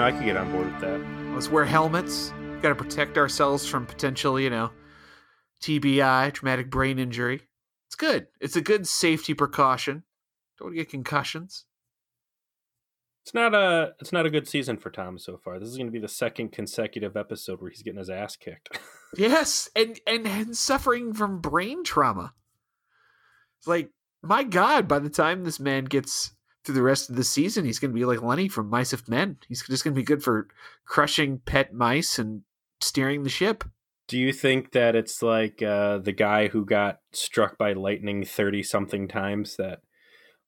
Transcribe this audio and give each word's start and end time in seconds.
You 0.00 0.06
know, 0.06 0.12
I 0.12 0.18
could 0.18 0.24
get 0.24 0.36
on 0.38 0.50
board 0.50 0.72
with 0.72 0.80
that. 0.80 0.98
Let's 1.34 1.50
wear 1.50 1.66
helmets. 1.66 2.32
Got 2.62 2.70
to 2.70 2.74
protect 2.74 3.18
ourselves 3.18 3.66
from 3.66 3.84
potential, 3.84 4.40
you 4.40 4.48
know, 4.48 4.70
TBI, 5.60 6.32
traumatic 6.32 6.70
brain 6.70 6.98
injury. 6.98 7.42
It's 7.86 7.96
good. 7.96 8.28
It's 8.40 8.56
a 8.56 8.62
good 8.62 8.88
safety 8.88 9.34
precaution. 9.34 10.04
Don't 10.58 10.68
want 10.68 10.76
to 10.76 10.82
get 10.82 10.88
concussions. 10.88 11.66
It's 13.24 13.34
not 13.34 13.54
a 13.54 13.92
it's 14.00 14.10
not 14.10 14.24
a 14.24 14.30
good 14.30 14.48
season 14.48 14.78
for 14.78 14.88
Tom 14.88 15.18
so 15.18 15.36
far. 15.36 15.58
This 15.58 15.68
is 15.68 15.76
going 15.76 15.88
to 15.88 15.92
be 15.92 15.98
the 15.98 16.08
second 16.08 16.50
consecutive 16.50 17.14
episode 17.14 17.60
where 17.60 17.68
he's 17.68 17.82
getting 17.82 17.98
his 17.98 18.08
ass 18.08 18.36
kicked. 18.36 18.80
yes, 19.18 19.68
and, 19.76 20.00
and 20.06 20.26
and 20.26 20.56
suffering 20.56 21.12
from 21.12 21.42
brain 21.42 21.84
trauma. 21.84 22.32
It's 23.58 23.68
like, 23.68 23.90
my 24.22 24.44
God, 24.44 24.88
by 24.88 24.98
the 24.98 25.10
time 25.10 25.44
this 25.44 25.60
man 25.60 25.84
gets 25.84 26.32
through 26.64 26.74
the 26.74 26.82
rest 26.82 27.10
of 27.10 27.16
the 27.16 27.24
season, 27.24 27.64
he's 27.64 27.78
going 27.78 27.90
to 27.90 27.98
be 27.98 28.04
like 28.04 28.22
Lenny 28.22 28.48
from 28.48 28.68
Mice 28.68 28.92
of 28.92 29.08
Men. 29.08 29.38
He's 29.48 29.62
just 29.62 29.84
going 29.84 29.94
to 29.94 30.00
be 30.00 30.04
good 30.04 30.22
for 30.22 30.48
crushing 30.84 31.38
pet 31.38 31.72
mice 31.72 32.18
and 32.18 32.42
steering 32.80 33.22
the 33.22 33.30
ship. 33.30 33.64
Do 34.08 34.18
you 34.18 34.32
think 34.32 34.72
that 34.72 34.96
it's 34.96 35.22
like 35.22 35.62
uh, 35.62 35.98
the 35.98 36.12
guy 36.12 36.48
who 36.48 36.64
got 36.64 36.98
struck 37.12 37.56
by 37.56 37.72
lightning 37.72 38.24
30 38.24 38.62
something 38.62 39.06
times 39.06 39.56
that 39.56 39.80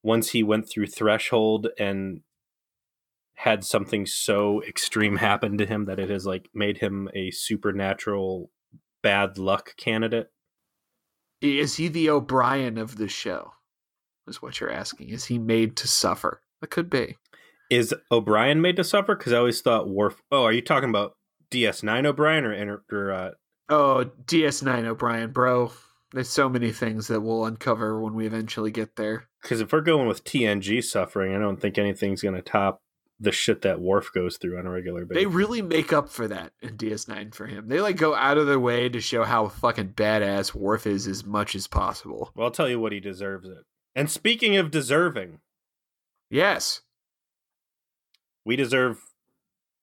once 0.01 0.31
he 0.31 0.43
went 0.43 0.69
through 0.69 0.87
threshold 0.87 1.69
and 1.79 2.21
had 3.35 3.63
something 3.63 4.05
so 4.05 4.61
extreme 4.63 5.17
happen 5.17 5.57
to 5.57 5.65
him 5.65 5.85
that 5.85 5.99
it 5.99 6.09
has 6.09 6.25
like 6.25 6.49
made 6.53 6.79
him 6.79 7.09
a 7.15 7.31
supernatural 7.31 8.51
bad 9.01 9.37
luck 9.37 9.75
candidate? 9.77 10.29
Is 11.41 11.75
he 11.75 11.87
the 11.87 12.09
O'Brien 12.09 12.77
of 12.77 12.97
the 12.97 13.07
show? 13.07 13.53
Is 14.27 14.41
what 14.41 14.59
you're 14.59 14.71
asking. 14.71 15.09
Is 15.09 15.25
he 15.25 15.37
made 15.37 15.75
to 15.77 15.87
suffer? 15.87 16.41
That 16.61 16.69
could 16.69 16.89
be. 16.89 17.17
Is 17.69 17.93
O'Brien 18.11 18.61
made 18.61 18.77
to 18.77 18.83
suffer? 18.83 19.15
Because 19.15 19.33
I 19.33 19.37
always 19.37 19.61
thought 19.61 19.89
Worf. 19.89 20.21
Oh, 20.31 20.43
are 20.43 20.53
you 20.53 20.61
talking 20.61 20.89
about 20.89 21.17
DS9 21.51 22.05
O'Brien 22.05 22.45
or, 22.45 22.83
or 22.91 23.11
uh... 23.11 23.31
Oh, 23.69 24.09
DS9 24.25 24.85
O'Brien, 24.85 25.31
bro. 25.31 25.71
There's 26.13 26.29
so 26.29 26.47
many 26.47 26.71
things 26.71 27.07
that 27.07 27.21
we'll 27.21 27.45
uncover 27.45 27.99
when 27.99 28.13
we 28.13 28.27
eventually 28.27 28.71
get 28.71 28.95
there. 28.95 29.27
Because 29.41 29.61
if 29.61 29.73
we're 29.73 29.81
going 29.81 30.07
with 30.07 30.23
TNG 30.23 30.83
suffering, 30.83 31.35
I 31.35 31.39
don't 31.39 31.59
think 31.59 31.77
anything's 31.77 32.21
going 32.21 32.35
to 32.35 32.41
top 32.41 32.81
the 33.19 33.31
shit 33.31 33.61
that 33.61 33.79
Worf 33.79 34.11
goes 34.13 34.37
through 34.37 34.59
on 34.59 34.65
a 34.67 34.69
regular 34.69 35.05
basis. 35.05 35.23
They 35.23 35.27
really 35.27 35.61
make 35.61 35.93
up 35.93 36.09
for 36.09 36.27
that 36.27 36.51
in 36.61 36.77
DS9 36.77 37.33
for 37.33 37.47
him. 37.47 37.67
They 37.67 37.81
like 37.81 37.95
go 37.95 38.13
out 38.13 38.37
of 38.37 38.47
their 38.47 38.59
way 38.59 38.89
to 38.89 38.99
show 38.99 39.23
how 39.23 39.47
fucking 39.47 39.93
badass 39.93 40.53
Worf 40.53 40.85
is 40.85 41.07
as 41.07 41.25
much 41.25 41.55
as 41.55 41.67
possible. 41.67 42.31
Well, 42.35 42.45
I'll 42.45 42.51
tell 42.51 42.69
you 42.69 42.79
what 42.79 42.91
he 42.91 42.99
deserves 42.99 43.47
it. 43.47 43.63
And 43.95 44.09
speaking 44.09 44.57
of 44.57 44.71
deserving, 44.71 45.39
yes, 46.29 46.81
we 48.45 48.55
deserve 48.55 48.99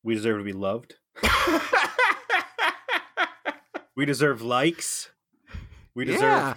we 0.02 0.14
deserve 0.14 0.38
to 0.38 0.44
be 0.44 0.52
loved. 0.52 0.94
we 3.96 4.04
deserve 4.04 4.42
likes. 4.42 5.10
We 5.94 6.04
deserve 6.04 6.22
yeah. 6.22 6.54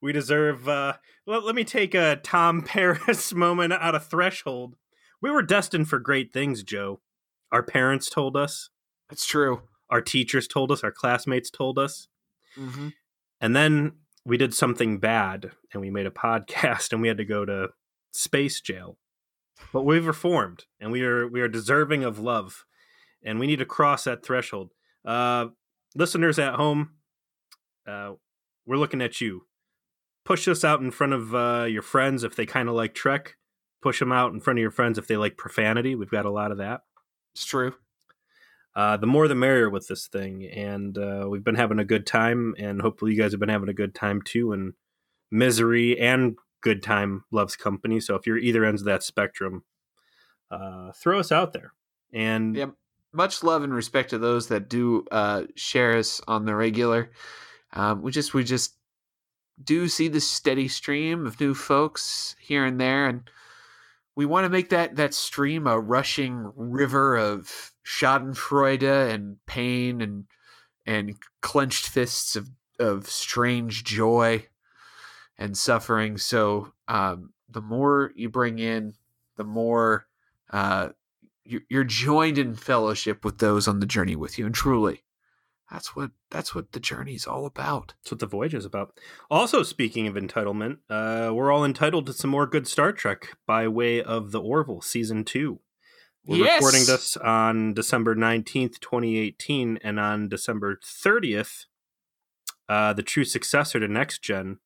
we 0.00 0.12
deserve 0.12 0.68
uh 0.68 0.94
let, 1.26 1.44
let 1.44 1.54
me 1.54 1.64
take 1.64 1.94
a 1.94 2.16
Tom 2.16 2.62
Paris 2.62 3.34
moment 3.34 3.72
out 3.72 3.94
of 3.94 4.06
threshold 4.06 4.76
we 5.24 5.30
were 5.30 5.40
destined 5.40 5.88
for 5.88 5.98
great 5.98 6.34
things, 6.34 6.62
Joe. 6.62 7.00
Our 7.50 7.62
parents 7.62 8.10
told 8.10 8.36
us. 8.36 8.68
That's 9.08 9.24
true. 9.24 9.62
Our 9.88 10.02
teachers 10.02 10.46
told 10.46 10.70
us. 10.70 10.84
Our 10.84 10.92
classmates 10.92 11.48
told 11.48 11.78
us. 11.78 12.08
Mm-hmm. 12.58 12.88
And 13.40 13.56
then 13.56 13.92
we 14.24 14.36
did 14.36 14.54
something 14.54 14.98
bad 14.98 15.50
and 15.72 15.80
we 15.80 15.90
made 15.90 16.06
a 16.06 16.10
podcast 16.26 16.92
and 16.92 17.02
we 17.02 17.08
had 17.08 17.18
to 17.18 17.24
go 17.24 17.44
to 17.44 17.68
space 18.12 18.60
jail. 18.60 18.98
But 19.72 19.82
we've 19.82 20.06
reformed 20.06 20.64
and 20.80 20.90
we 20.90 21.02
are 21.04 21.28
we 21.28 21.40
are 21.40 21.48
deserving 21.48 22.04
of 22.04 22.18
love 22.18 22.64
and 23.24 23.38
we 23.38 23.46
need 23.46 23.60
to 23.60 23.66
cross 23.66 24.04
that 24.04 24.24
threshold. 24.24 24.72
Uh, 25.04 25.48
listeners 25.94 26.38
at 26.38 26.54
home, 26.54 26.94
uh, 27.86 28.12
we're 28.66 28.76
looking 28.76 29.02
at 29.02 29.20
you. 29.20 29.46
Push 30.24 30.46
this 30.46 30.64
out 30.64 30.80
in 30.80 30.90
front 30.90 31.12
of 31.12 31.34
uh, 31.34 31.66
your 31.68 31.82
friends 31.82 32.24
if 32.24 32.34
they 32.34 32.46
kind 32.46 32.68
of 32.68 32.74
like 32.74 32.94
Trek 32.94 33.36
push 33.84 33.98
them 33.98 34.12
out 34.12 34.32
in 34.32 34.40
front 34.40 34.58
of 34.58 34.62
your 34.62 34.70
friends 34.70 34.96
if 34.96 35.06
they 35.06 35.16
like 35.18 35.36
profanity. 35.36 35.94
We've 35.94 36.10
got 36.10 36.24
a 36.24 36.30
lot 36.30 36.50
of 36.50 36.56
that. 36.56 36.80
It's 37.34 37.44
true. 37.44 37.74
Uh, 38.76 38.96
the 38.96 39.06
more 39.06 39.28
the 39.28 39.34
merrier 39.34 39.70
with 39.70 39.86
this 39.86 40.08
thing, 40.08 40.44
and 40.46 40.98
uh, 40.98 41.26
we've 41.28 41.44
been 41.44 41.54
having 41.54 41.78
a 41.78 41.84
good 41.84 42.06
time, 42.06 42.54
and 42.58 42.82
hopefully 42.82 43.12
you 43.12 43.20
guys 43.20 43.32
have 43.32 43.40
been 43.40 43.48
having 43.48 43.68
a 43.68 43.74
good 43.74 43.94
time 43.94 44.20
too. 44.20 44.52
And 44.52 44.74
misery 45.30 45.98
and 45.98 46.36
good 46.60 46.82
time 46.82 47.24
loves 47.30 47.54
company. 47.54 48.00
So 48.00 48.14
if 48.14 48.26
you're 48.26 48.38
either 48.38 48.64
ends 48.64 48.82
of 48.82 48.86
that 48.86 49.02
spectrum, 49.02 49.64
uh, 50.50 50.92
throw 50.92 51.20
us 51.20 51.30
out 51.30 51.52
there. 51.52 51.72
And 52.12 52.56
yeah, 52.56 52.66
much 53.12 53.42
love 53.42 53.62
and 53.62 53.74
respect 53.74 54.10
to 54.10 54.18
those 54.18 54.48
that 54.48 54.68
do 54.68 55.04
uh, 55.10 55.44
share 55.54 55.96
us 55.96 56.20
on 56.26 56.44
the 56.44 56.54
regular. 56.54 57.10
Um, 57.72 58.02
we 58.02 58.10
just 58.10 58.34
we 58.34 58.44
just 58.44 58.74
do 59.62 59.88
see 59.88 60.08
the 60.08 60.20
steady 60.20 60.68
stream 60.68 61.26
of 61.26 61.40
new 61.40 61.54
folks 61.54 62.34
here 62.40 62.64
and 62.64 62.80
there, 62.80 63.06
and 63.06 63.28
we 64.16 64.26
want 64.26 64.44
to 64.44 64.50
make 64.50 64.70
that 64.70 64.96
that 64.96 65.14
stream 65.14 65.66
a 65.66 65.78
rushing 65.78 66.52
river 66.56 67.16
of 67.16 67.72
Schadenfreude 67.84 69.12
and 69.12 69.36
pain 69.46 70.00
and 70.00 70.24
and 70.86 71.16
clenched 71.40 71.88
fists 71.88 72.36
of 72.36 72.50
of 72.78 73.08
strange 73.08 73.84
joy 73.84 74.46
and 75.38 75.56
suffering. 75.56 76.18
So 76.18 76.72
um, 76.88 77.32
the 77.48 77.60
more 77.60 78.12
you 78.14 78.28
bring 78.28 78.58
in, 78.58 78.94
the 79.36 79.44
more 79.44 80.06
uh, 80.50 80.90
you're 81.44 81.84
joined 81.84 82.38
in 82.38 82.54
fellowship 82.54 83.24
with 83.24 83.38
those 83.38 83.68
on 83.68 83.80
the 83.80 83.86
journey 83.86 84.16
with 84.16 84.38
you. 84.38 84.46
And 84.46 84.54
truly, 84.54 85.02
that's 85.70 85.94
what 85.94 86.10
that's 86.30 86.54
what 86.54 86.72
the 86.72 86.80
journey's 86.80 87.26
all 87.26 87.46
about. 87.46 87.94
That's 88.00 88.12
what 88.12 88.20
the 88.20 88.26
voyage 88.26 88.54
is 88.54 88.64
about. 88.64 88.98
Also, 89.30 89.62
speaking 89.62 90.06
of 90.06 90.14
entitlement, 90.14 90.78
uh, 90.88 91.32
we're 91.34 91.52
all 91.52 91.64
entitled 91.64 92.06
to 92.06 92.12
some 92.12 92.30
more 92.30 92.46
good 92.46 92.66
Star 92.66 92.92
Trek 92.92 93.36
by 93.46 93.68
way 93.68 94.02
of 94.02 94.32
the 94.32 94.40
Orville 94.40 94.80
season 94.80 95.24
two. 95.24 95.60
We're 96.26 96.44
yes! 96.44 96.62
recording 96.62 96.86
this 96.86 97.18
on 97.18 97.74
December 97.74 98.14
nineteenth, 98.14 98.80
twenty 98.80 99.18
eighteen, 99.18 99.78
and 99.84 100.00
on 100.00 100.28
December 100.30 100.80
thirtieth, 100.82 101.66
uh, 102.66 102.94
the 102.94 103.02
true 103.02 103.24
successor 103.24 103.78
to 103.78 103.88
Next 103.88 104.22
Gen, 104.22 104.58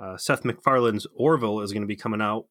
uh, 0.00 0.16
Seth 0.16 0.44
MacFarlane's 0.44 1.08
Orville 1.16 1.60
is 1.60 1.72
going 1.72 1.82
to 1.82 1.88
be 1.88 1.96
coming 1.96 2.22
out. 2.22 2.46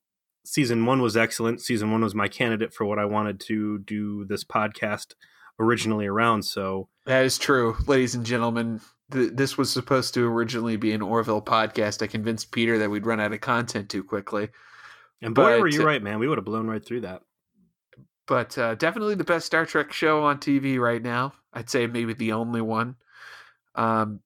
Season 0.46 0.86
one 0.86 1.02
was 1.02 1.16
excellent. 1.16 1.62
Season 1.62 1.92
one 1.92 2.02
was 2.02 2.14
my 2.14 2.28
candidate 2.28 2.74
for 2.74 2.86
what 2.86 3.00
I 3.00 3.06
wanted 3.06 3.40
to 3.42 3.80
do 3.80 4.26
this 4.26 4.44
podcast 4.44 5.14
originally 5.58 6.08
around. 6.08 6.44
So 6.44 6.90
that 7.06 7.24
is 7.24 7.38
true, 7.38 7.78
ladies 7.88 8.16
and 8.16 8.26
gentlemen. 8.26 8.82
Th- 9.12 9.32
this 9.34 9.58
was 9.58 9.72
supposed 9.72 10.14
to 10.16 10.26
originally 10.26 10.76
be 10.76 10.92
an 10.92 11.02
Orville 11.02 11.42
podcast. 11.42 12.02
I 12.02 12.08
convinced 12.08 12.52
Peter 12.52 12.78
that 12.80 12.90
we'd 12.90 13.06
run 13.06 13.22
out 13.22 13.32
of 13.32 13.40
content 13.40 13.90
too 13.90 14.04
quickly. 14.04 14.50
And 15.22 15.34
boy, 15.34 15.44
but, 15.44 15.60
were 15.62 15.68
you 15.68 15.86
right, 15.86 16.04
man. 16.04 16.20
We 16.20 16.28
would 16.28 16.38
have 16.38 16.46
blown 16.46 16.68
right 16.68 16.86
through 16.86 17.02
that. 17.02 17.22
But 18.30 18.56
uh, 18.60 18.76
definitely 18.76 19.16
the 19.16 19.24
best 19.24 19.48
Star 19.48 19.66
Trek 19.66 19.92
show 19.92 20.24
on 20.24 20.38
TV 20.38 20.78
right 20.80 21.02
now. 21.02 21.34
I'd 21.52 21.68
say 21.68 21.88
maybe 21.88 22.14
the 22.14 22.34
only 22.34 22.62
one. 22.62 22.96
Um, 23.74 24.20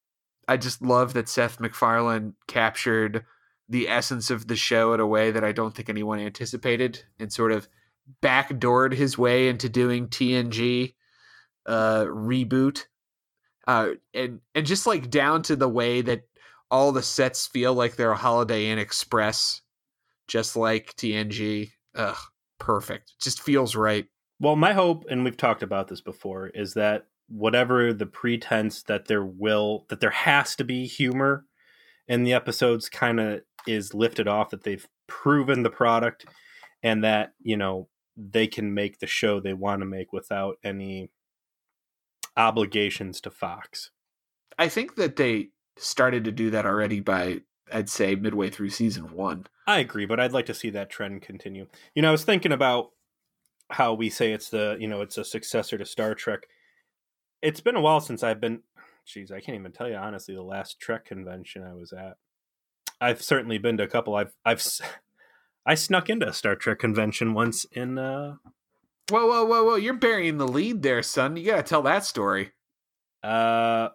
I 0.45 0.57
just 0.57 0.81
love 0.81 1.13
that 1.13 1.29
Seth 1.29 1.61
MacFarlane 1.61 2.33
captured 2.45 3.23
the 3.69 3.87
essence 3.87 4.29
of 4.29 4.49
the 4.49 4.57
show 4.57 4.93
in 4.93 4.99
a 4.99 5.07
way 5.07 5.31
that 5.31 5.45
I 5.45 5.53
don't 5.53 5.73
think 5.73 5.89
anyone 5.89 6.19
anticipated 6.19 7.01
and 7.17 7.31
sort 7.31 7.53
of 7.53 7.69
backdoored 8.21 8.93
his 8.93 9.17
way 9.17 9.47
into 9.47 9.69
doing 9.69 10.09
TNG 10.09 10.95
uh, 11.65 12.03
reboot, 12.03 12.87
uh, 13.67 13.91
and 14.13 14.41
and 14.53 14.65
just 14.65 14.85
like 14.85 15.09
down 15.09 15.43
to 15.43 15.55
the 15.55 15.69
way 15.69 16.01
that 16.01 16.23
all 16.69 16.91
the 16.91 17.01
sets 17.01 17.47
feel 17.47 17.73
like 17.73 17.95
they're 17.95 18.11
a 18.11 18.17
Holiday 18.17 18.65
Inn 18.65 18.79
Express, 18.79 19.61
just 20.27 20.57
like 20.57 20.93
TNG. 20.97 21.71
Ugh, 21.95 22.17
perfect. 22.63 23.13
Just 23.21 23.41
feels 23.41 23.75
right. 23.75 24.05
Well, 24.39 24.55
my 24.55 24.73
hope, 24.73 25.05
and 25.09 25.23
we've 25.23 25.37
talked 25.37 25.63
about 25.63 25.89
this 25.89 26.01
before, 26.01 26.47
is 26.47 26.73
that 26.75 27.07
whatever 27.27 27.93
the 27.93 28.05
pretense 28.05 28.83
that 28.83 29.07
there 29.07 29.25
will 29.25 29.85
that 29.89 29.99
there 29.99 30.11
has 30.11 30.55
to 30.55 30.63
be 30.63 30.85
humor 30.85 31.45
in 32.07 32.23
the 32.23 32.33
episodes 32.33 32.89
kind 32.89 33.19
of 33.19 33.41
is 33.67 33.93
lifted 33.93 34.27
off 34.27 34.49
that 34.49 34.63
they've 34.63 34.87
proven 35.07 35.63
the 35.63 35.69
product 35.69 36.25
and 36.81 37.03
that 37.03 37.33
you 37.41 37.55
know 37.55 37.87
they 38.17 38.47
can 38.47 38.73
make 38.73 38.99
the 38.99 39.07
show 39.07 39.39
they 39.39 39.53
want 39.53 39.81
to 39.81 39.85
make 39.85 40.13
without 40.13 40.57
any 40.63 41.09
obligations 42.37 43.19
to 43.21 43.31
Fox. 43.31 43.91
I 44.57 44.69
think 44.69 44.95
that 44.95 45.15
they 45.15 45.49
started 45.77 46.23
to 46.25 46.31
do 46.31 46.49
that 46.51 46.65
already 46.65 46.99
by 46.99 47.41
I'd 47.71 47.89
say 47.89 48.15
midway 48.15 48.49
through 48.49 48.69
season 48.69 49.13
1. 49.13 49.47
I 49.65 49.79
agree, 49.79 50.05
but 50.05 50.19
I'd 50.19 50.33
like 50.33 50.47
to 50.47 50.53
see 50.53 50.69
that 50.71 50.89
trend 50.89 51.21
continue. 51.21 51.67
You 51.95 52.01
know, 52.01 52.09
I 52.09 52.11
was 52.11 52.25
thinking 52.25 52.51
about 52.51 52.91
how 53.69 53.93
we 53.93 54.09
say 54.09 54.33
it's 54.33 54.49
the, 54.49 54.77
you 54.79 54.87
know, 54.87 55.01
it's 55.01 55.17
a 55.17 55.23
successor 55.23 55.77
to 55.77 55.85
Star 55.85 56.13
Trek. 56.15 56.47
It's 57.41 57.61
been 57.61 57.75
a 57.75 57.81
while 57.81 58.01
since 58.01 58.23
I've 58.23 58.41
been 58.41 58.61
Jeez, 59.05 59.31
I 59.31 59.41
can't 59.41 59.57
even 59.59 59.71
tell 59.71 59.89
you 59.89 59.95
honestly 59.95 60.35
the 60.35 60.41
last 60.41 60.79
Trek 60.79 61.05
convention 61.05 61.63
I 61.63 61.73
was 61.73 61.91
at. 61.91 62.17
I've 63.01 63.21
certainly 63.21 63.57
been 63.57 63.77
to 63.77 63.83
a 63.83 63.87
couple. 63.87 64.15
I've 64.15 64.33
I've 64.45 64.65
I 65.65 65.75
snuck 65.75 66.09
into 66.09 66.27
a 66.27 66.33
Star 66.33 66.55
Trek 66.55 66.79
convention 66.79 67.33
once 67.33 67.65
in. 67.65 67.97
uh 67.97 68.35
Whoa, 69.09 69.27
whoa, 69.27 69.45
whoa, 69.45 69.63
whoa! 69.65 69.75
You're 69.75 69.95
burying 69.95 70.37
the 70.37 70.47
lead 70.47 70.81
there, 70.81 71.03
son. 71.03 71.35
You 71.35 71.45
gotta 71.45 71.63
tell 71.63 71.81
that 71.81 72.05
story. 72.05 72.51
Uh, 73.21 73.89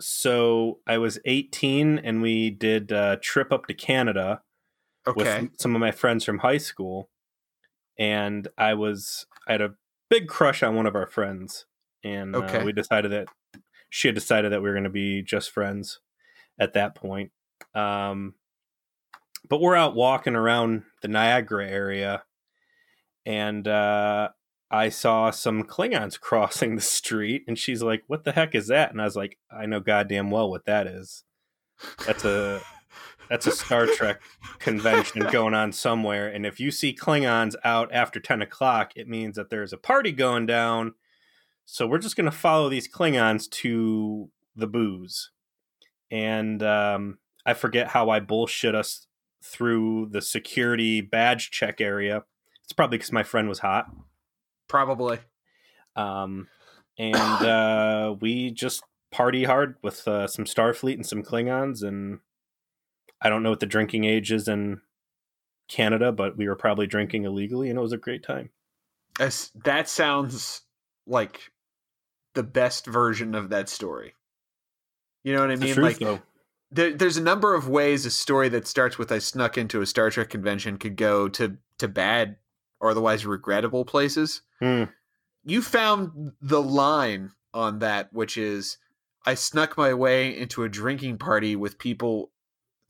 so 0.00 0.78
I 0.86 0.98
was 0.98 1.18
18, 1.24 1.98
and 1.98 2.22
we 2.22 2.50
did 2.50 2.92
a 2.92 3.16
trip 3.16 3.52
up 3.52 3.66
to 3.66 3.74
Canada 3.74 4.42
Okay. 5.06 5.40
with 5.42 5.60
some 5.60 5.74
of 5.74 5.80
my 5.80 5.90
friends 5.90 6.24
from 6.24 6.38
high 6.38 6.58
school, 6.58 7.10
and 7.98 8.48
I 8.56 8.74
was 8.74 9.26
I 9.48 9.52
had 9.52 9.60
a 9.60 9.74
big 10.08 10.28
crush 10.28 10.62
on 10.62 10.74
one 10.76 10.86
of 10.86 10.94
our 10.94 11.06
friends, 11.06 11.66
and 12.04 12.34
Okay. 12.36 12.58
uh, 12.58 12.64
we 12.64 12.72
decided 12.72 13.10
that 13.12 13.28
she 13.90 14.08
had 14.08 14.14
decided 14.14 14.52
that 14.52 14.62
we 14.62 14.68
were 14.68 14.74
going 14.74 14.84
to 14.84 14.90
be 14.90 15.22
just 15.22 15.50
friends 15.50 16.00
at 16.58 16.72
that 16.74 16.94
point. 16.94 17.32
Um, 17.74 18.34
but 19.48 19.60
we're 19.60 19.76
out 19.76 19.94
walking 19.94 20.34
around 20.36 20.84
the 21.02 21.08
Niagara 21.08 21.68
area, 21.68 22.24
and 23.26 23.66
uh, 23.66 24.30
I 24.70 24.88
saw 24.88 25.30
some 25.30 25.64
Klingons 25.64 26.18
crossing 26.20 26.76
the 26.76 26.82
street, 26.82 27.44
and 27.48 27.58
she's 27.58 27.82
like, 27.82 28.02
"What 28.06 28.24
the 28.24 28.32
heck 28.32 28.54
is 28.54 28.68
that?" 28.68 28.90
And 28.92 29.00
I 29.00 29.04
was 29.04 29.16
like, 29.16 29.38
"I 29.50 29.66
know 29.66 29.80
goddamn 29.80 30.30
well 30.30 30.48
what 30.50 30.64
that 30.66 30.86
is. 30.86 31.24
That's 32.06 32.24
a 32.24 32.60
that's 33.28 33.46
a 33.46 33.52
Star 33.52 33.86
Trek 33.86 34.20
convention 34.58 35.26
going 35.30 35.54
on 35.54 35.72
somewhere, 35.72 36.28
and 36.28 36.44
if 36.44 36.60
you 36.60 36.70
see 36.70 36.94
Klingons 36.94 37.54
out 37.64 37.90
after 37.92 38.20
ten 38.20 38.42
o'clock, 38.42 38.92
it 38.96 39.08
means 39.08 39.36
that 39.36 39.50
there's 39.50 39.72
a 39.72 39.78
party 39.78 40.12
going 40.12 40.46
down. 40.46 40.94
So 41.64 41.86
we're 41.86 41.98
just 41.98 42.16
going 42.16 42.30
to 42.30 42.36
follow 42.36 42.68
these 42.68 42.92
Klingons 42.92 43.48
to 43.50 44.30
the 44.56 44.66
booze." 44.66 45.30
And 46.10 46.62
um, 46.62 47.18
I 47.46 47.54
forget 47.54 47.88
how 47.88 48.10
I 48.10 48.20
bullshit 48.20 48.74
us 48.74 49.06
through 49.42 50.08
the 50.10 50.22
security 50.22 51.00
badge 51.00 51.50
check 51.50 51.80
area. 51.80 52.24
It's 52.64 52.72
probably 52.72 52.98
because 52.98 53.12
my 53.12 53.22
friend 53.22 53.48
was 53.48 53.60
hot. 53.60 53.86
Probably. 54.68 55.18
Um, 55.96 56.48
and 56.98 57.14
uh, 57.16 58.14
we 58.20 58.50
just 58.50 58.82
party 59.10 59.44
hard 59.44 59.76
with 59.82 60.06
uh, 60.06 60.26
some 60.26 60.44
Starfleet 60.44 60.94
and 60.94 61.06
some 61.06 61.22
Klingons. 61.22 61.82
And 61.82 62.20
I 63.22 63.28
don't 63.28 63.42
know 63.42 63.50
what 63.50 63.60
the 63.60 63.66
drinking 63.66 64.04
age 64.04 64.32
is 64.32 64.48
in 64.48 64.80
Canada, 65.68 66.10
but 66.12 66.36
we 66.36 66.48
were 66.48 66.56
probably 66.56 66.86
drinking 66.86 67.24
illegally, 67.24 67.70
and 67.70 67.78
it 67.78 67.82
was 67.82 67.92
a 67.92 67.98
great 67.98 68.22
time. 68.22 68.50
As- 69.20 69.50
that 69.64 69.88
sounds 69.88 70.62
like 71.06 71.52
the 72.34 72.42
best 72.42 72.86
version 72.86 73.34
of 73.34 73.50
that 73.50 73.68
story. 73.68 74.14
You 75.22 75.34
know 75.34 75.40
what 75.40 75.50
I 75.52 75.56
mean? 75.56 75.74
truth, 75.74 76.00
like 76.00 76.22
there, 76.72 76.92
there's 76.92 77.16
a 77.16 77.22
number 77.22 77.54
of 77.54 77.68
ways 77.68 78.04
a 78.06 78.10
story 78.10 78.48
that 78.48 78.66
starts 78.66 78.98
with 78.98 79.12
"I 79.12 79.18
snuck 79.18 79.56
into 79.56 79.80
a 79.80 79.86
Star 79.86 80.10
Trek 80.10 80.30
convention" 80.30 80.78
could 80.78 80.96
go 80.96 81.28
to 81.28 81.58
to 81.78 81.86
bad 81.86 82.36
or 82.80 82.90
otherwise 82.90 83.24
regrettable 83.24 83.84
places. 83.84 84.42
Hmm. 84.58 84.84
You 85.44 85.62
found 85.62 86.32
the 86.40 86.62
line 86.62 87.30
on 87.54 87.78
that, 87.80 88.12
which 88.12 88.36
is 88.36 88.78
I 89.24 89.34
snuck 89.34 89.76
my 89.76 89.94
way 89.94 90.36
into 90.36 90.64
a 90.64 90.68
drinking 90.68 91.18
party 91.18 91.54
with 91.54 91.78
people 91.78 92.31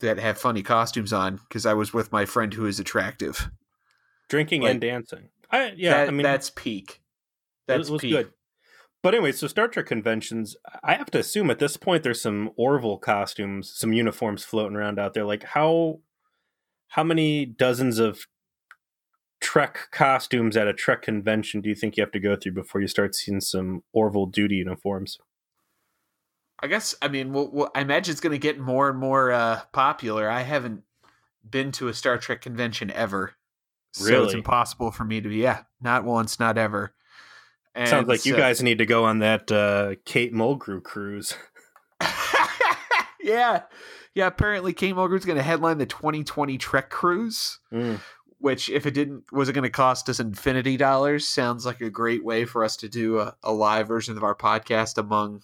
that 0.03 0.19
have 0.19 0.37
funny 0.37 0.61
costumes 0.63 1.11
on 1.11 1.37
because 1.37 1.65
I 1.65 1.73
was 1.73 1.93
with 1.93 2.11
my 2.11 2.25
friend 2.25 2.53
who 2.53 2.65
is 2.65 2.79
attractive. 2.79 3.49
Drinking 4.29 4.61
like- 4.61 4.71
and 4.71 4.81
dancing. 4.81 5.29
I, 5.51 5.73
yeah, 5.75 5.97
That- 5.97 6.07
I 6.07 6.11
mean, 6.11 6.23
that's 6.23 6.49
peak. 6.51 7.01
That 7.67 7.77
That's 7.77 7.89
was 7.89 8.01
peak. 8.01 8.11
good. 8.11 8.31
But 9.01 9.13
anyway, 9.15 9.31
so 9.33 9.47
Star 9.47 9.67
Trek 9.67 9.85
conventions, 9.85 10.55
I 10.83 10.93
have 10.95 11.11
to 11.11 11.19
assume 11.19 11.49
at 11.51 11.59
this 11.59 11.75
point 11.77 12.03
there's 12.03 12.21
some 12.21 12.51
Orville 12.55 12.97
costumes, 12.97 13.71
some 13.75 13.91
uniforms 13.93 14.43
floating 14.45 14.77
around 14.77 14.97
out 14.99 15.13
there. 15.13 15.25
Like 15.25 15.43
how 15.43 15.99
how 16.89 17.03
many 17.03 17.45
dozens 17.45 17.99
of 17.99 18.27
Trek 19.41 19.89
costumes 19.91 20.55
at 20.55 20.67
a 20.67 20.73
Trek 20.73 21.01
convention 21.01 21.59
do 21.61 21.67
you 21.69 21.75
think 21.75 21.97
you 21.97 22.03
have 22.03 22.11
to 22.13 22.19
go 22.19 22.35
through 22.35 22.53
before 22.53 22.79
you 22.81 22.87
start 22.87 23.13
seeing 23.13 23.41
some 23.41 23.83
Orville 23.91 24.25
duty 24.25 24.55
uniforms? 24.55 25.17
I 26.63 26.67
guess 26.67 26.95
I 27.01 27.09
mean, 27.09 27.33
we'll, 27.33 27.49
we'll, 27.51 27.71
I 27.75 27.81
imagine 27.81 28.13
it's 28.13 28.21
going 28.21 28.31
to 28.31 28.37
get 28.37 28.57
more 28.57 28.89
and 28.89 28.97
more 28.97 29.33
uh, 29.33 29.59
popular. 29.73 30.29
I 30.29 30.43
haven't 30.43 30.83
been 31.47 31.73
to 31.73 31.89
a 31.89 31.93
Star 31.93 32.17
Trek 32.17 32.41
convention 32.41 32.89
ever, 32.91 33.33
so 33.91 34.23
it's 34.23 34.33
impossible 34.33 34.89
for 34.91 35.03
me 35.03 35.19
to 35.19 35.27
be. 35.27 35.35
Yeah, 35.35 35.63
not 35.81 36.05
once, 36.05 36.39
not 36.39 36.57
ever. 36.57 36.93
And 37.75 37.89
Sounds 37.89 38.07
like 38.07 38.25
you 38.25 38.37
guys 38.37 38.63
need 38.63 38.77
to 38.77 38.85
go 38.85 39.03
on 39.03 39.19
that 39.19 39.51
uh, 39.51 39.95
Kate 40.05 40.33
Mulgrew 40.33 40.81
cruise. 40.81 41.35
yeah, 43.21 43.63
yeah. 44.15 44.27
Apparently, 44.27 44.71
Kate 44.71 44.95
Mulgrew's 44.95 45.25
going 45.25 45.35
to 45.35 45.43
headline 45.43 45.79
the 45.79 45.85
2020 45.85 46.57
Trek 46.57 46.89
cruise. 46.89 47.59
Mm. 47.73 47.99
Which, 48.37 48.69
if 48.69 48.85
it 48.85 48.91
didn't, 48.91 49.25
was 49.33 49.49
it 49.49 49.53
going 49.53 49.63
to 49.63 49.69
cost 49.69 50.07
us 50.07 50.21
infinity 50.21 50.77
dollars? 50.77 51.27
Sounds 51.27 51.65
like 51.65 51.81
a 51.81 51.89
great 51.89 52.23
way 52.23 52.45
for 52.45 52.63
us 52.63 52.77
to 52.77 52.87
do 52.87 53.19
a, 53.19 53.35
a 53.43 53.51
live 53.51 53.89
version 53.89 54.15
of 54.15 54.23
our 54.23 54.35
podcast 54.35 54.97
among 54.97 55.43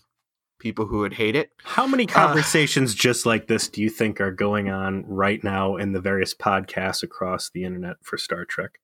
people 0.60 0.86
who 0.86 1.00
would 1.00 1.14
hate 1.14 1.36
it. 1.36 1.52
How 1.64 1.88
many 1.88 2.06
conversations 2.06 2.94
just 2.94 3.26
like 3.26 3.48
this 3.48 3.68
do 3.68 3.82
you 3.82 3.90
think 3.90 4.22
are 4.22 4.32
going 4.32 4.70
on 4.70 5.06
right 5.08 5.44
now 5.44 5.78
in 5.78 5.94
the 5.94 6.02
various 6.02 6.36
podcasts 6.36 7.02
across 7.02 7.50
the 7.50 7.64
internet 7.64 7.96
for 8.04 8.18
Star 8.18 8.46
Trek? 8.46 8.80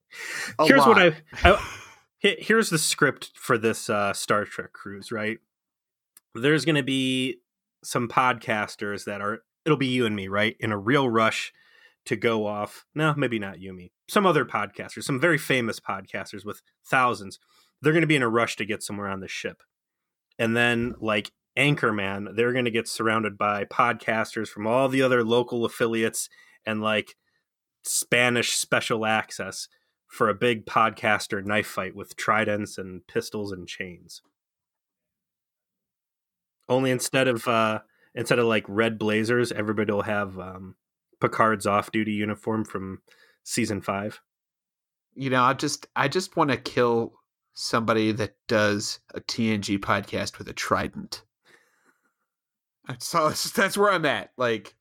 Here's 0.63 0.85
what. 0.85 0.97
I, 0.97 1.15
I 1.43 1.59
here's 2.19 2.69
the 2.69 2.79
script 2.79 3.31
for 3.35 3.57
this 3.57 3.89
uh, 3.89 4.13
Star 4.13 4.45
Trek 4.45 4.73
cruise. 4.73 5.11
Right, 5.11 5.37
there's 6.33 6.65
going 6.65 6.75
to 6.75 6.83
be 6.83 7.37
some 7.83 8.07
podcasters 8.07 9.05
that 9.05 9.21
are. 9.21 9.43
It'll 9.65 9.77
be 9.77 9.87
you 9.87 10.05
and 10.05 10.15
me, 10.15 10.27
right, 10.27 10.55
in 10.59 10.71
a 10.71 10.77
real 10.77 11.09
rush 11.09 11.51
to 12.05 12.15
go 12.15 12.45
off. 12.45 12.85
No, 12.95 13.13
maybe 13.17 13.39
not 13.39 13.59
you 13.59 13.69
and 13.69 13.77
me. 13.77 13.91
Some 14.07 14.25
other 14.25 14.45
podcasters, 14.45 15.03
some 15.03 15.19
very 15.19 15.37
famous 15.37 15.79
podcasters 15.79 16.45
with 16.45 16.61
thousands. 16.85 17.39
They're 17.81 17.93
going 17.93 18.01
to 18.01 18.07
be 18.07 18.15
in 18.15 18.21
a 18.21 18.29
rush 18.29 18.55
to 18.57 18.65
get 18.65 18.83
somewhere 18.83 19.09
on 19.09 19.19
the 19.19 19.27
ship, 19.27 19.63
and 20.39 20.55
then 20.55 20.95
like 20.99 21.31
Anchorman, 21.57 22.35
they're 22.35 22.53
going 22.53 22.65
to 22.65 22.71
get 22.71 22.87
surrounded 22.87 23.37
by 23.37 23.65
podcasters 23.65 24.47
from 24.49 24.67
all 24.67 24.89
the 24.89 25.01
other 25.01 25.23
local 25.23 25.65
affiliates 25.65 26.29
and 26.65 26.81
like 26.81 27.15
Spanish 27.83 28.53
special 28.53 29.05
access 29.05 29.67
for 30.07 30.29
a 30.29 30.35
big 30.35 30.65
podcaster 30.65 31.43
knife 31.45 31.67
fight 31.67 31.95
with 31.95 32.15
tridents 32.15 32.77
and 32.77 33.05
pistols 33.07 33.51
and 33.51 33.67
chains. 33.67 34.21
Only 36.69 36.91
instead 36.91 37.27
of 37.27 37.47
uh 37.47 37.81
instead 38.15 38.39
of 38.39 38.45
like 38.47 38.65
red 38.67 38.97
blazers, 38.99 39.51
everybody 39.51 39.91
will 39.91 40.03
have 40.03 40.39
um 40.39 40.75
Picard's 41.21 41.65
off-duty 41.67 42.11
uniform 42.13 42.65
from 42.65 43.01
season 43.43 43.81
5. 43.81 44.21
you 45.15 45.29
know, 45.29 45.43
I 45.43 45.53
just 45.53 45.87
I 45.95 46.07
just 46.07 46.37
want 46.37 46.51
to 46.51 46.57
kill 46.57 47.13
somebody 47.53 48.13
that 48.13 48.35
does 48.47 48.99
a 49.13 49.21
TNG 49.21 49.79
podcast 49.79 50.37
with 50.37 50.47
a 50.49 50.53
trident. 50.53 51.24
That's 52.87 53.13
all, 53.15 53.29
that's 53.29 53.77
where 53.77 53.91
I'm 53.91 54.05
at. 54.05 54.31
Like, 54.37 54.75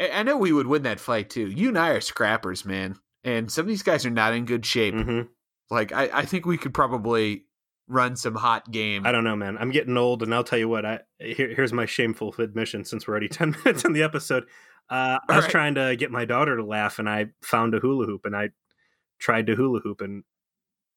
I 0.00 0.22
know 0.22 0.36
we 0.36 0.52
would 0.52 0.66
win 0.66 0.82
that 0.82 1.00
fight 1.00 1.30
too. 1.30 1.46
You 1.48 1.68
and 1.68 1.78
I 1.78 1.90
are 1.90 2.00
scrappers, 2.00 2.64
man, 2.64 2.96
and 3.24 3.50
some 3.50 3.62
of 3.62 3.68
these 3.68 3.82
guys 3.82 4.04
are 4.06 4.10
not 4.10 4.34
in 4.34 4.44
good 4.46 4.66
shape. 4.66 4.94
Mhm. 4.94 5.28
Like, 5.70 5.92
I, 5.92 6.10
I 6.12 6.24
think 6.24 6.44
we 6.44 6.58
could 6.58 6.74
probably 6.74 7.46
run 7.88 8.16
some 8.16 8.34
hot 8.34 8.70
game. 8.70 9.06
I 9.06 9.12
don't 9.12 9.24
know, 9.24 9.36
man. 9.36 9.56
I'm 9.58 9.70
getting 9.70 9.96
old, 9.96 10.22
and 10.22 10.34
I'll 10.34 10.44
tell 10.44 10.58
you 10.58 10.68
what. 10.68 10.84
I 10.84 11.00
here, 11.18 11.54
here's 11.54 11.72
my 11.72 11.86
shameful 11.86 12.34
admission. 12.38 12.84
Since 12.84 13.06
we're 13.06 13.12
already 13.12 13.28
ten 13.30 13.50
minutes 13.64 13.84
in 13.84 13.92
the 13.92 14.02
episode, 14.02 14.44
uh, 14.90 15.18
I 15.28 15.36
was 15.36 15.44
right. 15.44 15.50
trying 15.50 15.74
to 15.76 15.94
get 15.96 16.10
my 16.10 16.24
daughter 16.24 16.56
to 16.56 16.64
laugh, 16.64 16.98
and 16.98 17.08
I 17.08 17.26
found 17.42 17.74
a 17.74 17.78
hula 17.78 18.06
hoop, 18.06 18.24
and 18.24 18.34
I 18.34 18.50
tried 19.18 19.46
to 19.46 19.54
hula 19.54 19.80
hoop, 19.80 20.00
and 20.00 20.24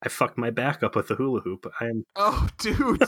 I 0.04 0.10
fucked 0.10 0.38
my 0.38 0.50
back 0.50 0.84
up 0.84 0.96
with 0.96 1.08
the 1.08 1.16
hula 1.16 1.42
hoop. 1.42 1.72
I'm 1.80 2.06
Oh, 2.16 2.48
dude, 2.58 3.04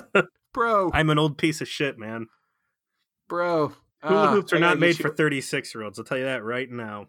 bro, 0.54 0.92
I'm 0.94 1.10
an 1.10 1.20
old 1.20 1.38
piece 1.38 1.62
of 1.62 1.68
shit, 1.68 1.98
man. 1.98 2.28
Bro. 3.28 3.74
Hula 4.04 4.28
Ah, 4.28 4.32
hoops 4.32 4.54
are 4.54 4.60
not 4.60 4.80
made 4.80 4.98
get 4.98 5.02
for 5.02 5.10
36 5.14 5.74
year 5.74 5.84
olds. 5.84 5.98
I'll 6.00 6.06
tell 6.06 6.18
you 6.18 6.26
that 6.26 6.44
right 6.44 6.70
now. 6.70 7.08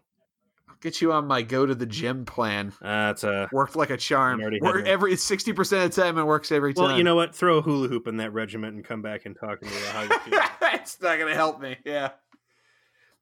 I'll 0.67 0.75
get 0.81 1.01
you 1.01 1.11
on 1.13 1.27
my 1.27 1.41
go 1.43 1.65
to 1.65 1.75
the 1.75 1.85
gym 1.85 2.25
plan. 2.25 2.73
That's 2.81 3.23
a 3.23 3.47
Worked 3.51 3.75
like 3.75 3.89
a 3.91 3.97
charm. 3.97 4.41
Work, 4.61 4.87
every 4.87 5.15
sixty 5.15 5.53
percent 5.53 5.83
of 5.85 5.95
the 5.95 6.01
time, 6.01 6.17
it 6.17 6.23
works 6.23 6.51
every 6.51 6.73
time. 6.73 6.85
well. 6.85 6.97
You 6.97 7.03
know 7.03 7.15
what? 7.15 7.35
Throw 7.35 7.57
a 7.57 7.61
hula 7.61 7.87
hoop 7.87 8.07
in 8.07 8.17
that 8.17 8.33
regiment 8.33 8.75
and 8.75 8.83
come 8.83 9.01
back 9.01 9.25
and 9.25 9.35
talk 9.39 9.59
to 9.59 9.65
me 9.65 9.71
about 9.71 9.93
how 9.93 10.01
you 10.03 10.19
feel. 10.19 10.39
it's 10.73 11.01
not 11.01 11.17
going 11.17 11.29
to 11.29 11.35
help 11.35 11.61
me. 11.61 11.77
Yeah. 11.85 12.11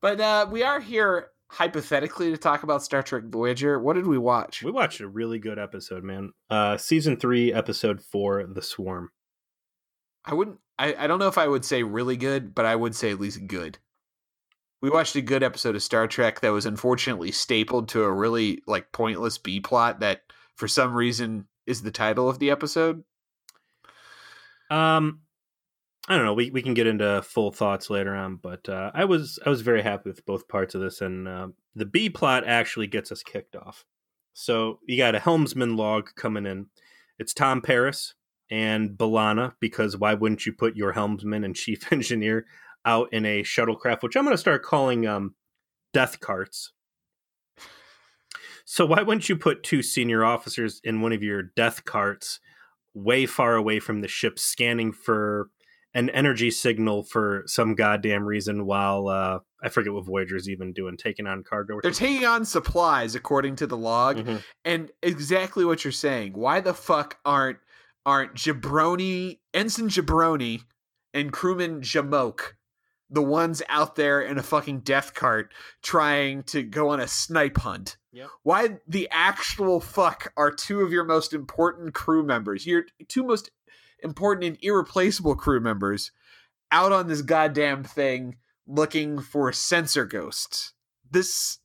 But 0.01 0.21
uh, 0.21 0.47
we 0.49 0.63
are 0.63 0.79
here 0.79 1.29
hypothetically 1.49 2.29
to 2.31 2.37
talk 2.37 2.63
about 2.63 2.83
Star 2.83 3.01
Trek 3.01 3.23
Voyager. 3.25 3.79
What 3.79 3.93
did 3.93 4.05
we 4.05 4.17
watch? 4.17 4.61
we 4.63 4.71
watched 4.71 4.99
a 5.01 5.07
really 5.07 5.39
good 5.39 5.57
episode, 5.57 6.03
man. 6.03 6.31
Uh, 6.49 6.77
season 6.77 7.17
three, 7.17 7.51
episode 7.51 8.01
four, 8.01 8.45
The 8.45 8.61
Swarm. 8.61 9.09
I 10.25 10.33
wouldn't. 10.33 10.59
I, 10.79 10.95
I 10.97 11.07
don't 11.07 11.19
know 11.19 11.27
if 11.27 11.37
I 11.37 11.47
would 11.47 11.65
say 11.65 11.83
really 11.83 12.17
good, 12.17 12.53
but 12.53 12.65
I 12.65 12.75
would 12.75 12.95
say 12.95 13.11
at 13.11 13.19
least 13.19 13.47
good. 13.47 13.79
We 14.81 14.89
watched 14.89 15.15
a 15.15 15.21
good 15.21 15.41
episode 15.41 15.75
of 15.75 15.81
Star 15.81 16.07
Trek 16.07 16.41
that 16.41 16.49
was 16.49 16.65
unfortunately 16.65 17.31
stapled 17.31 17.89
to 17.89 18.03
a 18.03 18.11
really 18.11 18.61
like 18.67 18.91
pointless 18.91 19.37
B 19.37 19.59
plot 19.59 20.01
that 20.01 20.21
for 20.55 20.67
some 20.67 20.93
reason 20.93 21.47
is 21.65 21.81
the 21.81 21.91
title 21.91 22.29
of 22.29 22.37
the 22.37 22.51
episode. 22.51 23.03
Um, 24.69 25.21
I 26.07 26.15
don't 26.15 26.25
know. 26.25 26.33
We, 26.33 26.51
we 26.51 26.61
can 26.61 26.75
get 26.75 26.87
into 26.87 27.23
full 27.23 27.51
thoughts 27.51 27.89
later 27.89 28.15
on, 28.15 28.35
but 28.35 28.69
uh, 28.69 28.91
I 28.93 29.05
was 29.05 29.39
I 29.45 29.49
was 29.49 29.61
very 29.61 29.81
happy 29.81 30.09
with 30.09 30.25
both 30.25 30.47
parts 30.47 30.75
of 30.75 30.81
this, 30.81 31.01
and 31.01 31.27
uh, 31.27 31.47
the 31.75 31.85
B 31.85 32.09
plot 32.09 32.45
actually 32.45 32.87
gets 32.87 33.11
us 33.11 33.23
kicked 33.23 33.55
off. 33.55 33.83
So 34.33 34.79
you 34.85 34.97
got 34.97 35.15
a 35.15 35.19
helmsman 35.19 35.75
log 35.75 36.09
coming 36.15 36.45
in. 36.45 36.67
It's 37.17 37.33
Tom 37.33 37.61
Paris 37.61 38.13
and 38.49 38.91
B'Elanna 38.91 39.53
because 39.59 39.97
why 39.97 40.13
wouldn't 40.13 40.45
you 40.45 40.53
put 40.53 40.75
your 40.75 40.93
helmsman 40.93 41.43
and 41.43 41.55
chief 41.55 41.91
engineer 41.91 42.45
out 42.87 43.11
in 43.11 43.25
a 43.25 43.43
shuttlecraft, 43.43 44.01
which 44.01 44.15
I'm 44.15 44.23
going 44.23 44.33
to 44.33 44.39
start 44.39 44.63
calling 44.63 45.05
um, 45.05 45.35
death 45.93 46.19
carts. 46.19 46.71
So 48.65 48.85
why 48.85 49.01
wouldn't 49.01 49.29
you 49.29 49.37
put 49.37 49.63
two 49.63 49.83
senior 49.83 50.25
officers 50.25 50.81
in 50.83 51.01
one 51.01 51.13
of 51.13 51.21
your 51.21 51.43
death 51.43 51.85
carts, 51.85 52.39
way 52.93 53.25
far 53.25 53.55
away 53.55 53.79
from 53.79 54.01
the 54.01 54.07
ship, 54.07 54.39
scanning 54.39 54.91
for 54.91 55.49
an 55.93 56.09
energy 56.09 56.51
signal 56.51 57.03
for 57.03 57.43
some 57.45 57.75
goddamn 57.75 58.23
reason 58.23 58.65
while 58.65 59.07
uh, 59.07 59.39
I 59.63 59.69
forget 59.69 59.93
what 59.93 60.05
Voyager's 60.05 60.49
even 60.49 60.73
doing, 60.73 60.97
taking 60.97 61.27
on 61.27 61.43
cargo. 61.43 61.79
They're 61.81 61.91
taking 61.91 62.25
on 62.25 62.45
supplies 62.45 63.15
according 63.15 63.55
to 63.57 63.67
the 63.67 63.77
log, 63.77 64.17
mm-hmm. 64.17 64.37
and 64.65 64.91
exactly 65.01 65.65
what 65.65 65.83
you're 65.83 65.91
saying. 65.91 66.33
Why 66.33 66.59
the 66.59 66.73
fuck 66.73 67.17
aren't 67.25 67.57
aren't 68.07 68.33
Jabroni, 68.33 69.39
Ensign 69.53 69.89
Jabroni, 69.89 70.63
and 71.13 71.31
crewman 71.31 71.81
Jamoke 71.81 72.53
the 73.09 73.21
ones 73.21 73.61
out 73.69 73.95
there 73.95 74.21
in 74.21 74.37
a 74.37 74.43
fucking 74.43 74.79
death 74.79 75.13
cart 75.13 75.53
trying 75.81 76.43
to 76.43 76.63
go 76.63 76.89
on 76.89 76.99
a 76.99 77.07
snipe 77.07 77.57
hunt? 77.57 77.97
Yep. 78.13 78.29
Why 78.43 78.77
the 78.87 79.07
actual 79.11 79.79
fuck 79.79 80.33
are 80.35 80.51
two 80.51 80.81
of 80.81 80.91
your 80.91 81.03
most 81.03 81.33
important 81.33 81.93
crew 81.93 82.23
members, 82.23 82.65
your 82.65 82.85
two 83.07 83.23
most 83.23 83.51
important 84.03 84.45
and 84.45 84.57
irreplaceable 84.61 85.35
crew 85.35 85.59
members, 85.59 86.11
out 86.71 86.91
on 86.91 87.07
this 87.07 87.21
goddamn 87.21 87.83
thing 87.83 88.37
looking 88.65 89.19
for 89.19 89.51
sensor 89.51 90.05
ghosts? 90.05 90.73
This, 91.09 91.59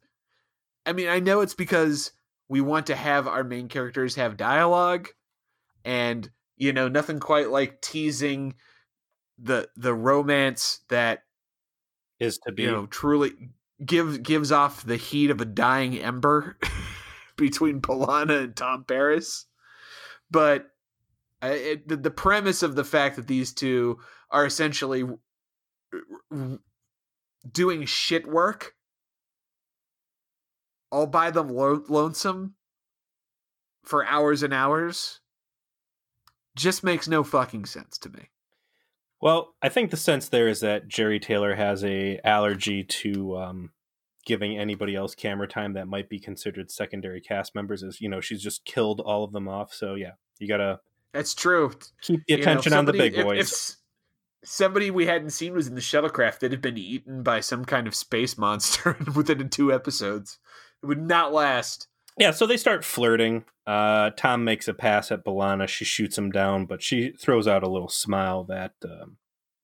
I 0.85 0.93
mean, 0.93 1.09
I 1.09 1.21
know 1.21 1.41
it's 1.41 1.55
because 1.55 2.13
we 2.49 2.61
want 2.61 2.87
to 2.87 2.97
have 2.97 3.27
our 3.27 3.45
main 3.45 3.69
characters 3.69 4.17
have 4.17 4.37
dialogue, 4.37 5.09
and 5.85 6.31
you 6.57 6.73
know, 6.73 6.89
nothing 6.89 7.19
quite 7.19 7.51
like 7.51 7.81
teasing 7.81 8.55
the 9.39 9.69
the 9.77 9.95
romance 9.95 10.81
that 10.89 11.25
is 12.21 12.39
to 12.47 12.53
be 12.53 12.63
you 12.63 12.71
know 12.71 12.87
truly 12.87 13.33
gives 13.85 14.19
gives 14.19 14.53
off 14.53 14.85
the 14.85 14.97
heat 14.97 15.31
of 15.31 15.41
a 15.41 15.45
dying 15.45 15.99
ember 15.99 16.57
between 17.37 17.81
B'Elanna 17.81 18.45
and 18.45 18.57
Tom 18.57 18.85
Paris. 18.85 19.47
But 20.31 20.67
uh, 21.43 21.49
it, 21.49 21.89
the, 21.89 21.97
the 21.97 22.11
premise 22.11 22.63
of 22.63 22.77
the 22.77 22.85
fact 22.85 23.17
that 23.17 23.27
these 23.27 23.53
two 23.53 23.99
are 24.31 24.47
essentially 24.47 25.05
doing 27.51 27.85
shit 27.85 28.27
work 28.27 28.75
all 30.91 31.07
by 31.07 31.31
them 31.31 31.49
lo- 31.49 31.85
lonesome 31.89 32.55
for 33.83 34.07
hours 34.07 34.43
and 34.43 34.55
hours 34.55 35.22
just 36.57 36.85
makes 36.85 37.09
no 37.09 37.25
fucking 37.25 37.65
sense 37.65 37.99
to 37.99 38.11
me. 38.11 38.31
Well, 39.21 39.55
I 39.63 39.69
think 39.69 39.91
the 39.91 39.97
sense 39.97 40.29
there 40.29 40.49
is 40.49 40.61
that 40.61 40.89
Jeri 40.89 41.23
Taylor 41.23 41.55
has 41.55 41.85
a 41.85 42.19
allergy 42.25 42.83
to 42.83 43.39
um, 43.39 43.71
giving 44.27 44.59
anybody 44.59 44.97
else 44.97 45.15
camera 45.15 45.47
time 45.47 45.75
that 45.75 45.87
might 45.87 46.09
be 46.09 46.19
considered 46.19 46.71
secondary 46.71 47.21
cast 47.21 47.55
members. 47.55 47.83
Is 47.83 48.01
you 48.01 48.09
know 48.09 48.21
she's 48.21 48.43
just 48.43 48.65
killed 48.65 49.01
all 49.01 49.23
of 49.25 49.33
them 49.33 49.49
off. 49.49 49.73
So 49.73 49.95
yeah, 49.95 50.13
you 50.39 50.49
gotta. 50.49 50.81
That's 51.13 51.35
true. 51.35 51.73
Keep 52.03 52.23
the 52.27 52.35
attention 52.35 52.73
you 52.73 52.77
know, 52.77 52.77
somebody, 52.79 52.79
on 52.79 52.85
the 52.87 53.11
big 53.11 53.25
boys. 53.25 53.39
If, 53.39 53.47
if 53.49 53.77
somebody 54.45 54.91
we 54.91 55.07
hadn't 55.07 55.31
seen 55.31 55.55
was 55.55 55.69
in 55.69 55.75
the 55.75 55.81
shuttlecraft, 55.81 56.41
that 56.41 56.51
had 56.51 56.63
been 56.63 56.79
eaten 56.79 57.23
by 57.23 57.41
some 57.41 57.65
kind 57.65 57.87
of 57.87 57.95
space 57.95 58.37
monster 58.37 58.97
within 59.15 59.49
two 59.49 59.73
episodes. 59.73 60.39
It 60.83 60.87
would 60.87 61.03
not 61.03 61.33
last. 61.33 61.87
Yeah, 62.19 62.31
so 62.31 62.47
they 62.47 62.57
start 62.57 62.85
flirting. 62.85 63.45
Uh, 63.67 64.11
Tom 64.17 64.45
makes 64.45 64.69
a 64.69 64.75
pass 64.75 65.11
at 65.11 65.25
B'Elanna. 65.25 65.67
She 65.67 65.85
shoots 65.85 66.19
him 66.19 66.31
down, 66.31 66.67
but 66.67 66.83
she 66.83 67.13
throws 67.13 67.49
out 67.49 67.63
a 67.63 67.71
little 67.71 67.89
smile 67.89 68.45
that 68.45 68.75
um, 68.85 69.17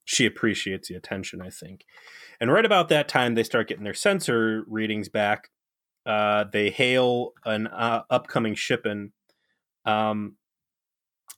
she 0.04 0.24
appreciates 0.24 0.88
the 0.88 0.94
attention, 0.94 1.42
I 1.42 1.50
think. 1.50 1.84
And 2.40 2.50
right 2.50 2.64
about 2.64 2.88
that 2.88 3.08
time, 3.08 3.34
they 3.34 3.42
start 3.42 3.68
getting 3.68 3.84
their 3.84 3.94
sensor 3.94 4.64
readings 4.66 5.08
back. 5.08 5.50
Uh, 6.06 6.44
they 6.50 6.70
hail 6.70 7.32
an 7.44 7.66
uh, 7.66 8.02
upcoming 8.08 8.54
shipment. 8.54 9.12
Um, 9.84 10.36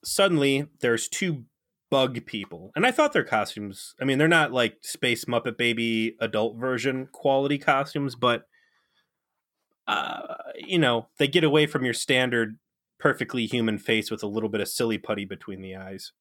suddenly, 0.04 0.66
there's 0.80 1.08
two 1.08 1.44
bug 1.90 2.24
people. 2.24 2.70
And 2.76 2.86
I 2.86 2.92
thought 2.92 3.12
their 3.12 3.24
costumes, 3.24 3.94
I 4.00 4.04
mean, 4.04 4.18
they're 4.18 4.28
not 4.28 4.52
like 4.52 4.76
Space 4.82 5.24
Muppet 5.24 5.56
Baby 5.56 6.16
adult 6.20 6.56
version 6.56 7.08
quality 7.10 7.58
costumes, 7.58 8.14
but 8.14 8.44
uh, 9.90 10.37
you 10.54 10.78
know, 10.78 11.09
they 11.18 11.26
get 11.26 11.42
away 11.42 11.66
from 11.66 11.85
your 11.85 11.94
standard 11.94 12.59
perfectly 13.00 13.47
human 13.47 13.76
face 13.76 14.09
with 14.09 14.23
a 14.23 14.28
little 14.28 14.49
bit 14.49 14.61
of 14.61 14.68
silly 14.68 14.99
putty 14.99 15.25
between 15.25 15.62
the 15.62 15.75
eyes. 15.75 16.12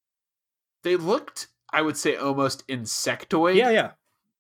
They 0.83 0.95
looked, 0.95 1.49
I 1.71 1.83
would 1.83 1.95
say, 1.95 2.15
almost 2.15 2.67
insectoid. 2.67 3.55
Yeah, 3.55 3.69
yeah. 3.69 3.91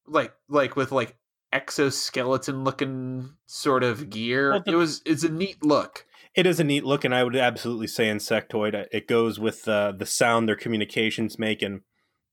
Like, 0.07 0.33
like 0.47 0.75
with 0.75 0.91
like 0.91 1.15
exoskeleton 1.53 2.63
looking 2.63 3.35
sort 3.45 3.83
of 3.83 4.09
gear. 4.09 4.51
Well, 4.51 4.63
the, 4.65 4.71
it 4.71 4.75
was, 4.75 5.03
it's 5.05 5.23
a 5.23 5.29
neat 5.29 5.63
look. 5.63 6.07
It 6.33 6.47
is 6.47 6.59
a 6.59 6.63
neat 6.63 6.83
look, 6.83 7.03
and 7.03 7.13
I 7.13 7.23
would 7.23 7.35
absolutely 7.35 7.87
say 7.87 8.07
insectoid. 8.07 8.87
It 8.91 9.07
goes 9.07 9.39
with 9.39 9.67
uh, 9.67 9.93
the 9.95 10.05
sound 10.07 10.47
their 10.47 10.55
communications 10.55 11.37
make 11.37 11.61
and 11.61 11.81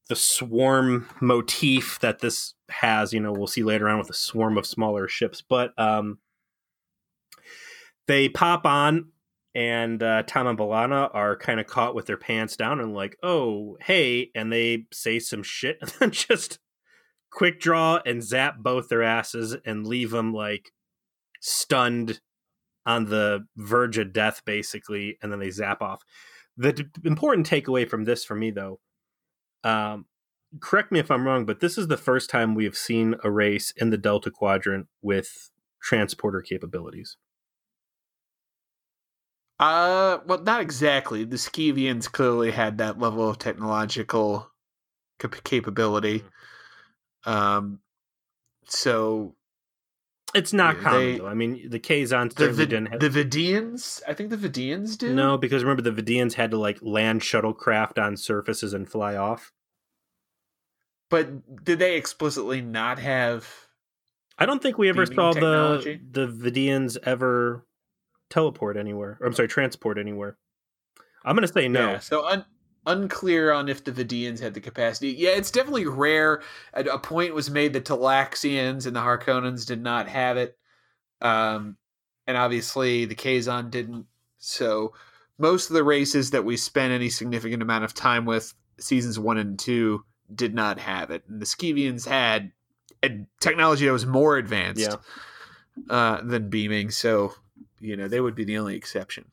the 0.09 0.17
swarm 0.17 1.09
motif 1.21 1.99
that 2.01 2.21
this 2.21 2.55
has. 2.71 3.13
You 3.13 3.21
know, 3.21 3.33
we'll 3.33 3.49
see 3.49 3.65
later 3.65 3.89
on 3.89 3.99
with 3.99 4.09
a 4.09 4.15
swarm 4.15 4.57
of 4.57 4.67
smaller 4.67 5.09
ships, 5.09 5.43
but 5.47 5.79
um, 5.79 6.19
they 8.07 8.29
pop 8.29 8.67
on 8.67 9.11
and 9.55 10.03
uh, 10.03 10.23
Tom 10.25 10.47
and 10.47 10.59
B'Elanna 10.59 11.11
are 11.15 11.35
kind 11.35 11.61
of 11.61 11.67
caught 11.67 11.95
with 11.95 12.05
their 12.07 12.19
pants 12.19 12.57
down 12.57 12.79
and 12.79 12.95
like, 12.95 13.17
oh, 13.23 13.79
hey, 13.81 14.31
and 14.35 14.53
they 14.53 14.85
say 14.93 15.19
some 15.19 15.43
shit 15.43 15.79
and 15.81 15.91
then 15.99 16.11
just 16.11 16.59
quick 17.31 17.59
draw 17.59 18.01
and 18.05 18.23
zap 18.23 18.59
both 18.59 18.89
their 18.89 19.03
asses 19.03 19.57
and 19.65 19.87
leave 19.87 20.11
them 20.11 20.33
like 20.33 20.73
stunned 21.41 22.21
on 22.85 23.07
the 23.07 23.47
verge 23.57 23.99
of 23.99 24.13
death, 24.13 24.43
basically, 24.45 25.19
and 25.23 25.33
then 25.33 25.41
they 25.41 25.51
zap 25.51 25.83
off. 25.83 26.03
The 26.57 26.73
d- 26.73 26.85
important 27.05 27.49
takeaway 27.49 27.89
from 27.89 28.05
this 28.05 28.25
for 28.25 28.35
me, 28.35 28.51
though, 28.51 28.81
um, 29.65 30.07
correct 30.61 30.93
me 30.93 31.01
if 31.01 31.11
I'm 31.11 31.27
wrong, 31.27 31.45
but 31.45 31.61
this 31.61 31.77
is 31.77 31.89
the 31.89 31.97
first 31.97 32.31
time 32.31 32.55
we 32.55 32.65
have 32.65 32.77
seen 32.77 33.17
a 33.25 33.31
race 33.31 33.73
in 33.77 33.91
the 33.91 33.99
Delta 33.99 34.31
Quadrant 34.31 34.87
with 35.03 35.51
transporter 35.83 36.41
capabilities. 36.41 37.17
Uh, 39.59 40.19
well, 40.27 40.43
not 40.43 40.61
exactly. 40.61 41.25
The 41.25 41.37
Skeevians 41.37 42.11
clearly 42.11 42.51
had 42.51 42.79
that 42.79 42.99
level 42.99 43.29
of 43.29 43.39
technological 43.39 44.51
cap- 45.19 45.43
capability. 45.45 46.21
Mm-hmm. 47.25 47.31
Um, 47.31 47.81
so 48.69 49.35
it's 50.35 50.53
not 50.53 50.79
common 50.79 51.01
they, 51.01 51.19
though. 51.19 51.27
I 51.27 51.35
mean, 51.35 51.71
the 51.71 51.81
Kazon 51.81 52.31
certainly 52.37 52.65
the, 52.65 52.67
didn't 52.67 52.87
have 52.87 53.01
the 53.01 53.09
Vidians. 53.09 54.03
I 54.07 54.13
think 54.13 54.31
the 54.31 54.37
Vidians 54.37 54.99
did. 54.99 55.15
No, 55.15 55.39
because 55.39 55.65
remember 55.65 55.83
the 55.83 56.03
Vidians 56.03 56.35
had 56.35 56.51
to 56.51 56.59
like 56.59 56.79
land 56.83 57.23
shuttlecraft 57.23 57.99
on 57.99 58.17
surfaces 58.17 58.75
and 58.75 58.89
fly 58.89 59.17
off. 59.17 59.53
But 61.09 61.65
did 61.65 61.79
they 61.79 61.97
explicitly 61.97 62.61
not 62.61 62.99
have? 62.99 63.49
I 64.39 64.45
don't 64.45 64.61
think 64.61 64.77
we 64.77 64.89
ever 64.89 65.07
saw 65.07 65.33
technology? 65.33 66.01
the 66.11 66.27
the 66.27 66.51
Vidians 66.51 66.99
ever 67.05 67.65
teleport 68.31 68.77
anywhere. 68.77 69.19
Or, 69.21 69.27
I'm 69.27 69.35
sorry, 69.35 69.49
transport 69.49 69.99
anywhere. 69.99 70.37
I'm 71.25 71.35
going 71.35 71.47
to 71.47 71.53
say 71.53 71.69
no. 71.69 71.93
Yeah, 71.93 71.99
so 71.99 72.27
un- 72.27 72.45
unclear 72.87 73.53
on 73.53 73.69
if 73.69 73.85
the 73.85 73.93
Vidians 73.93 74.41
had 74.41 74.55
the 74.55 74.61
capacity. 74.61 75.11
Yeah, 75.11 75.31
it's 75.31 75.51
definitely 75.51 75.87
rare. 75.87 76.43
A, 76.73 76.85
a 76.85 76.99
point 76.99 77.35
was 77.35 77.51
made 77.51 77.73
that 77.73 77.85
Talaxians 77.85 78.87
and 78.87 78.95
the 78.95 79.01
Harkonnens 79.01 79.67
did 79.67 79.83
not 79.83 80.09
have 80.09 80.37
it. 80.37 80.57
Um, 81.21 81.77
and 82.27 82.37
obviously 82.37 83.05
the 83.05 83.15
Kazon 83.15 83.71
didn't. 83.71 84.07
So 84.39 84.93
most 85.39 85.71
of 85.71 85.75
the 85.75 85.85
races 85.85 86.31
that 86.31 86.45
we 86.45 86.57
spent 86.57 86.93
any 86.93 87.11
significant 87.11 87.63
amount 87.63 87.85
of 87.85 87.95
time 87.95 88.25
with, 88.25 88.55
seasons 88.79 89.19
one 89.19 89.39
and 89.39 89.59
two, 89.59 90.05
did 90.35 90.55
not 90.55 90.79
have 90.79 91.11
it. 91.11 91.25
And 91.29 91.41
the 91.41 91.47
Skeevians 91.47 92.07
had 92.07 92.53
a 93.03 93.27
technology 93.41 93.87
that 93.87 93.93
was 93.93 94.07
more 94.07 94.37
advanced 94.37 94.81
yeah. 94.81 94.97
uh, 95.95 96.21
than 96.23 96.51
beaming. 96.51 96.91
So 96.91 97.35
you 97.81 97.97
know 97.97 98.09
they 98.09 98.21
would 98.21 98.35
be 98.35 98.45
the 98.45 98.59
only 98.59 98.77
exception. 98.77 99.33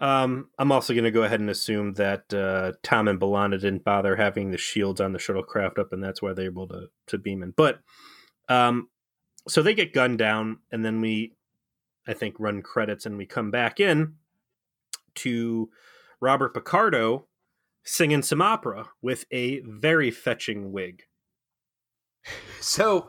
Um, 0.00 0.48
I'm 0.58 0.72
also 0.72 0.94
going 0.94 1.04
to 1.04 1.10
go 1.10 1.24
ahead 1.24 1.40
and 1.40 1.50
assume 1.50 1.92
that 1.94 2.32
uh, 2.32 2.72
Tom 2.82 3.06
and 3.06 3.20
B'Elanna 3.20 3.60
didn't 3.60 3.84
bother 3.84 4.16
having 4.16 4.50
the 4.50 4.56
shields 4.56 4.98
on 4.98 5.12
the 5.12 5.18
shuttlecraft 5.18 5.78
up, 5.78 5.92
and 5.92 6.02
that's 6.02 6.22
why 6.22 6.32
they're 6.32 6.46
able 6.46 6.68
to 6.68 6.88
to 7.08 7.18
beam 7.18 7.42
in. 7.42 7.52
But 7.56 7.80
um, 8.48 8.88
so 9.46 9.62
they 9.62 9.74
get 9.74 9.92
gunned 9.92 10.18
down, 10.18 10.58
and 10.72 10.84
then 10.84 11.00
we, 11.00 11.34
I 12.06 12.14
think, 12.14 12.36
run 12.38 12.62
credits, 12.62 13.04
and 13.04 13.18
we 13.18 13.26
come 13.26 13.50
back 13.50 13.78
in 13.78 14.14
to 15.16 15.68
Robert 16.20 16.54
Picardo 16.54 17.26
singing 17.84 18.22
some 18.22 18.42
opera 18.42 18.88
with 19.02 19.24
a 19.30 19.60
very 19.60 20.10
fetching 20.10 20.72
wig. 20.72 21.02
So 22.62 23.08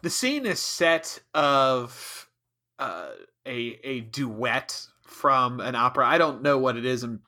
the 0.00 0.08
scene 0.08 0.46
is 0.46 0.58
set 0.58 1.20
of 1.34 2.30
uh, 2.78 3.10
a 3.46 3.78
a 3.84 4.00
duet 4.00 4.86
from 5.02 5.60
an 5.60 5.74
opera. 5.74 6.06
I 6.06 6.18
don't 6.18 6.42
know 6.42 6.58
what 6.58 6.76
it 6.76 6.84
is. 6.84 7.02
I'm 7.02 7.22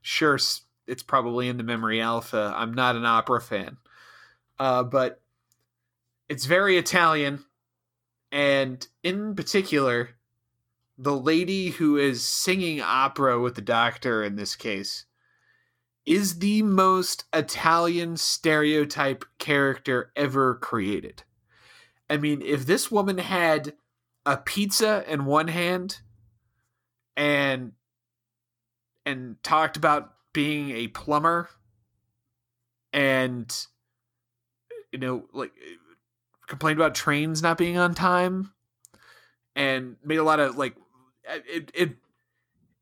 sure 0.00 0.38
it's 0.86 1.02
probably 1.02 1.48
in 1.48 1.56
the 1.56 1.62
memory 1.62 2.00
alpha. 2.00 2.52
I'm 2.56 2.72
not 2.72 2.96
an 2.96 3.04
opera 3.04 3.40
fan, 3.40 3.76
uh, 4.58 4.84
but 4.84 5.20
it's 6.28 6.46
very 6.46 6.78
Italian, 6.78 7.44
and 8.30 8.86
in 9.02 9.34
particular, 9.34 10.10
the 10.96 11.16
lady 11.16 11.70
who 11.70 11.96
is 11.96 12.24
singing 12.24 12.80
opera 12.80 13.40
with 13.40 13.54
the 13.54 13.62
doctor 13.62 14.24
in 14.24 14.36
this 14.36 14.56
case 14.56 15.04
is 16.04 16.38
the 16.38 16.62
most 16.62 17.24
Italian 17.34 18.16
stereotype 18.16 19.24
character 19.38 20.10
ever 20.16 20.54
created. 20.54 21.22
I 22.08 22.16
mean, 22.16 22.40
if 22.40 22.64
this 22.64 22.90
woman 22.90 23.18
had 23.18 23.74
a 24.26 24.36
pizza 24.36 25.04
in 25.08 25.24
one 25.24 25.48
hand 25.48 26.00
and 27.16 27.72
and 29.06 29.42
talked 29.42 29.76
about 29.76 30.12
being 30.32 30.70
a 30.70 30.88
plumber 30.88 31.48
and 32.92 33.66
you 34.92 34.98
know 34.98 35.24
like 35.32 35.52
complained 36.46 36.78
about 36.78 36.94
trains 36.94 37.42
not 37.42 37.58
being 37.58 37.78
on 37.78 37.94
time 37.94 38.52
and 39.56 39.96
made 40.04 40.18
a 40.18 40.24
lot 40.24 40.40
of 40.40 40.56
like 40.56 40.74
it 41.24 41.70
it 41.74 41.96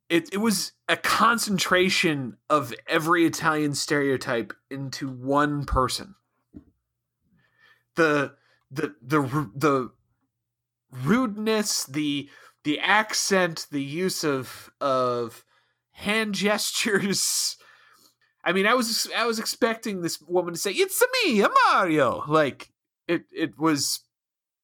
it, 0.09 0.29
it 0.33 0.39
was 0.39 0.73
a 0.89 0.97
concentration 0.97 2.37
of 2.49 2.73
every 2.87 3.25
Italian 3.25 3.75
stereotype 3.75 4.53
into 4.71 5.09
one 5.09 5.65
person. 5.65 6.15
The 7.97 8.35
the 8.71 8.95
the 9.03 9.51
the 9.55 9.91
rudeness, 11.05 11.85
the 11.85 12.29
the 12.65 12.79
accent, 12.81 13.67
the 13.71 13.83
use 13.83 14.25
of 14.25 14.71
of 14.81 15.45
hand 15.93 16.35
gestures. 16.35 17.57
I 18.45 18.53
mean, 18.53 18.67
I 18.67 18.75
was 18.75 19.09
I 19.17 19.27
was 19.27 19.39
expecting 19.39 20.03
this 20.03 20.21
woman 20.21 20.55
to 20.55 20.61
say, 20.61 20.71
"It's 20.73 21.03
me, 21.25 21.41
a 21.41 21.49
Mario." 21.69 22.23
Like 22.29 22.71
it 23.09 23.25
it 23.33 23.59
was 23.59 24.01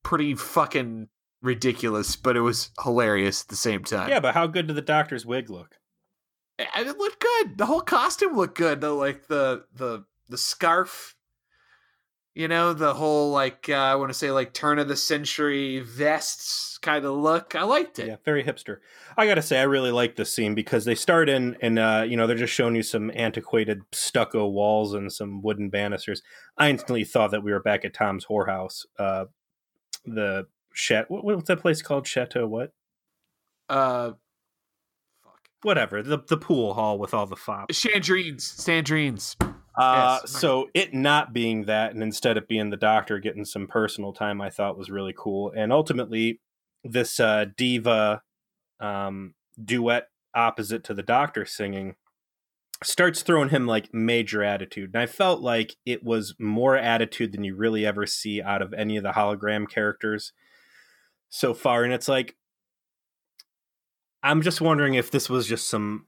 pretty 0.03 0.35
fucking 0.35 1.09
ridiculous, 1.43 2.17
but 2.17 2.37
it 2.37 2.41
was 2.41 2.71
hilarious 2.83 3.43
at 3.43 3.49
the 3.49 3.57
same 3.57 3.85
time. 3.85 4.09
Yeah, 4.09 4.21
but 4.21 4.35
how 4.35 4.47
good 4.47 4.69
did 4.69 4.77
the 4.77 4.83
doctor's 4.83 5.27
wig 5.27 5.51
look? 5.51 5.79
It 6.59 6.99
looked 6.99 7.21
good. 7.21 7.59
The 7.59 7.67
whole 7.67 7.81
costume 7.81 8.37
looked 8.37 8.57
good. 8.57 8.81
The 8.81 8.91
like 8.91 9.27
the 9.27 9.65
the 9.75 10.05
the 10.29 10.39
scarf, 10.39 11.17
you 12.35 12.49
know, 12.49 12.73
the 12.73 12.95
whole 12.95 13.31
like 13.31 13.69
uh, 13.69 13.75
I 13.75 13.95
want 13.97 14.11
to 14.11 14.15
say 14.15 14.31
like 14.31 14.55
turn 14.55 14.79
of 14.79 14.89
the 14.89 14.97
century 14.97 15.81
vests 15.81 16.79
kind 16.79 17.05
of 17.05 17.15
look. 17.15 17.55
I 17.55 17.63
liked 17.65 17.99
it. 17.99 18.07
Yeah, 18.09 18.17
very 18.25 18.43
hipster. 18.43 18.79
I 19.17 19.27
gotta 19.27 19.43
say, 19.43 19.59
I 19.59 19.65
really 19.65 19.91
like 19.91 20.17
this 20.17 20.33
scene 20.33 20.55
because 20.55 20.85
they 20.85 20.95
start 20.95 21.29
in 21.29 21.57
and 21.61 21.79
uh, 21.79 22.05
you 22.09 22.17
know 22.17 22.27
they're 22.27 22.37
just 22.37 22.55
showing 22.55 22.75
you 22.75 22.83
some 22.83 23.11
antiquated 23.15 23.83
stucco 23.93 24.47
walls 24.47 24.95
and 24.95 25.13
some 25.13 25.43
wooden 25.43 25.69
banisters. 25.69 26.23
I 26.57 26.71
instantly 26.71 27.05
thought 27.05 27.33
that 27.33 27.43
we 27.43 27.53
were 27.53 27.61
back 27.61 27.85
at 27.85 27.95
Tom's 27.95 28.27
whorehouse. 28.27 28.87
Uh, 28.99 29.27
the 30.05 30.47
Chat. 30.75 31.11
What, 31.11 31.25
what's 31.25 31.49
that 31.49 31.61
place 31.61 31.83
called? 31.83 32.07
Chateau. 32.07 32.47
What? 32.47 32.73
Uh, 33.69 34.13
fuck. 35.23 35.41
Whatever. 35.63 36.03
The 36.03 36.19
the 36.27 36.39
pool 36.39 36.73
hall 36.73 36.99
with 36.99 37.13
all 37.13 37.27
the 37.27 37.37
fops. 37.37 37.85
Chandrines. 37.85 38.41
Sandrines. 38.41 39.37
Uh, 39.77 40.19
yes. 40.21 40.31
so 40.31 40.69
it 40.75 40.93
not 40.93 41.33
being 41.33 41.65
that, 41.65 41.93
and 41.93 42.03
instead 42.03 42.37
of 42.37 42.47
being 42.49 42.71
the 42.71 42.77
doctor 42.77 43.19
getting 43.19 43.45
some 43.45 43.67
personal 43.67 44.13
time, 44.13 44.41
I 44.41 44.51
thought 44.51 44.77
was 44.77 44.91
really 44.91 45.15
cool. 45.17 45.53
And 45.57 45.73
ultimately, 45.73 46.41
this 46.85 47.19
uh, 47.19 47.47
diva 47.57 48.23
um, 48.81 49.35
duet 49.63 50.09
opposite 50.35 50.85
to 50.85 50.95
the 50.95 51.03
doctor 51.03 51.45
singing 51.47 51.95
starts 52.83 53.23
throwing 53.23 53.51
him 53.51 53.67
like 53.67 53.95
major 53.95 54.43
attitude. 54.43 54.91
And 54.93 55.03
I 55.03 55.07
felt 55.07 55.41
like 55.41 55.77
it 55.87 56.03
was 56.03 56.35
more 56.39 56.77
attitude 56.77 57.33
than 57.33 57.45
you 57.45 57.55
really 57.55 57.87
ever 57.87 58.07
see 58.07 58.43
out 58.43 58.61
of 58.61 58.75
any 58.75 58.97
of 58.97 59.05
the 59.05 59.13
hologram 59.13 59.69
characters 59.69 60.33
so 61.33 61.55
far 61.55 61.83
and 61.83 61.95
it's 61.95 62.09
like 62.09 62.37
i'm 64.23 64.43
just 64.43 64.61
wondering 64.61 64.95
if 64.95 65.11
this 65.11 65.31
was 65.31 65.47
just 65.47 65.69
some 65.69 66.05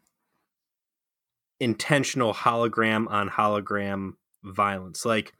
intentional 1.60 2.34
hologram 2.34 3.08
on 3.10 3.28
hologram 3.28 4.12
violence 4.42 5.04
like 5.04 5.32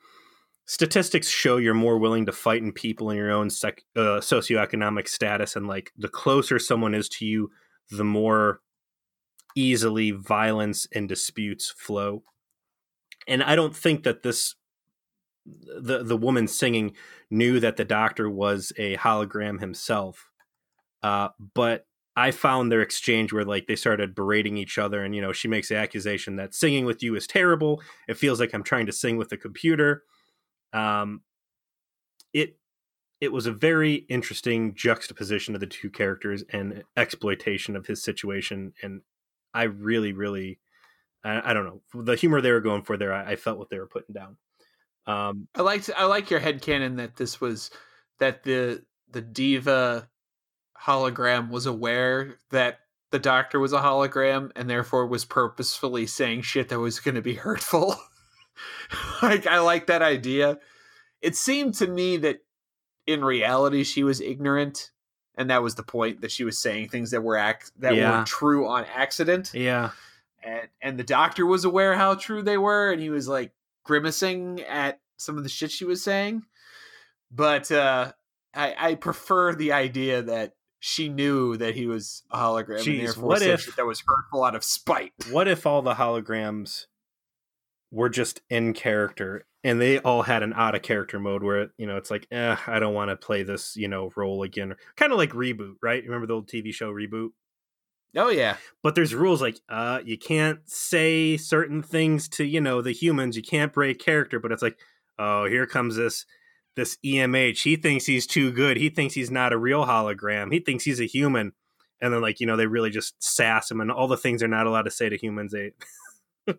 statistics 0.67 1.29
show 1.29 1.57
you're 1.57 1.75
more 1.75 1.99
willing 1.99 2.25
to 2.25 2.33
fight 2.33 2.63
in 2.63 2.73
people 2.73 3.11
in 3.11 3.17
your 3.17 3.31
own 3.31 3.51
sec- 3.51 3.83
uh, 3.97 4.21
socioeconomic 4.21 5.09
status 5.09 5.57
and 5.57 5.67
like 5.67 5.93
the 5.97 6.09
closer 6.09 6.59
someone 6.59 6.95
is 6.95 7.09
to 7.09 7.27
you 7.27 7.51
the 7.91 8.05
more 8.05 8.61
easily 9.57 10.11
violence 10.11 10.87
and 10.95 11.09
disputes 11.09 11.75
flow 11.77 12.23
and 13.29 13.43
i 13.43 13.55
don't 13.55 13.77
think 13.77 14.05
that 14.05 14.23
this 14.23 14.55
the 15.47 16.03
the 16.03 16.17
woman 16.17 16.49
singing 16.49 16.95
knew 17.31 17.61
that 17.61 17.77
the 17.77 17.85
doctor 17.85 18.31
was 18.31 18.73
a 18.77 18.97
hologram 18.97 19.61
himself. 19.61 20.31
Uh, 21.03 21.29
but 21.55 21.87
I 22.17 22.31
found 22.31 22.71
their 22.71 22.81
exchange 22.81 23.33
where 23.33 23.45
like 23.45 23.67
they 23.67 23.77
started 23.77 24.15
berating 24.15 24.57
each 24.57 24.79
other, 24.79 25.03
and 25.03 25.15
you 25.15 25.21
know 25.21 25.33
she 25.33 25.49
makes 25.49 25.69
the 25.69 25.77
accusation 25.77 26.37
that 26.37 26.55
singing 26.55 26.85
with 26.85 27.03
you 27.03 27.17
is 27.17 27.27
terrible. 27.27 27.83
It 28.09 28.17
feels 28.17 28.39
like 28.39 28.55
I'm 28.55 28.63
trying 28.63 28.87
to 28.87 28.93
sing 28.93 29.17
with 29.17 29.33
a 29.33 29.37
computer. 29.37 30.05
Um, 30.73 31.23
it 32.33 32.57
it 33.21 33.33
was 33.33 33.47
a 33.47 33.53
very 33.53 33.95
interesting 34.09 34.75
juxtaposition 34.75 35.55
of 35.55 35.61
the 35.61 35.67
two 35.67 35.91
characters 35.91 36.45
and 36.51 36.85
exploitation 36.97 37.75
of 37.75 37.87
his 37.87 38.03
situation, 38.03 38.75
and 38.83 39.03
I 39.53 39.65
really, 39.65 40.13
really, 40.13 40.61
I, 41.25 41.51
I 41.51 41.55
don't 41.55 41.65
know 41.65 42.03
the 42.05 42.17
humor 42.17 42.41
they 42.41 42.53
were 42.53 42.61
going 42.61 42.83
for 42.83 42.97
there. 42.97 43.13
I, 43.13 43.33
I 43.33 43.37
felt 43.37 43.59
what 43.59 43.71
they 43.71 43.79
were 43.79 43.89
putting 43.89 44.15
down. 44.15 44.37
Um, 45.07 45.49
I 45.55 45.63
liked 45.63 45.91
I 45.97 46.05
like 46.05 46.31
your 46.31 46.41
head 46.41 46.63
canon 46.63 46.97
that 46.97 47.17
this 47.17 47.41
was 47.41 47.71
that 48.21 48.45
the 48.45 48.85
the 49.11 49.21
diva 49.21 50.09
hologram 50.87 51.51
was 51.51 51.67
aware 51.67 52.37
that 52.51 52.81
the 53.11 53.19
doctor 53.19 53.61
was 53.61 53.73
a 53.73 53.81
hologram 53.81 54.51
and 54.57 54.69
therefore 54.69 55.07
was 55.07 55.25
purposefully 55.25 56.07
saying 56.07 56.43
shit 56.43 56.69
that 56.69 56.81
was 56.81 57.01
going 57.01 57.15
to 57.15 57.23
be 57.23 57.35
hurtful. 57.35 57.97
like 59.23 59.47
I 59.47 59.61
like 59.61 59.87
that 59.87 60.03
idea. 60.03 60.59
It 61.23 61.37
seemed 61.37 61.75
to 61.75 61.87
me 61.87 62.17
that 62.19 62.41
in 63.07 63.25
reality 63.25 63.85
she 63.85 64.03
was 64.03 64.21
ignorant 64.21 64.91
and 65.37 65.51
that 65.51 65.63
was 65.63 65.75
the 65.75 65.83
point 65.83 66.21
that 66.21 66.31
she 66.31 66.45
was 66.45 66.59
saying 66.59 66.89
things 66.89 67.11
that 67.11 67.23
were 67.23 67.37
ac- 67.37 67.73
that 67.79 67.95
yeah. 67.95 68.21
were 68.21 68.25
true 68.25 68.69
on 68.69 68.85
accident. 68.95 69.53
Yeah. 69.55 69.91
And 70.43 70.69
and 70.83 70.99
the 70.99 71.05
doctor 71.05 71.47
was 71.47 71.65
aware 71.65 71.95
how 71.95 72.15
true 72.15 72.43
they 72.43 72.59
were 72.59 72.93
and 72.93 73.01
he 73.01 73.11
was 73.11 73.29
like 73.29 73.53
grimacing 73.85 74.61
at 74.63 75.01
some 75.17 75.39
of 75.39 75.45
the 75.45 75.49
shit 75.49 75.71
she 75.71 75.85
was 75.85 76.03
saying. 76.03 76.43
But 77.31 77.71
uh, 77.73 78.13
I, 78.55 78.75
I 78.79 78.95
prefer 78.95 79.55
the 79.55 79.73
idea 79.73 80.23
that 80.23 80.55
she 80.87 81.09
knew 81.09 81.57
that 81.57 81.75
he 81.75 81.87
was 81.87 82.25
a 82.31 82.37
hologram 82.37 82.79
Jeez, 82.79 82.99
and 82.99 83.07
therefore 83.07 83.25
what 83.25 83.41
if, 83.41 83.75
that 83.77 83.87
was 83.87 84.03
hurtful 84.07 84.45
out 84.45 84.55
of 84.55 84.63
spite. 84.63 85.15
What 85.31 85.49
if 85.49 85.65
all 85.65 85.81
the 85.81 85.95
holograms 85.95 86.85
were 87.91 88.11
just 88.11 88.43
in 88.51 88.75
character 88.75 89.47
and 89.63 89.81
they 89.81 89.99
all 90.01 90.25
had 90.25 90.43
an 90.43 90.53
out 90.53 90.75
of 90.75 90.83
character 90.83 91.19
mode 91.19 91.43
where 91.43 91.69
you 91.79 91.87
know 91.87 91.97
it's 91.97 92.11
like 92.11 92.27
eh, 92.31 92.57
I 92.67 92.81
don't 92.81 92.93
want 92.93 93.09
to 93.09 93.17
play 93.17 93.43
this 93.43 93.75
you 93.77 93.89
know 93.89 94.11
role 94.15 94.43
again, 94.43 94.75
kind 94.95 95.11
of 95.11 95.17
like 95.17 95.31
reboot, 95.31 95.77
right? 95.83 96.05
Remember 96.05 96.27
the 96.27 96.35
old 96.35 96.49
TV 96.49 96.71
show 96.75 96.93
reboot? 96.93 97.31
Oh 98.15 98.29
yeah. 98.29 98.57
But 98.83 98.95
there's 98.95 99.15
rules 99.15 99.41
like 99.41 99.61
uh 99.71 100.01
you 100.05 100.19
can't 100.19 100.69
say 100.69 101.39
certain 101.39 101.83
things 101.83 102.29
to, 102.31 102.45
you 102.45 102.61
know, 102.61 102.83
the 102.83 102.93
humans, 102.93 103.39
you 103.39 103.43
can't 103.43 103.73
break 103.73 103.99
character, 103.99 104.39
but 104.39 104.53
it's 104.53 104.63
like, 104.63 104.77
oh, 105.19 105.47
here 105.47 105.67
comes 105.67 105.97
this 105.97 106.27
this 106.77 106.99
EMH. 107.05 107.63
He 107.63 107.77
thinks 107.77 108.07
he's 108.07 108.27
too 108.27 108.53
good. 108.53 108.77
He 108.77 108.89
thinks 108.89 109.15
he's 109.15 109.31
not 109.31 109.53
a 109.53 109.59
real 109.59 109.85
hologram. 109.87 110.53
He 110.53 110.61
thinks 110.61 110.85
he's 110.85 111.01
a 111.01 111.07
human. 111.07 111.53
And 112.01 112.13
then 112.13 112.21
like, 112.21 112.41
you 112.41 112.47
know, 112.47 112.57
they 112.57 112.67
really 112.67 112.91
just 112.91 113.15
sass 113.23 113.71
him 113.71 113.81
and 113.81 113.91
all 113.91 114.09
the 114.09 114.17
things 114.17 114.41
they're 114.41 114.49
not 114.49 114.67
allowed 114.67 114.83
to 114.83 114.91
say 114.91 115.09
to 115.09 115.17
humans, 115.17 115.53
they 115.53 115.73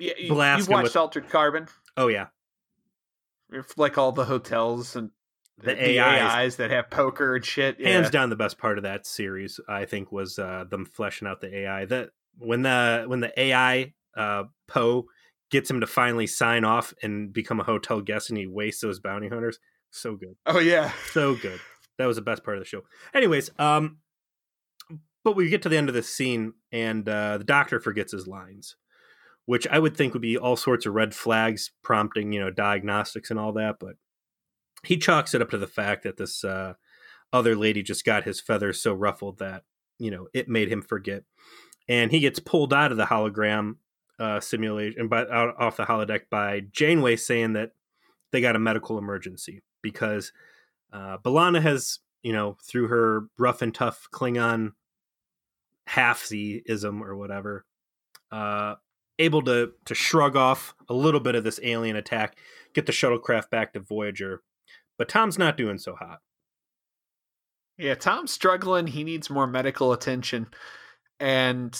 Yeah, 0.00 0.14
you, 0.18 0.38
have 0.38 0.68
watched 0.68 0.84
with... 0.84 0.96
Altered 0.96 1.28
Carbon? 1.28 1.68
Oh 1.96 2.08
yeah. 2.08 2.28
Like 3.76 3.98
all 3.98 4.12
the 4.12 4.24
hotels 4.24 4.96
and 4.96 5.10
the, 5.58 5.74
the 5.74 6.00
AIs. 6.00 6.22
AIs. 6.22 6.56
that 6.56 6.70
have 6.70 6.90
poker 6.90 7.36
and 7.36 7.44
shit. 7.44 7.78
Yeah. 7.78 7.90
Hands 7.90 8.10
down, 8.10 8.30
the 8.30 8.36
best 8.36 8.58
part 8.58 8.78
of 8.78 8.84
that 8.84 9.06
series, 9.06 9.60
I 9.68 9.84
think, 9.84 10.10
was 10.10 10.38
uh, 10.38 10.64
them 10.68 10.86
fleshing 10.86 11.28
out 11.28 11.42
the 11.42 11.54
AI. 11.54 11.84
That 11.84 12.10
when 12.38 12.62
the 12.62 13.04
when 13.06 13.20
the 13.20 13.38
AI 13.38 13.92
uh, 14.16 14.44
Poe 14.66 15.06
gets 15.50 15.70
him 15.70 15.80
to 15.80 15.86
finally 15.86 16.26
sign 16.26 16.64
off 16.64 16.94
and 17.02 17.32
become 17.32 17.60
a 17.60 17.64
hotel 17.64 18.00
guest, 18.00 18.30
and 18.30 18.38
he 18.38 18.46
wastes 18.46 18.82
those 18.82 19.00
bounty 19.00 19.28
hunters. 19.28 19.58
So 19.90 20.16
good. 20.16 20.36
Oh 20.46 20.60
yeah, 20.60 20.92
so 21.12 21.34
good. 21.34 21.60
That 21.98 22.06
was 22.06 22.16
the 22.16 22.22
best 22.22 22.44
part 22.44 22.56
of 22.56 22.62
the 22.62 22.68
show. 22.68 22.82
Anyways, 23.12 23.50
um, 23.58 23.98
but 25.24 25.36
we 25.36 25.48
get 25.48 25.62
to 25.62 25.68
the 25.68 25.76
end 25.76 25.88
of 25.88 25.94
this 25.94 26.08
scene, 26.08 26.54
and 26.72 27.08
uh, 27.08 27.38
the 27.38 27.44
doctor 27.44 27.80
forgets 27.80 28.12
his 28.12 28.26
lines, 28.26 28.76
which 29.46 29.66
I 29.66 29.78
would 29.78 29.96
think 29.96 30.12
would 30.12 30.22
be 30.22 30.38
all 30.38 30.56
sorts 30.56 30.86
of 30.86 30.94
red 30.94 31.14
flags 31.14 31.72
prompting, 31.82 32.32
you 32.32 32.40
know, 32.40 32.50
diagnostics 32.50 33.30
and 33.30 33.38
all 33.38 33.52
that. 33.54 33.76
But 33.80 33.96
he 34.84 34.96
chalks 34.96 35.34
it 35.34 35.42
up 35.42 35.50
to 35.50 35.58
the 35.58 35.66
fact 35.66 36.04
that 36.04 36.16
this 36.16 36.42
uh, 36.44 36.74
other 37.32 37.54
lady 37.54 37.82
just 37.82 38.04
got 38.04 38.24
his 38.24 38.40
feathers 38.40 38.82
so 38.82 38.94
ruffled 38.94 39.38
that, 39.38 39.64
you 39.98 40.10
know, 40.10 40.28
it 40.32 40.48
made 40.48 40.72
him 40.72 40.82
forget. 40.82 41.24
And 41.88 42.10
he 42.10 42.20
gets 42.20 42.38
pulled 42.38 42.72
out 42.72 42.92
of 42.92 42.96
the 42.96 43.06
hologram 43.06 43.74
uh, 44.20 44.38
simulation, 44.38 45.08
but 45.08 45.30
out 45.30 45.54
off 45.58 45.78
the 45.78 45.84
holodeck 45.84 46.22
by 46.30 46.60
Janeway 46.72 47.16
saying 47.16 47.54
that 47.54 47.72
they 48.30 48.40
got 48.40 48.54
a 48.54 48.60
medical 48.60 48.98
emergency 48.98 49.62
because 49.82 50.32
uh, 50.92 51.16
B'Elanna 51.18 51.62
has, 51.62 51.98
you 52.22 52.32
know, 52.32 52.56
through 52.62 52.88
her 52.88 53.22
rough 53.38 53.62
and 53.62 53.74
tough 53.74 54.08
Klingon 54.12 54.72
halfsy-ism 55.88 57.02
or 57.02 57.16
whatever, 57.16 57.64
uh, 58.30 58.74
able 59.18 59.42
to 59.42 59.72
to 59.86 59.94
shrug 59.94 60.36
off 60.36 60.74
a 60.88 60.94
little 60.94 61.20
bit 61.20 61.34
of 61.34 61.42
this 61.42 61.58
alien 61.62 61.96
attack, 61.96 62.36
get 62.74 62.86
the 62.86 62.92
shuttlecraft 62.92 63.50
back 63.50 63.72
to 63.72 63.80
Voyager. 63.80 64.42
But 64.98 65.08
Tom's 65.08 65.38
not 65.38 65.56
doing 65.56 65.78
so 65.78 65.94
hot. 65.94 66.20
Yeah, 67.78 67.94
Tom's 67.94 68.30
struggling. 68.30 68.86
He 68.86 69.02
needs 69.02 69.30
more 69.30 69.46
medical 69.46 69.94
attention. 69.94 70.48
And 71.18 71.78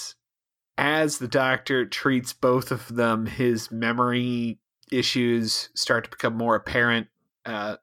as 0.80 1.18
the 1.18 1.28
doctor 1.28 1.84
treats 1.84 2.32
both 2.32 2.70
of 2.70 2.88
them, 2.96 3.26
his 3.26 3.70
memory 3.70 4.58
issues 4.90 5.68
start 5.74 6.04
to 6.04 6.10
become 6.10 6.34
more 6.34 6.56
apparent. 6.56 7.08
Uh, 7.44 7.76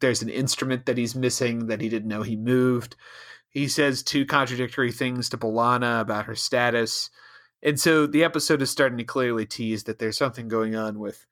there's 0.00 0.20
an 0.20 0.28
instrument 0.28 0.86
that 0.86 0.98
he's 0.98 1.14
missing 1.14 1.68
that 1.68 1.80
he 1.80 1.88
didn't 1.88 2.08
know 2.08 2.22
he 2.22 2.34
moved. 2.34 2.96
He 3.50 3.68
says 3.68 4.02
two 4.02 4.26
contradictory 4.26 4.90
things 4.90 5.28
to 5.28 5.38
B'Elanna 5.38 6.00
about 6.00 6.24
her 6.24 6.34
status. 6.34 7.08
And 7.62 7.78
so 7.78 8.08
the 8.08 8.24
episode 8.24 8.62
is 8.62 8.70
starting 8.70 8.98
to 8.98 9.04
clearly 9.04 9.46
tease 9.46 9.84
that 9.84 10.00
there's 10.00 10.18
something 10.18 10.48
going 10.48 10.74
on 10.74 10.98
with 10.98 11.26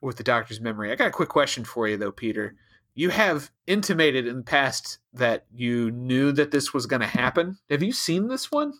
with 0.00 0.16
the 0.16 0.24
doctor's 0.24 0.62
memory. 0.62 0.90
I 0.90 0.94
got 0.94 1.08
a 1.08 1.10
quick 1.10 1.28
question 1.28 1.64
for 1.64 1.86
you 1.86 1.98
though, 1.98 2.12
Peter. 2.12 2.54
You 2.94 3.10
have 3.10 3.50
intimated 3.66 4.26
in 4.26 4.38
the 4.38 4.42
past 4.44 4.98
that 5.12 5.44
you 5.52 5.90
knew 5.90 6.32
that 6.32 6.52
this 6.52 6.72
was 6.72 6.86
going 6.86 7.00
to 7.00 7.06
happen. 7.06 7.58
Have 7.68 7.82
you 7.82 7.92
seen 7.92 8.28
this 8.28 8.50
one? 8.50 8.72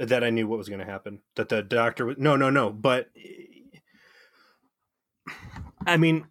That 0.00 0.24
I 0.24 0.30
knew 0.30 0.48
what 0.48 0.58
was 0.58 0.68
going 0.68 0.80
to 0.80 0.86
happen. 0.86 1.20
That 1.36 1.50
the 1.50 1.62
doctor 1.62 2.06
was 2.06 2.16
No, 2.18 2.34
no, 2.34 2.48
no, 2.48 2.70
but 2.70 3.10
I 5.86 5.96
mean 5.96 6.26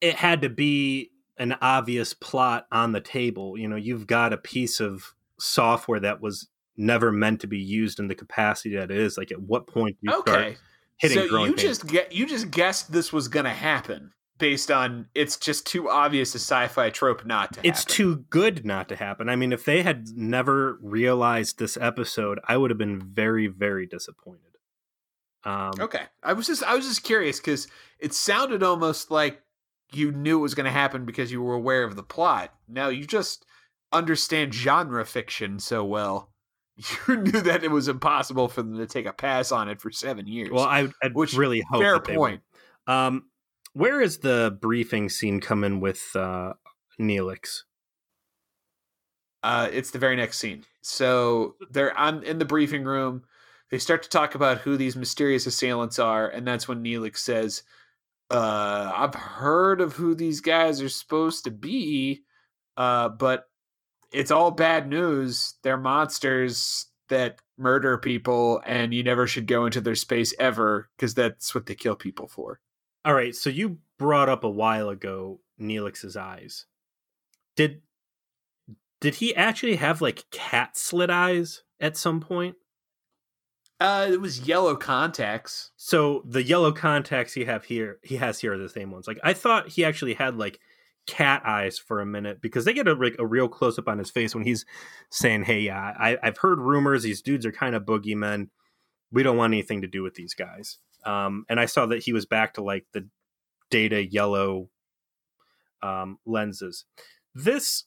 it 0.00 0.16
had 0.16 0.42
to 0.42 0.48
be 0.48 1.10
an 1.38 1.56
obvious 1.60 2.12
plot 2.12 2.66
on 2.72 2.92
the 2.92 3.00
table. 3.00 3.56
You 3.56 3.68
know, 3.68 3.76
you've 3.76 4.06
got 4.06 4.32
a 4.32 4.36
piece 4.36 4.80
of 4.80 5.14
software 5.38 6.00
that 6.00 6.20
was 6.20 6.48
never 6.76 7.12
meant 7.12 7.40
to 7.40 7.46
be 7.46 7.58
used 7.58 7.98
in 7.98 8.08
the 8.08 8.14
capacity 8.14 8.74
that 8.76 8.90
it 8.90 8.98
is. 8.98 9.16
Like, 9.16 9.32
at 9.32 9.40
what 9.40 9.66
point 9.66 9.96
do 10.00 10.10
you 10.10 10.18
okay. 10.18 10.32
start 10.32 10.56
hitting? 10.98 11.28
So 11.28 11.38
you 11.38 11.46
pains? 11.52 11.62
just 11.62 11.86
get 11.86 12.12
you 12.12 12.26
just 12.26 12.50
guessed 12.50 12.92
this 12.92 13.12
was 13.12 13.28
going 13.28 13.44
to 13.44 13.50
happen 13.50 14.12
based 14.38 14.70
on 14.70 15.06
it's 15.14 15.36
just 15.36 15.66
too 15.66 15.88
obvious 15.90 16.34
a 16.34 16.38
sci-fi 16.38 16.90
trope 16.90 17.24
not 17.24 17.54
to. 17.54 17.60
It's 17.66 17.84
too 17.84 18.24
good 18.30 18.64
not 18.64 18.88
to 18.88 18.96
happen. 18.96 19.28
I 19.28 19.36
mean, 19.36 19.52
if 19.52 19.64
they 19.64 19.82
had 19.82 20.08
never 20.16 20.78
realized 20.82 21.58
this 21.58 21.76
episode, 21.76 22.40
I 22.46 22.56
would 22.56 22.70
have 22.70 22.78
been 22.78 23.00
very, 23.00 23.46
very 23.46 23.86
disappointed. 23.86 24.42
Um, 25.44 25.72
okay, 25.78 26.02
I 26.22 26.32
was 26.32 26.46
just 26.46 26.62
I 26.64 26.74
was 26.74 26.86
just 26.86 27.04
curious 27.04 27.38
because 27.38 27.68
it 27.98 28.12
sounded 28.12 28.62
almost 28.62 29.10
like 29.10 29.42
you 29.92 30.10
knew 30.10 30.38
it 30.38 30.42
was 30.42 30.54
going 30.54 30.64
to 30.64 30.72
happen 30.72 31.04
because 31.04 31.30
you 31.30 31.40
were 31.40 31.54
aware 31.54 31.84
of 31.84 31.94
the 31.94 32.02
plot. 32.02 32.52
Now 32.68 32.88
you 32.88 33.06
just 33.06 33.46
understand 33.92 34.52
genre 34.54 35.04
fiction 35.04 35.58
so 35.58 35.84
well. 35.84 36.32
You 37.08 37.16
knew 37.16 37.40
that 37.40 37.64
it 37.64 37.70
was 37.70 37.88
impossible 37.88 38.48
for 38.48 38.62
them 38.62 38.76
to 38.76 38.86
take 38.86 39.06
a 39.06 39.12
pass 39.12 39.50
on 39.50 39.70
it 39.70 39.80
for 39.80 39.90
seven 39.90 40.26
years. 40.26 40.50
Well, 40.50 40.64
I 40.64 40.88
I'd 41.02 41.14
which 41.14 41.32
really 41.32 41.62
hope 41.62 41.80
fair 41.80 41.98
point. 42.00 42.42
Um, 42.86 43.24
where 43.76 44.00
is 44.00 44.18
the 44.18 44.56
briefing 44.58 45.10
scene 45.10 45.38
coming 45.38 45.80
with 45.80 46.08
uh, 46.14 46.54
Neelix? 46.98 47.64
Uh, 49.42 49.68
it's 49.70 49.90
the 49.90 49.98
very 49.98 50.16
next 50.16 50.38
scene. 50.38 50.64
So 50.80 51.56
they're 51.70 51.96
on 51.96 52.22
in 52.22 52.38
the 52.38 52.46
briefing 52.46 52.84
room. 52.84 53.24
They 53.70 53.76
start 53.76 54.02
to 54.04 54.08
talk 54.08 54.34
about 54.34 54.58
who 54.58 54.78
these 54.78 54.96
mysterious 54.96 55.46
assailants 55.46 55.98
are, 55.98 56.26
and 56.26 56.46
that's 56.46 56.66
when 56.66 56.82
Neelix 56.82 57.18
says, 57.18 57.64
uh, 58.30 58.92
I've 58.94 59.14
heard 59.14 59.82
of 59.82 59.92
who 59.92 60.14
these 60.14 60.40
guys 60.40 60.80
are 60.80 60.88
supposed 60.88 61.44
to 61.44 61.50
be, 61.50 62.22
uh, 62.78 63.10
but 63.10 63.44
it's 64.10 64.30
all 64.30 64.52
bad 64.52 64.88
news. 64.88 65.54
They're 65.62 65.76
monsters 65.76 66.86
that 67.10 67.40
murder 67.58 67.98
people, 67.98 68.62
and 68.64 68.94
you 68.94 69.02
never 69.02 69.26
should 69.26 69.46
go 69.46 69.66
into 69.66 69.82
their 69.82 69.96
space 69.96 70.32
ever 70.38 70.88
because 70.96 71.14
that's 71.14 71.54
what 71.54 71.66
they 71.66 71.74
kill 71.74 71.96
people 71.96 72.26
for. 72.26 72.58
All 73.06 73.14
right, 73.14 73.36
so 73.36 73.50
you 73.50 73.78
brought 73.98 74.28
up 74.28 74.42
a 74.42 74.50
while 74.50 74.88
ago 74.88 75.38
Neelix's 75.60 76.16
eyes. 76.16 76.66
Did 77.54 77.82
did 79.00 79.14
he 79.14 79.32
actually 79.36 79.76
have 79.76 80.02
like 80.02 80.28
cat 80.32 80.76
slit 80.76 81.08
eyes 81.08 81.62
at 81.78 81.96
some 81.96 82.18
point? 82.18 82.56
Uh, 83.78 84.08
it 84.10 84.20
was 84.20 84.48
yellow 84.48 84.74
contacts. 84.74 85.70
So 85.76 86.24
the 86.26 86.42
yellow 86.42 86.72
contacts 86.72 87.34
he 87.34 87.44
have 87.44 87.64
here, 87.64 88.00
he 88.02 88.16
has 88.16 88.40
here 88.40 88.54
are 88.54 88.58
the 88.58 88.68
same 88.68 88.90
ones. 88.90 89.06
Like 89.06 89.20
I 89.22 89.34
thought 89.34 89.68
he 89.68 89.84
actually 89.84 90.14
had 90.14 90.36
like 90.36 90.58
cat 91.06 91.42
eyes 91.46 91.78
for 91.78 92.00
a 92.00 92.06
minute 92.06 92.40
because 92.42 92.64
they 92.64 92.72
get 92.72 92.88
a 92.88 92.94
like 92.94 93.14
a 93.20 93.26
real 93.26 93.48
close 93.48 93.78
up 93.78 93.86
on 93.86 93.98
his 93.98 94.10
face 94.10 94.34
when 94.34 94.44
he's 94.44 94.66
saying, 95.10 95.44
"Hey, 95.44 95.60
yeah, 95.60 95.94
I, 95.96 96.18
I've 96.24 96.38
heard 96.38 96.58
rumors 96.58 97.04
these 97.04 97.22
dudes 97.22 97.46
are 97.46 97.52
kind 97.52 97.76
of 97.76 97.84
boogeymen. 97.84 98.48
We 99.12 99.22
don't 99.22 99.36
want 99.36 99.52
anything 99.52 99.82
to 99.82 99.86
do 99.86 100.02
with 100.02 100.14
these 100.14 100.34
guys." 100.34 100.80
Um, 101.06 101.46
and 101.48 101.58
I 101.60 101.66
saw 101.66 101.86
that 101.86 102.02
he 102.02 102.12
was 102.12 102.26
back 102.26 102.54
to 102.54 102.62
like 102.62 102.84
the 102.92 103.08
data 103.70 104.04
yellow 104.04 104.68
um, 105.82 106.18
lenses. 106.26 106.84
This 107.34 107.84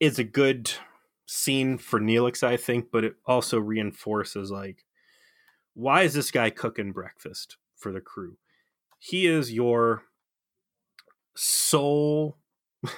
is 0.00 0.18
a 0.18 0.24
good 0.24 0.72
scene 1.26 1.78
for 1.78 2.00
Neelix, 2.00 2.42
I 2.42 2.56
think, 2.56 2.86
but 2.92 3.04
it 3.04 3.14
also 3.26 3.58
reinforces 3.58 4.50
like 4.50 4.84
why 5.74 6.02
is 6.02 6.14
this 6.14 6.30
guy 6.30 6.50
cooking 6.50 6.92
breakfast 6.92 7.56
for 7.76 7.92
the 7.92 8.00
crew? 8.00 8.36
He 8.98 9.26
is 9.26 9.52
your 9.52 10.04
sole 11.36 12.38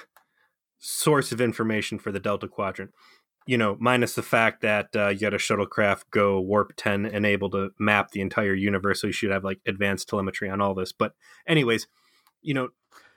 source 0.79 1.31
of 1.31 1.41
information 1.41 1.99
for 1.99 2.11
the 2.11 2.19
Delta 2.19 2.47
Quadrant. 2.47 2.91
You 3.47 3.57
know, 3.57 3.77
minus 3.79 4.13
the 4.13 4.23
fact 4.23 4.61
that 4.61 4.95
uh, 4.95 5.07
you 5.09 5.25
had 5.25 5.33
a 5.33 5.37
shuttlecraft 5.37 6.03
go 6.11 6.39
warp 6.39 6.73
10 6.75 7.05
and 7.05 7.25
able 7.25 7.49
to 7.51 7.69
map 7.79 8.11
the 8.11 8.21
entire 8.21 8.53
universe. 8.53 9.01
So 9.01 9.07
you 9.07 9.13
should 9.13 9.31
have 9.31 9.43
like 9.43 9.59
advanced 9.65 10.09
telemetry 10.09 10.49
on 10.49 10.61
all 10.61 10.75
this. 10.75 10.91
But, 10.91 11.13
anyways, 11.47 11.87
you 12.41 12.53
know, 12.53 12.69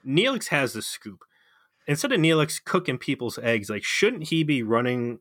Neelix 0.07 0.49
has 0.49 0.73
the 0.73 0.83
scoop 0.83 1.25
instead 1.91 2.13
of 2.13 2.21
Neelix 2.21 2.63
cooking 2.65 2.99
people's 2.99 3.39
eggs, 3.39 3.69
like 3.69 3.83
shouldn't 3.83 4.29
he 4.29 4.45
be 4.45 4.63
running 4.63 5.19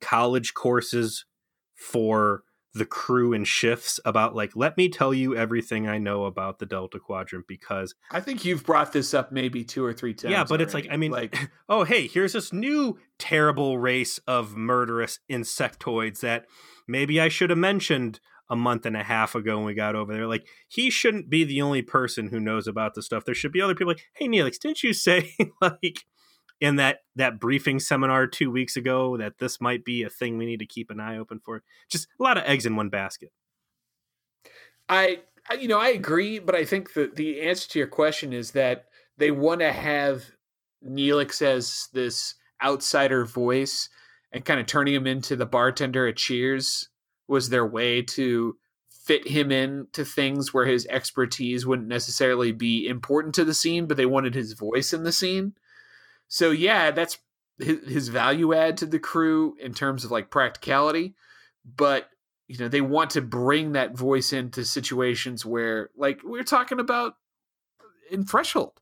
college 0.00 0.52
courses 0.52 1.24
for 1.74 2.42
the 2.74 2.84
crew 2.84 3.32
and 3.32 3.46
shifts 3.46 3.98
about 4.04 4.34
like 4.34 4.54
let 4.54 4.76
me 4.76 4.88
tell 4.88 5.14
you 5.14 5.34
everything 5.34 5.88
I 5.88 5.98
know 5.98 6.24
about 6.24 6.58
the 6.58 6.66
Delta 6.66 6.98
Quadrant 6.98 7.46
because 7.46 7.94
I 8.10 8.20
think 8.20 8.44
you've 8.44 8.64
brought 8.64 8.92
this 8.92 9.14
up 9.14 9.32
maybe 9.32 9.64
two 9.64 9.84
or 9.84 9.92
three 9.92 10.14
times. 10.14 10.32
Yeah, 10.32 10.44
but 10.44 10.52
already. 10.52 10.64
it's 10.64 10.74
like 10.74 10.88
I 10.90 10.96
mean 10.96 11.10
like 11.10 11.50
oh 11.68 11.84
hey, 11.84 12.06
here's 12.06 12.34
this 12.34 12.52
new 12.52 12.98
terrible 13.18 13.78
race 13.78 14.18
of 14.26 14.56
murderous 14.56 15.18
insectoids 15.30 16.20
that 16.20 16.46
maybe 16.86 17.20
I 17.20 17.28
should 17.28 17.50
have 17.50 17.58
mentioned 17.58 18.20
a 18.50 18.56
month 18.56 18.86
and 18.86 18.96
a 18.96 19.02
half 19.02 19.34
ago 19.34 19.56
when 19.56 19.66
we 19.66 19.74
got 19.74 19.94
over 19.94 20.12
there. 20.12 20.26
Like 20.26 20.46
he 20.68 20.90
shouldn't 20.90 21.30
be 21.30 21.44
the 21.44 21.62
only 21.62 21.82
person 21.82 22.28
who 22.28 22.40
knows 22.40 22.66
about 22.66 22.94
the 22.94 23.02
stuff. 23.02 23.24
There 23.24 23.34
should 23.34 23.52
be 23.52 23.60
other 23.60 23.74
people 23.74 23.92
like, 23.92 24.04
hey 24.14 24.28
Neelix, 24.28 24.58
didn't 24.58 24.82
you 24.82 24.92
say 24.92 25.34
like 25.60 26.04
in 26.60 26.76
that 26.76 27.00
that 27.16 27.38
briefing 27.38 27.78
seminar 27.78 28.26
two 28.26 28.50
weeks 28.50 28.76
ago 28.76 29.16
that 29.16 29.38
this 29.38 29.60
might 29.60 29.84
be 29.84 30.02
a 30.02 30.10
thing 30.10 30.38
we 30.38 30.46
need 30.46 30.58
to 30.58 30.66
keep 30.66 30.90
an 30.90 31.00
eye 31.00 31.18
open 31.18 31.40
for? 31.40 31.62
Just 31.88 32.08
a 32.18 32.22
lot 32.22 32.38
of 32.38 32.44
eggs 32.44 32.66
in 32.66 32.76
one 32.76 32.88
basket. 32.88 33.32
I, 34.88 35.20
you 35.58 35.68
know 35.68 35.78
I 35.78 35.88
agree, 35.88 36.38
but 36.38 36.54
I 36.54 36.64
think 36.64 36.94
that 36.94 37.16
the 37.16 37.42
answer 37.42 37.68
to 37.70 37.78
your 37.78 37.88
question 37.88 38.32
is 38.32 38.52
that 38.52 38.86
they 39.18 39.30
want 39.30 39.60
to 39.60 39.72
have 39.72 40.24
Neelix 40.84 41.42
as 41.42 41.88
this 41.92 42.34
outsider 42.62 43.24
voice 43.24 43.88
and 44.32 44.44
kind 44.44 44.60
of 44.60 44.66
turning 44.66 44.94
him 44.94 45.06
into 45.06 45.36
the 45.36 45.46
bartender 45.46 46.06
at 46.06 46.16
Cheers 46.16 46.88
was 47.26 47.48
their 47.48 47.66
way 47.66 48.02
to 48.02 48.56
fit 48.90 49.26
him 49.26 49.50
in 49.50 49.86
to 49.92 50.04
things 50.04 50.52
where 50.52 50.66
his 50.66 50.86
expertise 50.86 51.66
wouldn't 51.66 51.88
necessarily 51.88 52.52
be 52.52 52.86
important 52.86 53.34
to 53.34 53.44
the 53.44 53.54
scene, 53.54 53.86
but 53.86 53.96
they 53.96 54.06
wanted 54.06 54.34
his 54.34 54.52
voice 54.52 54.92
in 54.92 55.02
the 55.02 55.12
scene. 55.12 55.54
So 56.28 56.50
yeah, 56.50 56.90
that's 56.90 57.18
his, 57.58 57.86
his 57.86 58.08
value 58.08 58.54
add 58.54 58.76
to 58.78 58.86
the 58.86 58.98
crew 58.98 59.56
in 59.60 59.74
terms 59.74 60.04
of 60.04 60.10
like 60.10 60.30
practicality, 60.30 61.14
but 61.64 62.08
you 62.46 62.58
know 62.58 62.68
they 62.68 62.80
want 62.80 63.10
to 63.10 63.20
bring 63.20 63.72
that 63.72 63.96
voice 63.96 64.32
into 64.32 64.64
situations 64.64 65.44
where 65.44 65.90
like 65.96 66.22
we 66.22 66.38
are 66.38 66.44
talking 66.44 66.80
about 66.80 67.14
in 68.10 68.24
Threshold 68.24 68.80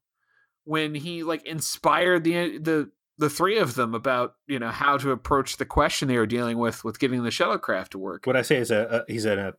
when 0.64 0.94
he 0.94 1.22
like 1.22 1.44
inspired 1.46 2.24
the 2.24 2.59
the 2.59 2.90
the 3.18 3.30
three 3.30 3.59
of 3.59 3.74
them 3.74 3.94
about 3.94 4.35
you 4.46 4.59
know 4.59 4.70
how 4.70 4.98
to 4.98 5.11
approach 5.11 5.56
the 5.56 5.64
question 5.64 6.09
they 6.09 6.18
were 6.18 6.26
dealing 6.26 6.59
with 6.59 6.85
with 6.85 6.98
getting 6.98 7.22
the 7.22 7.30
shuttlecraft 7.30 7.90
to 7.90 7.98
work. 7.98 8.26
What 8.26 8.37
I 8.37 8.42
say 8.42 8.56
is 8.56 8.70
a, 8.70 9.04
a 9.09 9.12
he's 9.12 9.24
an 9.24 9.54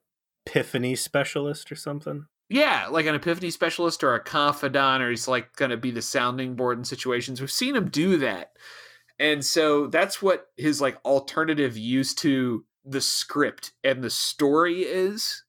epiphany 0.45 0.95
specialist 0.95 1.71
or 1.71 1.75
something. 1.75 2.27
Yeah, 2.49 2.87
like 2.89 3.05
an 3.05 3.15
epiphany 3.15 3.51
specialist 3.51 4.03
or 4.03 4.15
a 4.15 4.23
confidant, 4.23 5.03
or 5.03 5.09
he's 5.09 5.27
like 5.27 5.55
going 5.55 5.71
to 5.71 5.77
be 5.77 5.91
the 5.91 6.01
sounding 6.01 6.55
board 6.55 6.77
in 6.77 6.85
situations. 6.85 7.41
We've 7.41 7.51
seen 7.51 7.75
him 7.75 7.89
do 7.89 8.17
that, 8.17 8.51
and 9.19 9.43
so 9.43 9.87
that's 9.87 10.21
what 10.21 10.47
his 10.55 10.79
like 10.79 10.97
alternative 11.03 11.77
use 11.77 12.13
to 12.15 12.63
the 12.85 13.01
script 13.01 13.73
and 13.83 14.01
the 14.01 14.09
story 14.09 14.83
is, 14.83 15.43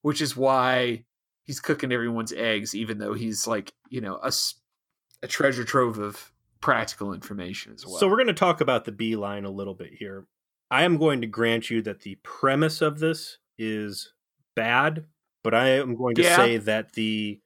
which 0.00 0.22
is 0.22 0.34
why 0.34 1.04
he's 1.44 1.60
cooking 1.60 1.92
everyone's 1.92 2.32
eggs, 2.32 2.74
even 2.74 2.96
though 2.96 3.12
he's 3.12 3.46
like 3.46 3.74
you 3.90 4.00
know 4.00 4.18
a 4.22 4.32
a 5.22 5.28
treasure 5.28 5.64
trove 5.64 5.98
of 5.98 6.32
practical 6.60 7.12
information 7.12 7.72
as 7.74 7.84
well. 7.84 7.96
So 7.96 8.08
we're 8.08 8.16
going 8.16 8.26
to 8.28 8.32
talk 8.32 8.60
about 8.60 8.84
the 8.86 8.92
B 8.92 9.16
line 9.16 9.44
a 9.44 9.50
little 9.50 9.74
bit 9.74 9.92
here. 9.98 10.26
I 10.70 10.84
am 10.84 10.96
going 10.96 11.20
to 11.20 11.26
grant 11.26 11.68
you 11.68 11.82
that 11.82 12.00
the 12.00 12.14
premise 12.22 12.80
of 12.80 12.98
this 12.98 13.38
is 13.58 14.14
bad, 14.56 15.04
but 15.42 15.54
I 15.54 15.70
am 15.70 15.96
going 15.96 16.14
to 16.16 16.22
yeah. 16.22 16.36
say 16.36 16.56
that 16.58 16.92
the 16.92 17.40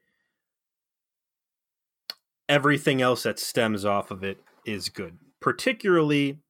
everything 2.48 3.02
else 3.02 3.24
that 3.24 3.38
stems 3.38 3.84
off 3.84 4.10
of 4.10 4.22
it 4.22 4.38
is 4.64 4.88
good. 4.88 5.18
Particularly 5.40 6.40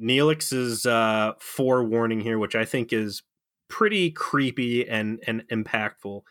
Neelix's 0.00 0.86
uh, 0.86 1.32
forewarning 1.38 2.20
here, 2.20 2.38
which 2.38 2.54
I 2.54 2.64
think 2.64 2.92
is 2.92 3.22
pretty 3.68 4.10
creepy 4.10 4.88
and 4.88 5.22
and 5.26 5.42
impactful. 5.48 6.22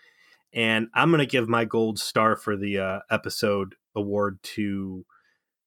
And 0.53 0.87
I'm 0.93 1.09
going 1.09 1.19
to 1.19 1.25
give 1.25 1.49
my 1.49 1.65
gold 1.65 1.97
star 1.97 2.35
for 2.35 2.55
the 2.55 2.77
uh, 2.77 2.99
episode 3.09 3.75
award 3.95 4.39
to 4.43 5.05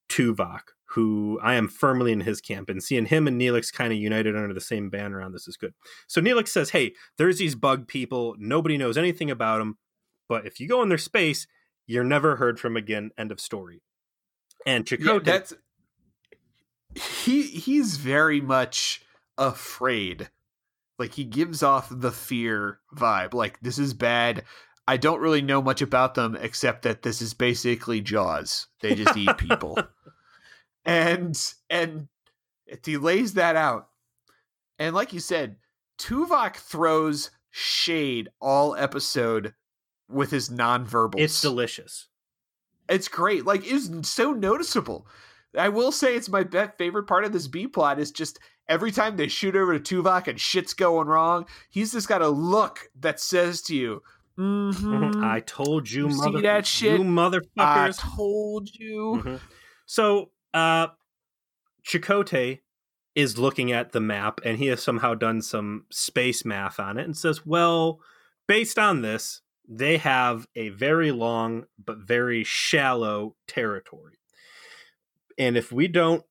Tuvok, 0.09 0.61
who 0.91 1.39
I 1.43 1.55
am 1.55 1.67
firmly 1.67 2.11
in 2.11 2.21
his 2.21 2.39
camp, 2.39 2.69
and 2.69 2.81
seeing 2.81 3.05
him 3.05 3.27
and 3.27 3.39
Neelix 3.39 3.73
kind 3.73 3.91
of 3.91 3.99
united 3.99 4.35
under 4.35 4.53
the 4.53 4.61
same 4.61 4.89
banner 4.89 5.21
on 5.21 5.33
this 5.33 5.47
is 5.47 5.57
good. 5.57 5.73
So 6.07 6.21
Neelix 6.21 6.49
says, 6.49 6.69
"Hey, 6.69 6.93
there's 7.17 7.37
these 7.37 7.55
bug 7.55 7.87
people. 7.87 8.35
Nobody 8.37 8.77
knows 8.77 8.97
anything 8.97 9.29
about 9.29 9.59
them, 9.59 9.77
but 10.29 10.45
if 10.45 10.59
you 10.59 10.67
go 10.67 10.81
in 10.81 10.89
their 10.89 10.97
space, 10.97 11.45
you're 11.85 12.03
never 12.03 12.37
heard 12.37 12.59
from 12.59 12.77
again. 12.77 13.11
End 13.17 13.31
of 13.31 13.39
story." 13.39 13.81
And 14.65 14.85
Chakotay, 14.85 15.05
yeah, 15.05 15.19
that's 15.19 15.53
he. 16.95 17.43
He's 17.43 17.97
very 17.97 18.39
much 18.39 19.01
afraid. 19.37 20.29
Like 20.97 21.13
he 21.13 21.25
gives 21.25 21.63
off 21.63 21.89
the 21.91 22.11
fear 22.11 22.79
vibe. 22.95 23.33
Like 23.33 23.59
this 23.59 23.77
is 23.77 23.93
bad. 23.93 24.45
I 24.87 24.95
don't 24.95 25.19
really 25.19 25.41
know 25.41 25.61
much 25.61 25.81
about 25.81 26.15
them 26.15 26.37
except 26.39 26.83
that 26.83 27.01
this 27.01 27.21
is 27.21 27.33
basically 27.33 27.99
Jaws. 27.99 28.67
They 28.81 28.95
just 28.95 29.17
eat 29.17 29.37
people. 29.37 29.77
and 30.87 31.53
and 31.69 32.07
he 32.83 32.97
lays 32.97 33.33
that 33.33 33.55
out. 33.55 33.89
And 34.79 34.95
like 34.95 35.13
you 35.13 35.19
said, 35.19 35.57
Tuvok 35.99 36.55
throws 36.55 37.29
shade 37.51 38.29
all 38.39 38.75
episode 38.75 39.53
with 40.09 40.31
his 40.31 40.49
nonverbals. 40.49 41.19
It's 41.19 41.41
delicious. 41.41 42.07
It's 42.89 43.07
great. 43.07 43.45
Like 43.45 43.61
it's 43.65 44.09
so 44.09 44.31
noticeable. 44.31 45.07
I 45.57 45.69
will 45.69 45.91
say 45.91 46.15
it's 46.15 46.29
my 46.29 46.45
favorite 46.77 47.07
part 47.07 47.25
of 47.25 47.33
this 47.33 47.47
B 47.47 47.67
plot 47.67 47.99
is 47.99 48.11
just 48.11 48.39
every 48.69 48.91
time 48.91 49.17
they 49.17 49.27
shoot 49.27 49.55
over 49.55 49.77
to 49.77 50.03
Tuvok 50.03 50.27
and 50.27 50.39
shit's 50.39 50.73
going 50.73 51.07
wrong, 51.07 51.45
he's 51.69 51.91
just 51.91 52.07
got 52.07 52.21
a 52.21 52.29
look 52.29 52.89
that 52.99 53.19
says 53.19 53.61
to 53.63 53.75
you, 53.75 54.03
mm-hmm, 54.39 55.23
I 55.23 55.39
told 55.39 55.89
you, 55.89 56.09
you 56.09 56.15
mother- 56.15 56.37
see 56.37 56.41
that 56.43 56.65
shit, 56.65 56.99
you 56.99 57.05
motherfuckers. 57.05 57.47
I 57.57 57.91
told 57.91 58.69
you. 58.73 59.21
Mm-hmm. 59.23 59.35
So 59.87 60.29
uh, 60.53 60.87
Chakotay 61.85 62.59
is 63.15 63.37
looking 63.37 63.71
at 63.71 63.93
the 63.93 63.99
map 63.99 64.39
and 64.45 64.59
he 64.59 64.67
has 64.67 64.83
somehow 64.83 65.15
done 65.15 65.41
some 65.41 65.85
space 65.91 66.45
math 66.45 66.79
on 66.79 66.97
it 66.97 67.05
and 67.05 67.17
says, 67.17 67.45
well, 67.45 67.99
based 68.47 68.77
on 68.77 69.01
this, 69.01 69.41
they 69.67 69.97
have 69.97 70.47
a 70.55 70.69
very 70.69 71.11
long 71.11 71.65
but 71.83 71.97
very 71.97 72.43
shallow 72.43 73.35
territory. 73.47 74.19
And 75.37 75.57
if 75.57 75.71
we 75.71 75.87
don't, 75.87 76.23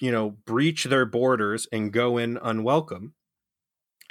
you 0.00 0.10
know, 0.10 0.30
breach 0.30 0.84
their 0.84 1.06
borders 1.06 1.66
and 1.72 1.92
go 1.92 2.18
in 2.18 2.38
unwelcome, 2.42 3.14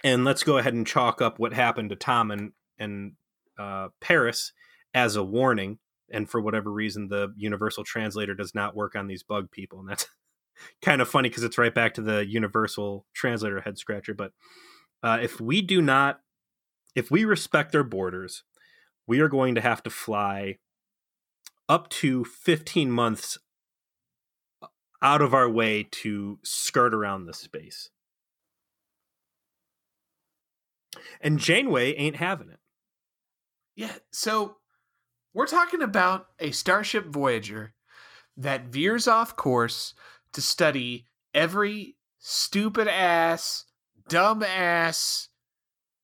and 0.03 0.23
let's 0.25 0.43
go 0.43 0.57
ahead 0.57 0.73
and 0.73 0.87
chalk 0.87 1.21
up 1.21 1.37
what 1.37 1.53
happened 1.53 1.89
to 1.89 1.95
Tom 1.95 2.31
and, 2.31 2.53
and 2.79 3.13
uh, 3.59 3.89
Paris 3.99 4.53
as 4.93 5.15
a 5.15 5.23
warning 5.23 5.79
and 6.13 6.29
for 6.29 6.41
whatever 6.41 6.71
reason 6.71 7.07
the 7.07 7.33
universal 7.37 7.83
translator 7.83 8.33
does 8.33 8.53
not 8.53 8.75
work 8.75 8.95
on 8.95 9.07
these 9.07 9.23
bug 9.23 9.49
people 9.51 9.79
and 9.79 9.89
that's 9.89 10.07
kind 10.81 11.01
of 11.01 11.09
funny 11.09 11.29
because 11.29 11.43
it's 11.43 11.57
right 11.57 11.73
back 11.73 11.93
to 11.93 12.01
the 12.01 12.25
universal 12.25 13.05
translator 13.13 13.61
head 13.61 13.77
scratcher 13.77 14.13
but 14.13 14.31
uh, 15.03 15.17
if 15.21 15.39
we 15.41 15.61
do 15.61 15.81
not 15.81 16.21
if 16.95 17.09
we 17.09 17.25
respect 17.25 17.71
their 17.71 17.83
borders 17.83 18.43
we 19.07 19.19
are 19.19 19.29
going 19.29 19.55
to 19.55 19.61
have 19.61 19.81
to 19.83 19.89
fly 19.89 20.57
up 21.67 21.89
to 21.89 22.25
15 22.25 22.91
months 22.91 23.37
out 25.01 25.21
of 25.21 25.33
our 25.33 25.49
way 25.49 25.87
to 25.89 26.39
skirt 26.43 26.93
around 26.93 27.25
the 27.25 27.33
space. 27.33 27.89
And 31.21 31.39
janeway 31.39 31.93
ain't 31.95 32.17
having 32.17 32.49
it. 32.49 32.59
Yeah 33.75 33.93
so 34.11 34.57
we're 35.33 35.47
talking 35.47 35.81
about 35.81 36.27
a 36.39 36.51
Starship 36.51 37.05
Voyager 37.05 37.73
that 38.37 38.65
veers 38.65 39.07
off 39.07 39.35
course 39.35 39.93
to 40.33 40.41
study 40.41 41.05
every 41.33 41.95
stupid 42.19 42.87
ass, 42.87 43.65
dumb 44.07 44.43
ass, 44.43 45.29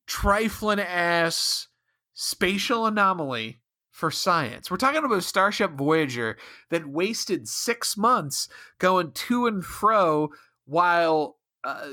trifling 0.06 0.80
ass 0.80 1.68
spatial 2.14 2.86
anomaly 2.86 3.60
for 3.92 4.12
science. 4.12 4.70
We're 4.70 4.78
talking 4.78 5.04
about 5.04 5.18
a 5.18 5.22
Starship 5.22 5.72
Voyager 5.72 6.38
that 6.70 6.88
wasted 6.88 7.48
six 7.48 7.98
months 7.98 8.48
going 8.80 9.12
to 9.12 9.48
and 9.48 9.66
fro 9.66 10.30
while 10.66 11.38
uh, 11.64 11.90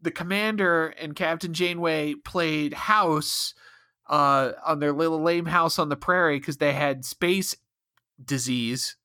the 0.00 0.10
commander 0.10 0.88
and 0.88 1.16
Captain 1.16 1.52
Janeway 1.52 2.14
played 2.14 2.72
house 2.72 3.54
uh, 4.10 4.52
on 4.66 4.80
their 4.80 4.92
little 4.92 5.22
lame 5.22 5.46
house 5.46 5.78
on 5.78 5.88
the 5.88 5.96
prairie 5.96 6.38
because 6.38 6.58
they 6.58 6.72
had 6.72 7.04
space 7.04 7.56
disease. 8.22 8.96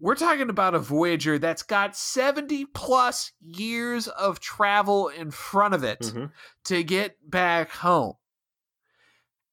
We're 0.00 0.14
talking 0.14 0.50
about 0.50 0.74
a 0.74 0.78
Voyager 0.78 1.38
that's 1.38 1.62
got 1.62 1.96
70 1.96 2.66
plus 2.66 3.32
years 3.42 4.06
of 4.06 4.38
travel 4.38 5.08
in 5.08 5.30
front 5.30 5.74
of 5.74 5.82
it 5.82 6.00
mm-hmm. 6.00 6.26
to 6.66 6.84
get 6.84 7.16
back 7.28 7.70
home. 7.70 8.14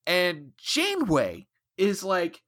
And 0.06 0.52
Janeway 0.58 1.48
is 1.78 2.04
like, 2.04 2.42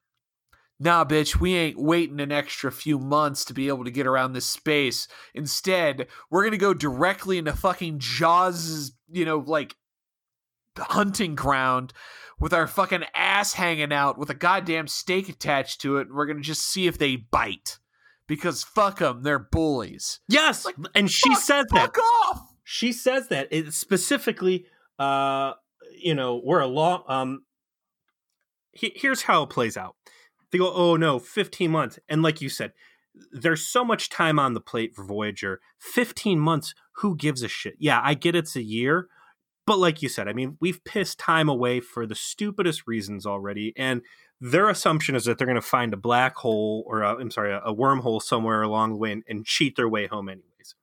nah, 0.78 1.04
bitch, 1.04 1.40
we 1.40 1.54
ain't 1.54 1.78
waiting 1.78 2.20
an 2.20 2.30
extra 2.30 2.70
few 2.70 2.98
months 2.98 3.44
to 3.46 3.54
be 3.54 3.68
able 3.68 3.84
to 3.84 3.90
get 3.90 4.06
around 4.06 4.34
this 4.34 4.46
space. 4.46 5.08
Instead, 5.34 6.06
we're 6.30 6.42
going 6.42 6.52
to 6.52 6.58
go 6.58 6.74
directly 6.74 7.38
into 7.38 7.52
fucking 7.52 7.98
Jaws, 7.98 8.92
you 9.10 9.24
know, 9.24 9.38
like 9.38 9.74
hunting 10.78 11.34
ground 11.34 11.92
with 12.38 12.52
our 12.52 12.66
fucking 12.66 13.04
ass 13.14 13.54
hanging 13.54 13.92
out 13.92 14.18
with 14.18 14.30
a 14.30 14.34
goddamn 14.34 14.86
stake 14.88 15.28
attached 15.28 15.80
to 15.82 15.98
it. 15.98 16.08
And 16.08 16.16
we're 16.16 16.26
going 16.26 16.38
to 16.38 16.42
just 16.42 16.62
see 16.62 16.86
if 16.86 16.98
they 16.98 17.16
bite. 17.16 17.78
Because 18.26 18.64
fuck 18.64 19.00
them, 19.00 19.22
they're 19.22 19.38
bullies. 19.38 20.20
Yes, 20.28 20.64
like, 20.64 20.76
and 20.94 21.10
she 21.10 21.34
fuck, 21.34 21.42
says 21.42 21.66
that. 21.72 21.90
Off. 21.98 22.40
She 22.64 22.90
says 22.90 23.28
that 23.28 23.48
it 23.50 23.74
specifically. 23.74 24.64
Uh, 24.98 25.52
you 25.94 26.14
know, 26.14 26.40
we're 26.42 26.60
a 26.60 26.66
long. 26.66 27.02
Um, 27.06 27.44
he, 28.72 28.92
here's 28.94 29.22
how 29.22 29.42
it 29.42 29.50
plays 29.50 29.76
out. 29.76 29.96
They 30.50 30.58
go, 30.58 30.72
oh 30.72 30.96
no, 30.96 31.18
15 31.18 31.70
months, 31.70 31.98
and 32.08 32.22
like 32.22 32.40
you 32.40 32.48
said, 32.48 32.72
there's 33.32 33.66
so 33.66 33.84
much 33.84 34.08
time 34.08 34.38
on 34.38 34.54
the 34.54 34.60
plate 34.60 34.94
for 34.94 35.04
Voyager. 35.04 35.60
15 35.80 36.38
months, 36.38 36.74
who 36.96 37.16
gives 37.16 37.42
a 37.42 37.48
shit? 37.48 37.74
Yeah, 37.78 38.00
I 38.02 38.14
get 38.14 38.34
it's 38.34 38.56
a 38.56 38.62
year, 38.62 39.08
but 39.66 39.78
like 39.78 40.02
you 40.02 40.08
said, 40.08 40.28
I 40.28 40.32
mean, 40.32 40.56
we've 40.60 40.84
pissed 40.84 41.18
time 41.18 41.48
away 41.48 41.80
for 41.80 42.06
the 42.06 42.14
stupidest 42.14 42.86
reasons 42.86 43.26
already, 43.26 43.72
and 43.76 44.02
their 44.40 44.68
assumption 44.68 45.14
is 45.14 45.24
that 45.24 45.38
they're 45.38 45.46
going 45.46 45.54
to 45.54 45.62
find 45.62 45.94
a 45.94 45.98
black 45.98 46.36
hole 46.36 46.84
or 46.86 47.04
uh, 47.04 47.14
i 47.14 47.20
am 47.20 47.30
sorry, 47.30 47.52
a, 47.52 47.60
a, 47.60 47.74
wormhole 47.74 48.20
somewhere 48.20 48.62
along 48.62 48.92
the 48.92 48.98
way 48.98 49.12
and, 49.12 49.22
and 49.28 49.46
cheat 49.46 49.76
their 49.76 49.88
way 49.88 50.06
home 50.06 50.28
anyways. 50.28 50.74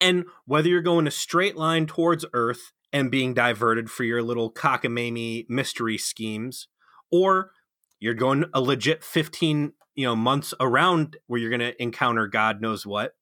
And 0.00 0.26
whether 0.46 0.68
you're 0.68 0.80
going 0.80 1.06
a 1.06 1.10
straight 1.10 1.56
line 1.56 1.86
towards 1.86 2.24
Earth 2.32 2.72
and 2.92 3.10
being 3.10 3.34
diverted 3.34 3.90
for 3.90 4.04
your 4.04 4.22
little 4.22 4.52
cockamamie 4.52 5.46
mystery 5.48 5.98
schemes, 5.98 6.68
or 7.10 7.50
you're 7.98 8.14
going 8.14 8.44
a 8.54 8.60
legit 8.60 9.02
15 9.02 9.72
you 9.96 10.06
know 10.06 10.16
months 10.16 10.54
around 10.60 11.16
where 11.26 11.40
you're 11.40 11.50
going 11.50 11.60
to 11.60 11.82
encounter 11.82 12.26
God 12.26 12.60
knows 12.60 12.86
what, 12.86 13.12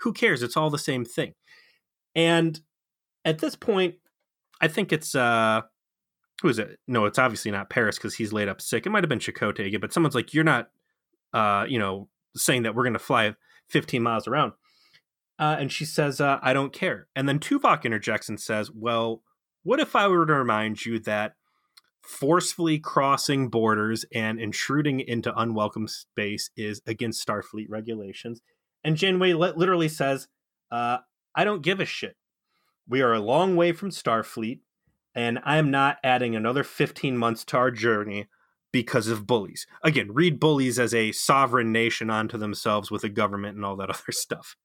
who 0.00 0.12
cares? 0.12 0.42
It's 0.42 0.56
all 0.56 0.70
the 0.70 0.78
same 0.78 1.04
thing. 1.04 1.34
And 2.14 2.60
at 3.28 3.38
this 3.38 3.54
point, 3.54 3.96
I 4.60 4.68
think 4.68 4.92
it's 4.92 5.14
uh 5.14 5.62
who 6.42 6.48
is 6.48 6.58
it? 6.58 6.78
No, 6.86 7.04
it's 7.04 7.18
obviously 7.18 7.50
not 7.50 7.68
Paris 7.68 7.98
because 7.98 8.14
he's 8.14 8.32
laid 8.32 8.48
up 8.48 8.60
sick. 8.60 8.86
It 8.86 8.90
might 8.90 9.02
have 9.02 9.08
been 9.08 9.18
Chakotay 9.18 9.66
again, 9.66 9.80
but 9.80 9.92
someone's 9.92 10.14
like, 10.14 10.34
You're 10.34 10.44
not 10.44 10.70
uh, 11.32 11.64
you 11.68 11.78
know, 11.78 12.08
saying 12.36 12.62
that 12.62 12.74
we're 12.74 12.84
going 12.84 12.92
to 12.94 12.98
fly 12.98 13.34
15 13.68 14.02
miles 14.02 14.26
around. 14.26 14.52
Uh, 15.38 15.56
and 15.58 15.70
she 15.70 15.84
says, 15.84 16.20
uh, 16.20 16.38
I 16.42 16.52
don't 16.52 16.72
care. 16.72 17.06
And 17.14 17.28
then 17.28 17.38
Tuvok 17.38 17.84
interjects 17.84 18.28
and 18.28 18.40
says, 18.40 18.70
Well, 18.72 19.22
what 19.62 19.80
if 19.80 19.94
I 19.94 20.08
were 20.08 20.26
to 20.26 20.34
remind 20.34 20.84
you 20.84 20.98
that 21.00 21.34
forcefully 22.02 22.78
crossing 22.78 23.48
borders 23.48 24.04
and 24.12 24.40
intruding 24.40 25.00
into 25.00 25.36
unwelcome 25.38 25.88
space 25.88 26.50
is 26.56 26.80
against 26.86 27.26
Starfleet 27.26 27.66
regulations? 27.68 28.40
And 28.82 28.96
Janeway 28.96 29.34
literally 29.34 29.88
says, 29.88 30.28
uh, 30.70 30.98
I 31.34 31.44
don't 31.44 31.62
give 31.62 31.80
a 31.80 31.84
shit. 31.84 32.16
We 32.88 33.02
are 33.02 33.12
a 33.12 33.20
long 33.20 33.54
way 33.54 33.72
from 33.72 33.90
Starfleet, 33.90 34.60
and 35.14 35.38
I 35.44 35.58
am 35.58 35.70
not 35.70 35.98
adding 36.02 36.34
another 36.34 36.64
15 36.64 37.16
months 37.16 37.44
to 37.46 37.56
our 37.56 37.70
journey 37.70 38.28
because 38.72 39.08
of 39.08 39.26
bullies. 39.26 39.66
Again, 39.82 40.12
read 40.12 40.40
bullies 40.40 40.78
as 40.78 40.94
a 40.94 41.12
sovereign 41.12 41.72
nation 41.72 42.10
onto 42.10 42.38
themselves 42.38 42.90
with 42.90 43.04
a 43.04 43.08
government 43.08 43.56
and 43.56 43.64
all 43.64 43.76
that 43.76 43.90
other 43.90 44.10
stuff. 44.10 44.56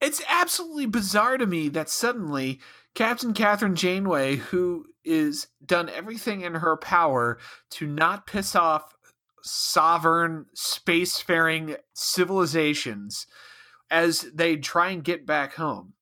It's 0.00 0.22
absolutely 0.28 0.86
bizarre 0.86 1.38
to 1.38 1.46
me 1.46 1.68
that 1.70 1.88
suddenly 1.88 2.60
Captain 2.94 3.32
Kathryn 3.32 3.74
Janeway, 3.74 4.36
who 4.36 4.86
is 5.04 5.48
done 5.64 5.88
everything 5.88 6.42
in 6.42 6.54
her 6.54 6.76
power 6.76 7.38
to 7.70 7.86
not 7.86 8.26
piss 8.26 8.54
off 8.54 8.94
sovereign 9.42 10.46
spacefaring 10.56 11.76
civilizations 11.94 13.26
as 13.90 14.22
they 14.34 14.56
try 14.56 14.90
and 14.90 15.04
get 15.04 15.24
back 15.24 15.54
home, 15.54 15.94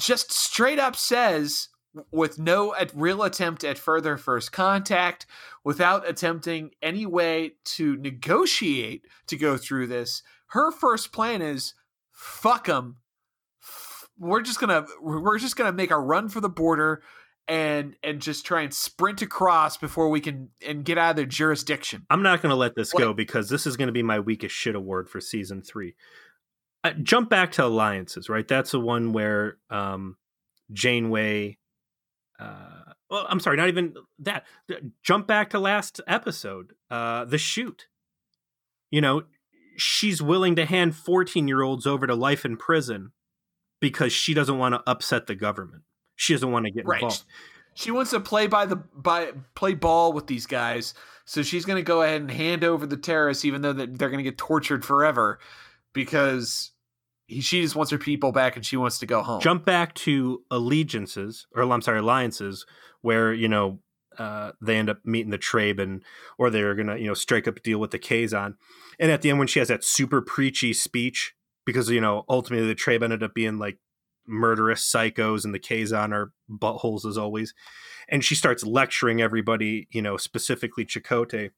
just 0.00 0.32
straight 0.32 0.78
up 0.78 0.96
says 0.96 1.68
with 2.12 2.38
no 2.38 2.74
real 2.94 3.22
attempt 3.22 3.64
at 3.64 3.78
further 3.78 4.16
first 4.16 4.52
contact, 4.52 5.26
without 5.64 6.08
attempting 6.08 6.70
any 6.82 7.04
way 7.04 7.54
to 7.64 7.96
negotiate 7.96 9.06
to 9.26 9.36
go 9.36 9.56
through 9.56 9.86
this, 9.86 10.22
her 10.48 10.70
first 10.70 11.12
plan 11.12 11.42
is 11.42 11.74
fuck 12.12 12.66
them. 12.66 12.96
We're 14.18 14.42
just 14.42 14.60
gonna 14.60 14.86
we're 15.00 15.38
just 15.38 15.56
gonna 15.56 15.72
make 15.72 15.90
a 15.90 15.98
run 15.98 16.28
for 16.28 16.40
the 16.40 16.48
border 16.48 17.02
and 17.50 17.96
and 18.04 18.22
just 18.22 18.46
try 18.46 18.62
and 18.62 18.72
sprint 18.72 19.22
across 19.22 19.76
before 19.76 20.08
we 20.08 20.20
can 20.20 20.50
and 20.64 20.84
get 20.84 20.98
out 20.98 21.10
of 21.10 21.16
their 21.16 21.26
jurisdiction. 21.26 22.06
I'm 22.08 22.22
not 22.22 22.42
going 22.42 22.50
to 22.50 22.56
let 22.56 22.76
this 22.76 22.92
go 22.92 23.12
because 23.12 23.48
this 23.48 23.66
is 23.66 23.76
going 23.76 23.88
to 23.88 23.92
be 23.92 24.04
my 24.04 24.20
weakest 24.20 24.54
shit 24.54 24.76
award 24.76 25.08
for 25.08 25.20
season 25.20 25.60
3. 25.60 25.94
Jump 27.02 27.28
back 27.28 27.52
to 27.52 27.64
alliances, 27.64 28.28
right? 28.28 28.46
That's 28.46 28.70
the 28.70 28.80
one 28.80 29.12
where 29.12 29.58
um, 29.68 30.16
Janeway. 30.72 31.58
Uh, 32.38 32.94
well, 33.10 33.26
I'm 33.28 33.40
sorry, 33.40 33.56
not 33.56 33.68
even 33.68 33.94
that. 34.20 34.46
Jump 35.02 35.26
back 35.26 35.50
to 35.50 35.58
last 35.58 36.00
episode, 36.06 36.72
uh, 36.90 37.24
the 37.26 37.38
shoot. 37.38 37.86
You 38.90 39.00
know, 39.00 39.24
she's 39.76 40.22
willing 40.22 40.56
to 40.56 40.64
hand 40.64 40.96
14 40.96 41.48
year 41.48 41.62
olds 41.62 41.86
over 41.86 42.06
to 42.06 42.14
life 42.14 42.44
in 42.44 42.56
prison 42.56 43.12
because 43.80 44.12
she 44.12 44.32
doesn't 44.32 44.58
want 44.58 44.74
to 44.74 44.82
upset 44.86 45.26
the 45.26 45.34
government. 45.34 45.82
She 46.16 46.34
doesn't 46.34 46.50
want 46.50 46.66
to 46.66 46.70
get 46.70 46.86
right. 46.86 47.02
involved. 47.02 47.24
She 47.74 47.90
wants 47.90 48.10
to 48.10 48.20
play 48.20 48.46
by 48.46 48.66
the 48.66 48.76
by 48.76 49.32
play 49.54 49.74
ball 49.74 50.12
with 50.12 50.26
these 50.26 50.46
guys, 50.46 50.92
so 51.24 51.42
she's 51.42 51.64
going 51.64 51.76
to 51.76 51.82
go 51.82 52.02
ahead 52.02 52.20
and 52.20 52.30
hand 52.30 52.64
over 52.64 52.86
the 52.86 52.96
terrorists, 52.96 53.44
even 53.44 53.62
though 53.62 53.72
they're 53.72 53.86
going 53.86 54.18
to 54.18 54.22
get 54.22 54.36
tortured 54.36 54.84
forever 54.84 55.38
because 55.92 56.72
he, 57.26 57.40
she 57.40 57.62
just 57.62 57.76
wants 57.76 57.90
her 57.90 57.98
people 57.98 58.32
back 58.32 58.56
and 58.56 58.64
she 58.64 58.76
wants 58.76 58.98
to 58.98 59.06
go 59.06 59.22
home. 59.22 59.40
Jump 59.40 59.64
back 59.64 59.94
to 59.94 60.42
allegiances, 60.50 61.46
or 61.54 61.62
I'm 61.62 61.82
sorry, 61.82 62.00
alliances, 62.00 62.66
where 63.02 63.32
you 63.32 63.48
know 63.48 63.80
uh, 64.18 64.52
they 64.60 64.76
end 64.76 64.90
up 64.90 64.98
meeting 65.04 65.30
the 65.30 65.38
Trabe 65.38 65.80
and 65.80 66.02
or 66.38 66.50
they're 66.50 66.74
gonna 66.74 66.96
you 66.96 67.06
know 67.06 67.14
strike 67.14 67.48
up 67.48 67.56
a 67.56 67.60
deal 67.60 67.78
with 67.78 67.90
the 67.90 67.98
Kazon. 67.98 68.54
And 68.98 69.10
at 69.10 69.22
the 69.22 69.30
end, 69.30 69.38
when 69.38 69.48
she 69.48 69.60
has 69.60 69.68
that 69.68 69.84
super 69.84 70.20
preachy 70.20 70.72
speech, 70.72 71.34
because 71.64 71.88
you 71.88 72.00
know 72.00 72.24
ultimately 72.28 72.66
the 72.66 72.74
Trabe 72.74 73.02
ended 73.02 73.22
up 73.22 73.34
being 73.34 73.58
like 73.58 73.78
murderous 74.26 74.82
psychos 74.82 75.44
and 75.44 75.54
the 75.54 75.58
Kazon 75.58 76.12
are 76.12 76.32
buttholes 76.50 77.06
as 77.06 77.16
always, 77.16 77.54
and 78.08 78.24
she 78.24 78.34
starts 78.34 78.64
lecturing 78.64 79.22
everybody, 79.22 79.88
you 79.90 80.02
know 80.02 80.16
specifically 80.16 80.84
Chakotay. 80.84 81.50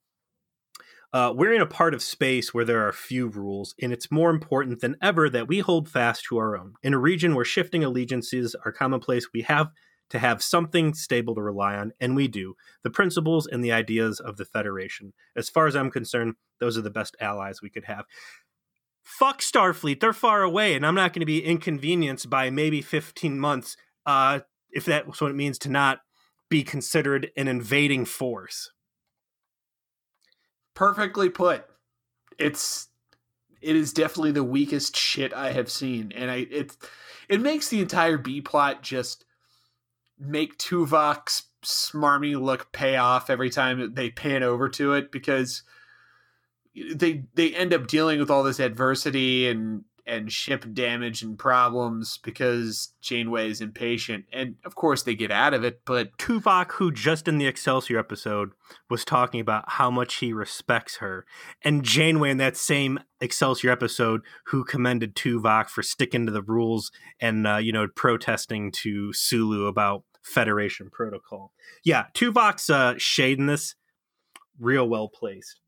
Uh, 1.12 1.31
we're 1.35 1.53
in 1.53 1.61
a 1.61 1.66
part 1.66 1.92
of 1.92 2.03
space 2.03 2.55
where 2.55 2.64
there 2.64 2.87
are 2.87 2.92
few 2.92 3.29
rules, 3.29 3.75
and 3.83 3.92
it's 3.92 4.11
more 4.11 4.31
important 4.31 4.81
than 4.81 4.96
ever 5.03 5.29
that 5.29 5.46
we 5.46 5.59
hold 5.59 5.87
fast 5.87 6.25
to 6.25 6.38
our 6.38 6.57
own. 6.57 6.72
In 6.83 6.94
a 6.94 6.98
region 6.98 7.35
where 7.35 7.44
shifting 7.44 7.85
allegiances 7.85 8.57
are 8.64 8.72
commonplace, 8.72 9.29
we 9.35 9.42
have 9.42 9.68
to 10.09 10.18
have 10.18 10.42
something 10.42 10.94
stable 10.94 11.35
to 11.35 11.42
rely 11.42 11.75
on, 11.75 11.92
and 12.01 12.16
we 12.16 12.29
do. 12.29 12.55
The 12.83 12.90
principles 12.90 13.46
and 13.46 13.62
the 13.62 13.72
ideas 13.72 14.20
of 14.20 14.38
the 14.38 14.46
Federation. 14.46 15.12
As 15.37 15.51
far 15.51 15.66
as 15.66 15.77
I'm 15.77 15.90
concerned, 15.90 16.35
those 16.61 16.79
are 16.79 16.83
the 16.83 16.90
best 16.90 17.14
allies 17.20 17.61
we 17.61 17.70
could 17.70 17.85
have. 17.85 18.07
Fuck 19.03 19.40
Starfleet, 19.40 20.01
they're 20.01 20.12
far 20.14 20.42
away, 20.42 20.75
and 20.75 20.87
I'm 20.87 20.94
not 20.94 21.12
going 21.12 21.20
to 21.20 21.27
be 21.27 21.44
inconvenienced 21.44 22.31
by 22.31 22.48
maybe 22.48 22.81
15 22.81 23.38
months 23.38 23.77
uh, 24.07 24.40
if 24.70 24.87
that's 24.87 25.20
what 25.20 25.31
it 25.31 25.37
means 25.37 25.59
to 25.59 25.68
not 25.68 26.01
be 26.48 26.62
considered 26.62 27.31
an 27.37 27.48
invading 27.48 28.07
force. 28.07 28.70
Perfectly 30.75 31.29
put. 31.29 31.65
It's 32.39 32.89
it 33.61 33.77
is 33.77 33.93
definitely 33.93 34.33
the 34.33 34.45
weakest 34.45 34.97
shit 34.97 35.33
I 35.33 35.53
have 35.53 35.71
seen, 35.71 36.13
and 36.15 36.31
I 36.31 36.47
it 36.51 36.77
it 37.29 37.41
makes 37.41 37.69
the 37.69 37.81
entire 37.81 38.19
B 38.19 38.41
plot 38.41 38.83
just 38.83 39.25
make 40.19 40.59
Tuvok's 40.59 41.45
smarmy 41.65 42.41
look 42.41 42.73
pay 42.73 42.97
off 42.97 43.31
every 43.31 43.51
time 43.51 43.95
they 43.95 44.11
pan 44.11 44.43
over 44.43 44.69
to 44.69 44.95
it 44.95 45.13
because 45.13 45.63
they 46.75 47.25
they 47.35 47.55
end 47.55 47.73
up 47.73 47.87
dealing 47.87 48.19
with 48.19 48.31
all 48.31 48.43
this 48.43 48.61
adversity 48.61 49.49
and 49.49 49.85
and 50.07 50.33
ship 50.33 50.65
damage 50.73 51.23
and 51.23 51.38
problems 51.38 52.19
because 52.23 52.93
Janeway 53.01 53.51
is 53.51 53.61
impatient. 53.61 54.25
And 54.33 54.57
of 54.65 54.75
course, 54.75 55.03
they 55.03 55.15
get 55.15 55.31
out 55.31 55.55
of 55.55 55.65
it. 55.65 55.83
But 55.85 56.17
Tuvok, 56.19 56.73
who 56.73 56.91
just 56.91 57.29
in 57.29 57.38
the 57.38 57.47
Excelsior 57.47 57.99
episode 57.99 58.51
was 58.91 59.05
talking 59.05 59.41
about 59.41 59.65
how 59.73 59.91
much 59.91 60.17
he 60.17 60.33
respects 60.33 60.97
her, 60.97 61.25
and 61.62 61.85
Janeway 61.85 62.31
in 62.31 62.38
that 62.38 62.57
same 62.57 62.99
Excelsior 63.21 63.71
episode, 63.71 64.23
who 64.47 64.65
commended 64.65 65.15
Tuvok 65.15 65.69
for 65.69 65.83
sticking 65.83 66.27
to 66.27 66.33
the 66.33 66.43
rules 66.43 66.91
and 67.21 67.47
uh, 67.47 67.57
you 67.59 67.73
know 67.73 67.87
protesting 67.95 68.73
to 68.83 69.12
Sulu 69.12 69.67
about 69.67 70.05
Federation 70.23 70.88
protocol. 70.91 71.53
Yeah, 71.85 72.07
Tuvok's 72.15 72.71
uh, 72.71 72.95
shade 72.97 73.38
in 73.38 73.47
this 73.47 73.75
real 74.59 74.88
well 74.88 75.09
placed. 75.09 75.62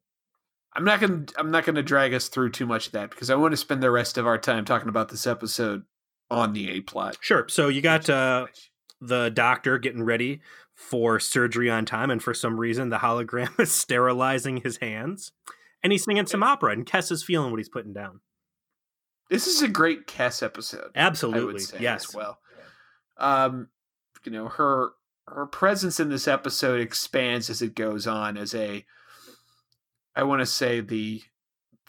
I'm 0.76 0.84
not 0.84 1.00
gonna 1.00 1.24
I'm 1.36 1.50
not 1.50 1.64
gonna 1.64 1.82
drag 1.82 2.14
us 2.14 2.28
through 2.28 2.50
too 2.50 2.66
much 2.66 2.86
of 2.86 2.92
that 2.92 3.10
because 3.10 3.30
I 3.30 3.36
want 3.36 3.52
to 3.52 3.56
spend 3.56 3.82
the 3.82 3.90
rest 3.90 4.18
of 4.18 4.26
our 4.26 4.38
time 4.38 4.64
talking 4.64 4.88
about 4.88 5.08
this 5.08 5.26
episode 5.26 5.84
on 6.30 6.52
the 6.52 6.70
A 6.70 6.80
plot. 6.80 7.16
Sure. 7.20 7.46
So 7.48 7.68
you 7.68 7.80
got 7.80 8.10
uh, 8.10 8.46
the 9.00 9.30
doctor 9.30 9.78
getting 9.78 10.02
ready 10.02 10.40
for 10.74 11.20
surgery 11.20 11.70
on 11.70 11.84
time, 11.84 12.10
and 12.10 12.22
for 12.22 12.34
some 12.34 12.58
reason 12.58 12.88
the 12.88 12.98
hologram 12.98 13.58
is 13.60 13.72
sterilizing 13.72 14.58
his 14.58 14.78
hands, 14.78 15.32
and 15.82 15.92
he's 15.92 16.04
singing 16.04 16.26
some 16.26 16.42
opera, 16.42 16.72
and 16.72 16.86
Kes 16.86 17.12
is 17.12 17.22
feeling 17.22 17.50
what 17.50 17.58
he's 17.58 17.68
putting 17.68 17.92
down. 17.92 18.20
This 19.30 19.46
is 19.46 19.62
a 19.62 19.68
great 19.68 20.06
Kes 20.06 20.42
episode. 20.42 20.90
Absolutely, 20.94 21.60
Say, 21.60 21.78
yes. 21.80 22.14
well, 22.14 22.38
um, 23.16 23.68
you 24.24 24.32
know 24.32 24.48
her 24.48 24.90
her 25.28 25.46
presence 25.46 26.00
in 26.00 26.08
this 26.10 26.28
episode 26.28 26.80
expands 26.80 27.48
as 27.48 27.62
it 27.62 27.74
goes 27.74 28.06
on 28.06 28.36
as 28.36 28.54
a 28.54 28.84
I 30.16 30.22
want 30.22 30.40
to 30.40 30.46
say 30.46 30.80
the 30.80 31.22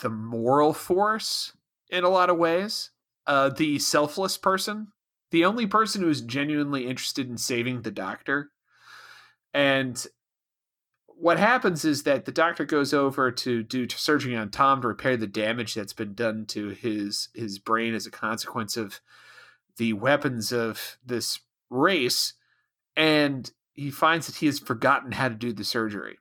the 0.02 0.10
moral 0.10 0.74
force 0.74 1.54
in 1.90 2.04
a 2.04 2.10
lot 2.10 2.30
of 2.30 2.38
ways. 2.38 2.92
Uh, 3.28 3.50
the 3.50 3.80
selfless 3.80 4.38
person, 4.38 4.88
the 5.32 5.46
only 5.46 5.66
person 5.66 6.02
who 6.02 6.10
is 6.10 6.22
genuinely 6.22 6.88
interested 6.88 7.28
in 7.28 7.38
saving 7.38 7.82
the 7.82 7.92
doctor. 7.92 8.52
And 9.54 10.06
what 11.08 11.40
happens 11.40 11.86
is 11.86 12.04
that 12.04 12.26
the 12.26 12.32
doctor 12.32 12.66
goes 12.66 12.94
over 12.94 13.32
to 13.32 13.64
do 13.64 13.88
surgery 13.90 14.36
on 14.36 14.52
Tom 14.52 14.82
to 14.82 14.88
repair 14.90 15.18
the 15.18 15.28
damage 15.28 15.74
that's 15.74 15.94
been 15.94 16.14
done 16.14 16.46
to 16.48 16.70
his 16.70 17.30
his 17.34 17.58
brain 17.58 17.94
as 17.96 18.06
a 18.06 18.12
consequence 18.12 18.78
of 18.78 19.00
the 19.78 19.94
weapons 19.94 20.52
of 20.52 20.98
this 21.06 21.40
race, 21.70 22.34
and 22.96 23.52
he 23.74 23.92
finds 23.92 24.28
that 24.28 24.36
he 24.38 24.46
has 24.46 24.60
forgotten 24.60 25.14
how 25.14 25.30
to 25.30 25.36
do 25.36 25.52
the 25.52 25.64
surgery 25.64 26.18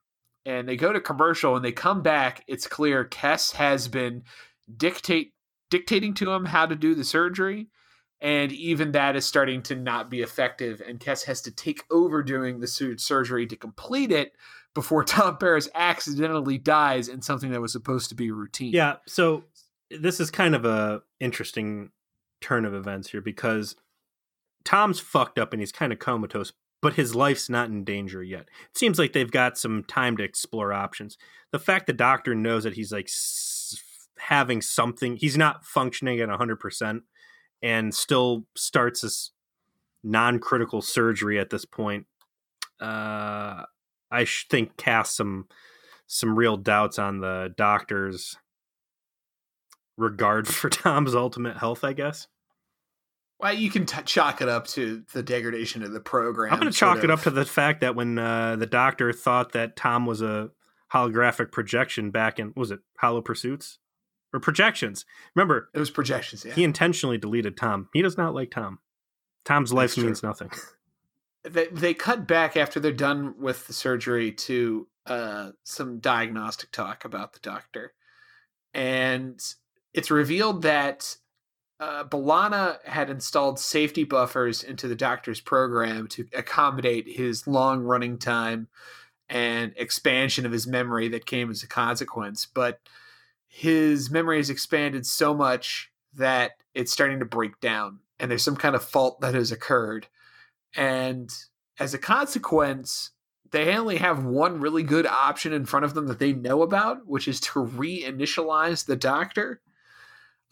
and 0.46 0.68
they 0.68 0.76
go 0.76 0.92
to 0.92 1.00
commercial 1.00 1.56
and 1.56 1.64
they 1.64 1.72
come 1.72 2.02
back. 2.02 2.44
It's 2.46 2.66
clear 2.66 3.04
Kes 3.04 3.52
has 3.52 3.88
been 3.88 4.22
dictate 4.76 5.32
dictating 5.70 6.14
to 6.14 6.30
him 6.30 6.44
how 6.44 6.66
to 6.66 6.76
do 6.76 6.94
the 6.94 7.04
surgery, 7.04 7.68
and 8.20 8.52
even 8.52 8.92
that 8.92 9.16
is 9.16 9.26
starting 9.26 9.62
to 9.62 9.74
not 9.74 10.10
be 10.10 10.22
effective. 10.22 10.80
And 10.86 11.00
Kes 11.00 11.24
has 11.24 11.40
to 11.42 11.50
take 11.50 11.84
over 11.90 12.22
doing 12.22 12.60
the 12.60 12.66
surgery 12.66 13.46
to 13.46 13.56
complete 13.56 14.12
it 14.12 14.32
before 14.74 15.04
Tom 15.04 15.38
Paris 15.38 15.68
accidentally 15.74 16.58
dies 16.58 17.08
in 17.08 17.22
something 17.22 17.50
that 17.52 17.60
was 17.60 17.72
supposed 17.72 18.08
to 18.10 18.14
be 18.14 18.30
routine. 18.30 18.72
Yeah, 18.72 18.96
so 19.06 19.44
this 19.90 20.20
is 20.20 20.30
kind 20.30 20.54
of 20.54 20.64
a 20.64 21.02
interesting 21.20 21.90
turn 22.40 22.64
of 22.64 22.74
events 22.74 23.10
here 23.10 23.20
because 23.20 23.76
Tom's 24.64 25.00
fucked 25.00 25.38
up 25.38 25.52
and 25.52 25.60
he's 25.60 25.72
kind 25.72 25.92
of 25.92 25.98
comatose, 25.98 26.52
but 26.84 26.92
his 26.92 27.14
life's 27.14 27.48
not 27.48 27.70
in 27.70 27.82
danger 27.82 28.22
yet. 28.22 28.42
It 28.42 28.76
seems 28.76 28.98
like 28.98 29.14
they've 29.14 29.30
got 29.30 29.56
some 29.56 29.84
time 29.84 30.18
to 30.18 30.22
explore 30.22 30.70
options. 30.70 31.16
The 31.50 31.58
fact 31.58 31.86
the 31.86 31.94
doctor 31.94 32.34
knows 32.34 32.64
that 32.64 32.74
he's 32.74 32.92
like 32.92 33.08
having 34.18 34.60
something. 34.60 35.16
He's 35.16 35.38
not 35.38 35.64
functioning 35.64 36.20
at 36.20 36.28
100% 36.28 37.00
and 37.62 37.94
still 37.94 38.44
starts 38.54 39.00
this 39.00 39.30
non 40.02 40.38
critical 40.38 40.82
surgery 40.82 41.38
at 41.40 41.48
this 41.48 41.64
point. 41.64 42.04
Uh, 42.78 43.62
I 44.10 44.26
think 44.50 44.76
casts 44.76 45.16
some 45.16 45.48
some 46.06 46.36
real 46.38 46.58
doubts 46.58 46.98
on 46.98 47.20
the 47.20 47.54
doctor's 47.56 48.36
regard 49.96 50.46
for 50.54 50.68
Tom's 50.68 51.14
ultimate 51.14 51.56
health, 51.56 51.82
I 51.82 51.94
guess. 51.94 52.28
Well, 53.44 53.52
you 53.52 53.70
can 53.70 53.84
t- 53.84 54.00
chalk 54.06 54.40
it 54.40 54.48
up 54.48 54.66
to 54.68 55.04
the 55.12 55.22
degradation 55.22 55.82
of 55.82 55.92
the 55.92 56.00
program. 56.00 56.54
I'm 56.54 56.60
going 56.60 56.72
to 56.72 56.78
chalk 56.78 56.96
of. 56.96 57.04
it 57.04 57.10
up 57.10 57.20
to 57.24 57.30
the 57.30 57.44
fact 57.44 57.82
that 57.82 57.94
when 57.94 58.18
uh, 58.18 58.56
the 58.56 58.64
doctor 58.64 59.12
thought 59.12 59.52
that 59.52 59.76
Tom 59.76 60.06
was 60.06 60.22
a 60.22 60.48
holographic 60.94 61.52
projection 61.52 62.10
back 62.10 62.38
in 62.38 62.54
was 62.56 62.70
it 62.70 62.80
Hollow 62.96 63.20
Pursuits 63.20 63.80
or 64.32 64.40
projections? 64.40 65.04
Remember, 65.34 65.68
it 65.74 65.78
was 65.78 65.90
projections. 65.90 66.42
Yeah. 66.42 66.54
He 66.54 66.64
intentionally 66.64 67.18
deleted 67.18 67.58
Tom. 67.58 67.90
He 67.92 68.00
does 68.00 68.16
not 68.16 68.34
like 68.34 68.50
Tom. 68.50 68.78
Tom's 69.44 69.74
life 69.74 69.98
means 69.98 70.22
nothing. 70.22 70.50
They 71.46 71.66
they 71.66 71.92
cut 71.92 72.26
back 72.26 72.56
after 72.56 72.80
they're 72.80 72.90
done 72.90 73.34
with 73.38 73.66
the 73.66 73.74
surgery 73.74 74.32
to 74.32 74.88
uh, 75.04 75.50
some 75.62 75.98
diagnostic 75.98 76.70
talk 76.70 77.04
about 77.04 77.34
the 77.34 77.40
doctor, 77.40 77.92
and 78.72 79.38
it's 79.92 80.10
revealed 80.10 80.62
that 80.62 81.18
uh, 81.80 82.04
B'Elanna 82.04 82.82
had 82.84 83.10
installed 83.10 83.58
safety 83.58 84.04
buffers 84.04 84.62
into 84.62 84.88
the 84.88 84.94
doctor's 84.94 85.40
program 85.40 86.06
to 86.08 86.26
accommodate 86.34 87.08
his 87.08 87.46
long 87.46 87.82
running 87.82 88.18
time 88.18 88.68
and 89.28 89.72
expansion 89.76 90.46
of 90.46 90.52
his 90.52 90.66
memory 90.66 91.08
that 91.08 91.26
came 91.26 91.50
as 91.50 91.62
a 91.62 91.68
consequence. 91.68 92.46
But 92.46 92.80
his 93.48 94.10
memory 94.10 94.36
has 94.36 94.50
expanded 94.50 95.06
so 95.06 95.34
much 95.34 95.90
that 96.14 96.52
it's 96.74 96.92
starting 96.92 97.18
to 97.18 97.24
break 97.24 97.60
down, 97.60 97.98
and 98.18 98.30
there's 98.30 98.44
some 98.44 98.56
kind 98.56 98.74
of 98.74 98.84
fault 98.84 99.20
that 99.20 99.34
has 99.34 99.50
occurred. 99.50 100.06
And 100.76 101.32
as 101.78 101.94
a 101.94 101.98
consequence, 101.98 103.10
they 103.50 103.76
only 103.76 103.96
have 103.96 104.24
one 104.24 104.60
really 104.60 104.82
good 104.82 105.06
option 105.06 105.52
in 105.52 105.66
front 105.66 105.84
of 105.84 105.94
them 105.94 106.06
that 106.06 106.18
they 106.18 106.32
know 106.32 106.62
about, 106.62 107.06
which 107.06 107.28
is 107.28 107.40
to 107.40 107.64
reinitialize 107.64 108.86
the 108.86 108.96
doctor. 108.96 109.60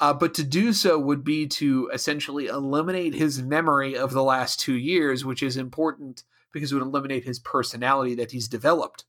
Uh, 0.00 0.12
but 0.12 0.34
to 0.34 0.42
do 0.42 0.72
so 0.72 0.98
would 0.98 1.22
be 1.22 1.46
to 1.46 1.88
essentially 1.92 2.46
eliminate 2.46 3.14
his 3.14 3.40
memory 3.40 3.96
of 3.96 4.12
the 4.12 4.22
last 4.22 4.58
two 4.58 4.76
years, 4.76 5.24
which 5.24 5.42
is 5.42 5.56
important 5.56 6.24
because 6.52 6.72
it 6.72 6.74
would 6.74 6.82
eliminate 6.82 7.24
his 7.24 7.38
personality 7.38 8.14
that 8.14 8.32
he's 8.32 8.48
developed 8.48 9.04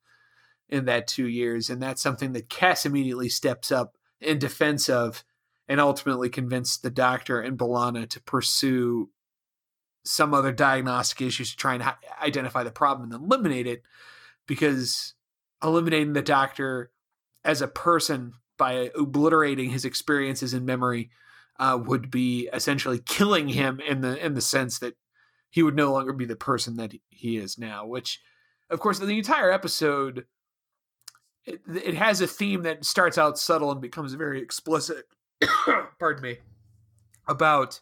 in 0.70 0.86
that 0.86 1.08
two 1.08 1.28
years. 1.28 1.70
And 1.70 1.82
that's 1.82 2.02
something 2.02 2.34
that 2.34 2.50
Kes 2.50 2.86
immediately 2.86 3.30
steps 3.30 3.72
up 3.72 3.98
in 4.22 4.40
defense 4.40 4.90
of 4.90 5.24
and 5.68 5.80
ultimately 5.80 6.30
convinced 6.30 6.84
the 6.84 6.90
doctor 6.90 7.42
and 7.42 7.58
B'Elanna 7.58 8.10
to 8.10 8.22
pursue 8.22 9.10
some 10.06 10.34
other 10.34 10.52
diagnostic 10.52 11.22
issues 11.22 11.52
to 11.52 11.58
try 11.58 11.76
and 11.76 11.84
identify 12.22 12.64
the 12.64 12.72
problem 12.72 13.12
and 13.12 13.24
eliminate 13.24 13.68
it 13.68 13.82
because 14.48 15.14
eliminating 15.64 16.14
the 16.14 16.22
doctor 16.22 16.92
as 17.46 17.62
a 17.62 17.68
person 17.68 18.34
by 18.64 18.89
obliterating 18.97 19.72
his 19.72 19.84
experiences 19.84 20.53
in 20.53 20.64
memory 20.64 21.09
uh, 21.59 21.78
would 21.86 22.09
be 22.09 22.47
essentially 22.53 22.97
killing 22.97 23.49
him 23.49 23.82
in 23.82 23.99
the 23.99 24.26
in 24.26 24.36
the 24.36 24.41
sense 24.41 24.80
that 24.80 24.95
he 25.49 25.61
would 25.61 25.76
no 25.76 25.91
longer 25.91 26.14
be 26.14 26.24
the 26.24 26.38
person 26.38 26.78
that 26.78 26.93
he 27.09 27.36
is 27.36 27.57
now. 27.57 27.86
Which, 27.86 28.22
of 28.70 28.80
course, 28.80 28.99
the 28.99 29.18
entire 29.18 29.51
episode 29.51 30.28
it, 31.43 31.59
it 31.68 31.95
has 31.95 32.22
a 32.22 32.28
theme 32.28 32.64
that 32.64 32.86
starts 32.86 33.18
out 33.18 33.38
subtle 33.38 33.70
and 33.70 33.82
becomes 33.82 34.14
very 34.14 34.41
explicit. 34.41 35.07
pardon 35.99 36.24
me 36.24 36.38
about 37.28 37.82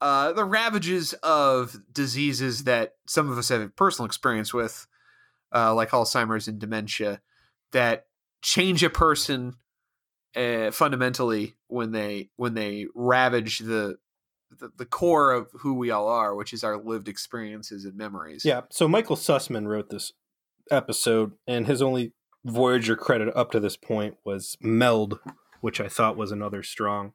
uh, 0.00 0.32
the 0.32 0.44
ravages 0.44 1.12
of 1.24 1.76
diseases 1.92 2.62
that 2.64 2.92
some 3.08 3.28
of 3.28 3.36
us 3.36 3.48
have 3.48 3.74
personal 3.74 4.06
experience 4.06 4.54
with, 4.54 4.86
uh, 5.52 5.74
like 5.74 5.90
Alzheimer's 5.90 6.46
and 6.46 6.60
dementia, 6.60 7.20
that 7.72 8.06
change 8.42 8.84
a 8.84 8.90
person 8.90 9.56
uh, 10.36 10.70
fundamentally 10.70 11.54
when 11.68 11.92
they 11.92 12.30
when 12.36 12.54
they 12.54 12.86
ravage 12.94 13.60
the, 13.60 13.98
the, 14.58 14.70
the 14.76 14.86
core 14.86 15.32
of 15.32 15.48
who 15.60 15.74
we 15.74 15.90
all 15.90 16.08
are, 16.08 16.34
which 16.34 16.52
is 16.52 16.64
our 16.64 16.76
lived 16.76 17.08
experiences 17.08 17.84
and 17.84 17.96
memories. 17.96 18.44
Yeah. 18.44 18.62
So 18.70 18.88
Michael 18.88 19.16
Sussman 19.16 19.66
wrote 19.66 19.90
this 19.90 20.12
episode, 20.70 21.32
and 21.46 21.66
his 21.66 21.82
only 21.82 22.12
Voyager 22.44 22.96
credit 22.96 23.34
up 23.36 23.50
to 23.50 23.60
this 23.60 23.76
point 23.76 24.16
was 24.24 24.56
Meld, 24.60 25.18
which 25.60 25.80
I 25.80 25.88
thought 25.88 26.16
was 26.16 26.30
another 26.30 26.62
strong 26.62 27.12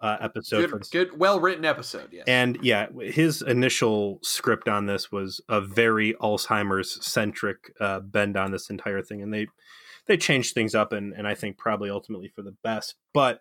uh, 0.00 0.16
episode. 0.20 0.70
Good, 0.70 0.90
good 0.90 1.18
well 1.18 1.40
written 1.40 1.64
episode. 1.64 2.08
Yes. 2.12 2.24
And 2.26 2.58
yeah, 2.62 2.86
his 3.00 3.42
initial 3.42 4.18
script 4.22 4.68
on 4.68 4.86
this 4.86 5.12
was 5.12 5.40
a 5.48 5.60
very 5.60 6.14
Alzheimer's 6.14 7.04
centric 7.04 7.72
uh, 7.80 8.00
bend 8.00 8.36
on 8.36 8.50
this 8.50 8.70
entire 8.70 9.02
thing, 9.02 9.22
and 9.22 9.32
they 9.32 9.46
they 10.06 10.16
changed 10.16 10.54
things 10.54 10.74
up 10.74 10.92
and, 10.92 11.12
and 11.12 11.26
I 11.26 11.34
think 11.34 11.58
probably 11.58 11.90
ultimately 11.90 12.28
for 12.28 12.42
the 12.42 12.56
best. 12.62 12.94
But 13.12 13.40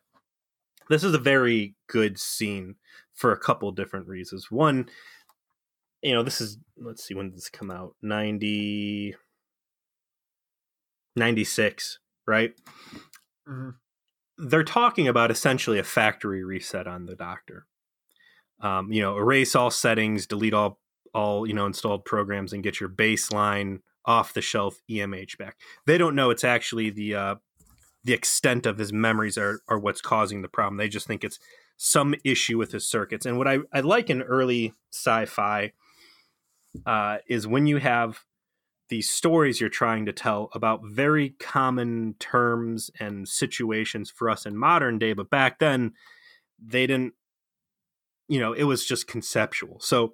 this 0.89 1.03
is 1.03 1.13
a 1.13 1.19
very 1.19 1.75
good 1.87 2.19
scene 2.19 2.75
for 3.13 3.31
a 3.31 3.39
couple 3.39 3.71
different 3.71 4.07
reasons. 4.07 4.51
One, 4.51 4.89
you 6.01 6.13
know, 6.13 6.23
this 6.23 6.41
is 6.41 6.57
let's 6.77 7.03
see 7.03 7.13
when 7.13 7.29
did 7.29 7.37
this 7.37 7.49
come 7.49 7.71
out? 7.71 7.95
90 8.01 9.15
96, 11.15 11.99
right? 12.27 12.53
Mm-hmm. 13.47 13.69
They're 14.37 14.63
talking 14.63 15.07
about 15.07 15.31
essentially 15.31 15.79
a 15.79 15.83
factory 15.83 16.43
reset 16.43 16.87
on 16.87 17.05
the 17.05 17.15
doctor. 17.15 17.65
Um, 18.61 18.91
you 18.91 19.01
know, 19.01 19.17
erase 19.17 19.55
all 19.55 19.71
settings, 19.71 20.27
delete 20.27 20.53
all 20.53 20.79
all, 21.13 21.47
you 21.47 21.53
know, 21.53 21.65
installed 21.65 22.03
programs 22.03 22.51
and 22.51 22.61
get 22.61 22.81
your 22.81 22.89
baseline 22.89 23.79
off 24.05 24.33
the 24.33 24.41
shelf 24.41 24.81
EMH 24.89 25.37
back. 25.37 25.57
They 25.85 25.97
don't 25.97 26.15
know 26.15 26.29
it's 26.29 26.43
actually 26.43 26.89
the 26.89 27.15
uh, 27.15 27.35
the 28.03 28.13
extent 28.13 28.65
of 28.65 28.77
his 28.77 28.93
memories 28.93 29.37
are, 29.37 29.61
are 29.67 29.79
what's 29.79 30.01
causing 30.01 30.43
the 30.43 30.47
problem. 30.47 30.77
They 30.77 30.87
just 30.87 31.07
think 31.07 31.23
it's 31.23 31.39
some 31.75 32.15
issue 32.23 32.57
with 32.57 32.71
his 32.71 32.87
circuits. 32.87 33.25
And 33.25 33.37
what 33.37 33.47
I, 33.47 33.59
I 33.73 33.81
like 33.81 34.09
in 34.09 34.21
early 34.21 34.73
sci-fi 34.91 35.73
uh, 36.85 37.17
is 37.27 37.47
when 37.47 37.65
you 37.65 37.77
have 37.77 38.21
these 38.89 39.09
stories 39.09 39.59
you're 39.59 39.69
trying 39.69 40.05
to 40.05 40.13
tell 40.13 40.49
about 40.53 40.81
very 40.85 41.31
common 41.39 42.15
terms 42.19 42.91
and 42.99 43.27
situations 43.27 44.11
for 44.11 44.29
us 44.29 44.45
in 44.45 44.55
modern 44.55 44.99
day, 44.99 45.13
but 45.13 45.31
back 45.31 45.57
then 45.57 45.93
they 46.63 46.85
didn't, 46.85 47.13
you 48.27 48.39
know, 48.39 48.53
it 48.53 48.63
was 48.63 48.85
just 48.85 49.07
conceptual. 49.07 49.79
So 49.79 50.13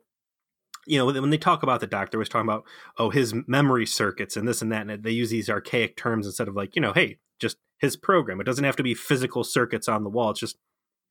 you 0.86 0.98
know, 0.98 1.06
when 1.06 1.30
they 1.30 1.38
talk 1.38 1.64
about 1.64 1.80
the 1.80 1.88
doctor, 1.88 2.18
was 2.18 2.30
talking 2.30 2.50
about, 2.50 2.66
oh, 2.98 3.10
his 3.10 3.34
memory 3.48 3.86
circuits 3.86 4.36
and 4.36 4.48
this 4.48 4.62
and 4.62 4.72
that, 4.72 4.90
and 4.90 5.04
they 5.04 5.12
use 5.12 5.30
these 5.30 5.50
archaic 5.50 5.96
terms 5.96 6.26
instead 6.26 6.48
of 6.48 6.56
like, 6.56 6.76
you 6.76 6.82
know, 6.82 6.94
hey, 6.94 7.20
just 7.40 7.58
his 7.80 7.96
program. 7.96 8.42
It 8.42 8.46
doesn't 8.46 8.64
have 8.64 8.76
to 8.78 8.84
be 8.84 8.94
physical 8.94 9.44
circuits 9.44 9.88
on 9.88 10.04
the 10.04 10.10
wall. 10.10 10.32
It's 10.32 10.40
just 10.40 10.58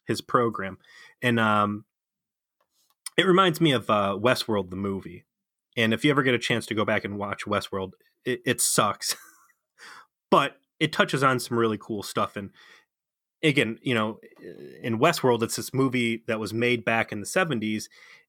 his 0.07 0.21
program. 0.21 0.79
And 1.23 1.39
um, 1.39 1.85
it 3.17 3.27
reminds 3.27 3.61
me 3.61 3.73
of 3.73 3.89
uh, 3.89 4.17
Westworld, 4.21 4.71
the 4.71 4.77
movie. 4.77 5.25
And 5.77 5.95
if 5.95 6.05
you 6.05 6.11
ever 6.11 6.23
get 6.23 6.35
a 6.35 6.39
chance 6.39 6.67
to 6.67 6.75
go 6.75 6.85
back 6.85 7.05
and 7.05 7.19
watch 7.19 7.45
Westworld, 7.45 7.93
it, 8.25 8.41
it 8.45 8.61
sucks, 8.61 9.17
but 10.31 10.57
it 10.79 10.93
touches 10.93 11.23
on 11.23 11.39
some 11.39 11.59
really 11.59 11.79
cool 11.79 12.03
stuff. 12.03 12.37
And 12.37 12.51
again, 13.43 13.79
you 13.83 13.95
know, 13.95 14.19
in 14.83 14.99
Westworld, 14.99 15.43
it's 15.43 15.57
this 15.57 15.73
movie 15.73 16.25
that 16.27 16.41
was 16.41 16.53
made 16.53 16.85
back 16.85 17.13
in 17.13 17.21
the 17.21 17.27
70s 17.27 17.85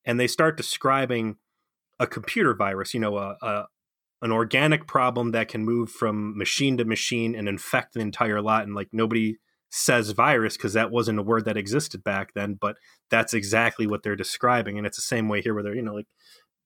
and 0.06 0.20
they 0.20 0.28
start 0.28 0.58
describing 0.58 1.38
a 2.00 2.08
computer 2.08 2.54
virus, 2.54 2.94
you 2.94 3.00
know, 3.00 3.18
a, 3.18 3.38
a 3.42 3.68
an 4.24 4.32
organic 4.32 4.88
problem 4.88 5.32
that 5.32 5.48
can 5.48 5.66
move 5.66 5.90
from 5.90 6.38
machine 6.38 6.78
to 6.78 6.86
machine 6.86 7.34
and 7.34 7.50
infect 7.50 7.96
an 7.96 8.02
entire 8.02 8.42
lot. 8.42 8.64
And 8.64 8.76
like 8.76 8.90
nobody 8.92 9.38
says 9.72 10.12
virus 10.12 10.58
because 10.58 10.74
that 10.74 10.92
wasn't 10.92 11.18
a 11.18 11.24
word 11.24 11.46
that 11.46 11.58
existed 11.58 12.04
back 12.04 12.34
then, 12.34 12.56
but 12.60 12.76
that's 13.10 13.34
exactly 13.34 13.88
what 13.88 14.04
they're 14.04 14.16
describing. 14.16 14.78
And 14.78 14.86
it's 14.86 14.98
the 14.98 15.02
same 15.02 15.28
way 15.28 15.42
here 15.42 15.54
where 15.54 15.64
they're, 15.64 15.76
you 15.76 15.82
know, 15.82 15.96
like 15.96 16.08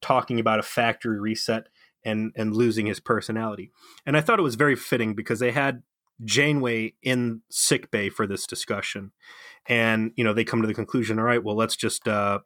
talking 0.02 0.40
about 0.40 0.60
a 0.60 0.64
factory 0.64 1.20
reset 1.20 1.68
and 2.04 2.32
and 2.36 2.56
losing 2.56 2.88
his 2.88 3.00
personality. 3.00 3.72
And 4.06 4.18
I 4.18 4.22
thought 4.22 4.40
it 4.40 4.44
was 4.44 4.56
very 4.56 4.76
fitting 4.76 5.14
because 5.14 5.40
they 5.40 5.52
had 5.52 5.84
Janeway 6.24 6.96
in 7.02 7.42
sick 7.50 7.92
bay 7.92 8.10
for 8.10 8.28
this 8.28 8.46
discussion. 8.46 9.12
And, 9.68 10.12
you 10.16 10.24
know, 10.24 10.34
they 10.34 10.44
come 10.44 10.62
to 10.62 10.68
the 10.68 10.74
conclusion, 10.74 11.20
all 11.20 11.26
right, 11.26 11.44
well, 11.44 11.56
let's 11.56 11.76
just 11.76 12.08
uh 12.08 12.40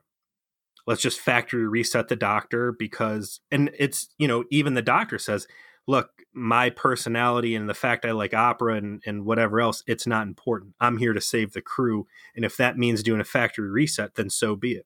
let's 0.87 1.01
just 1.01 1.19
factory 1.19 1.67
reset 1.67 2.07
the 2.07 2.15
doctor 2.15 2.71
because 2.71 3.39
and 3.51 3.71
it's 3.77 4.09
you 4.17 4.27
know 4.27 4.43
even 4.49 4.73
the 4.73 4.81
doctor 4.81 5.17
says 5.17 5.47
look 5.87 6.11
my 6.33 6.69
personality 6.69 7.55
and 7.55 7.67
the 7.67 7.73
fact 7.73 8.05
i 8.05 8.11
like 8.11 8.33
opera 8.33 8.75
and, 8.75 9.01
and 9.05 9.25
whatever 9.25 9.59
else 9.59 9.83
it's 9.87 10.05
not 10.05 10.27
important. 10.27 10.75
I'm 10.79 10.97
here 10.97 11.13
to 11.13 11.21
save 11.21 11.53
the 11.53 11.61
crew. 11.61 12.05
And 12.35 12.45
if 12.45 12.55
that 12.57 12.77
means 12.77 13.01
doing 13.01 13.19
a 13.19 13.25
factory 13.25 13.69
reset 13.69 14.15
then 14.15 14.29
so 14.29 14.55
be 14.55 14.73
it. 14.73 14.85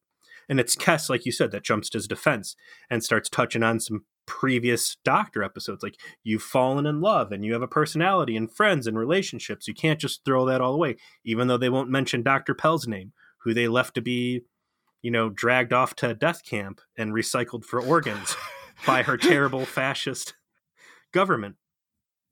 And 0.49 0.59
it's 0.59 0.75
Kes, 0.75 1.09
like 1.09 1.25
you 1.25 1.31
said, 1.31 1.51
that 1.51 1.63
jumps 1.63 1.89
to 1.89 1.97
his 1.97 2.07
defense 2.07 2.55
and 2.89 3.03
starts 3.03 3.29
touching 3.29 3.63
on 3.63 3.79
some 3.79 4.05
previous 4.25 4.97
doctor 5.03 5.43
episodes 5.43 5.83
like 5.83 5.95
you've 6.23 6.41
fallen 6.41 6.85
in 6.85 7.01
love 7.01 7.33
and 7.33 7.43
you 7.43 7.51
have 7.51 7.61
a 7.61 7.67
personality 7.67 8.37
and 8.37 8.51
friends 8.51 8.87
and 8.87 8.97
relationships. 8.97 9.67
You 9.67 9.73
can't 9.73 9.99
just 9.99 10.23
throw 10.23 10.45
that 10.45 10.61
all 10.61 10.73
away 10.73 10.95
even 11.25 11.47
though 11.47 11.57
they 11.57 11.69
won't 11.69 11.89
mention 11.89 12.23
dr 12.23 12.53
Pel's 12.55 12.87
name 12.87 13.11
who 13.39 13.53
they 13.53 13.67
left 13.67 13.95
to 13.95 14.01
be 14.01 14.43
you 15.03 15.11
know 15.11 15.29
dragged 15.29 15.71
off 15.71 15.95
to 15.95 16.15
death 16.15 16.43
camp 16.43 16.81
and 16.97 17.13
recycled 17.13 17.63
for 17.63 17.79
organs 17.79 18.35
by 18.87 19.03
her 19.03 19.17
terrible 19.17 19.65
fascist 19.65 20.33
government 21.11 21.55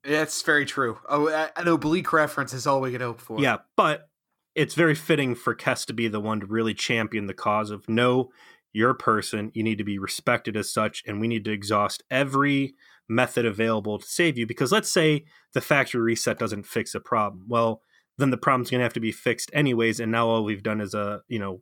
that's 0.02 0.42
very 0.42 0.66
true 0.66 0.98
oh 1.08 1.28
an 1.28 1.68
oblique 1.68 2.12
reference 2.12 2.52
is 2.52 2.66
all 2.66 2.80
we 2.80 2.90
can 2.90 3.00
hope 3.00 3.20
for 3.20 3.40
yeah 3.40 3.58
but 3.76 4.08
it's 4.54 4.74
very 4.74 4.94
fitting 4.94 5.34
for 5.34 5.54
Kes 5.54 5.86
to 5.86 5.94
be 5.94 6.08
the 6.08 6.20
one 6.20 6.40
to 6.40 6.46
really 6.46 6.74
champion 6.74 7.26
the 7.26 7.32
cause 7.32 7.70
of 7.70 7.88
no 7.88 8.30
you're 8.72 8.90
a 8.90 8.94
person. 8.94 9.50
You 9.54 9.62
need 9.62 9.78
to 9.78 9.84
be 9.84 9.98
respected 9.98 10.56
as 10.56 10.72
such, 10.72 11.02
and 11.06 11.20
we 11.20 11.28
need 11.28 11.44
to 11.44 11.52
exhaust 11.52 12.02
every 12.10 12.74
method 13.08 13.44
available 13.44 13.98
to 13.98 14.06
save 14.06 14.38
you. 14.38 14.46
Because 14.46 14.72
let's 14.72 14.90
say 14.90 15.24
the 15.52 15.60
factory 15.60 16.00
reset 16.00 16.38
doesn't 16.38 16.66
fix 16.66 16.94
a 16.94 17.00
problem. 17.00 17.44
Well, 17.48 17.82
then 18.18 18.30
the 18.30 18.36
problem's 18.36 18.70
going 18.70 18.80
to 18.80 18.84
have 18.84 18.94
to 18.94 19.00
be 19.00 19.12
fixed 19.12 19.50
anyways. 19.52 20.00
And 20.00 20.10
now 20.10 20.28
all 20.28 20.44
we've 20.44 20.62
done 20.62 20.80
is 20.80 20.94
a 20.94 21.22
you 21.28 21.38
know 21.38 21.60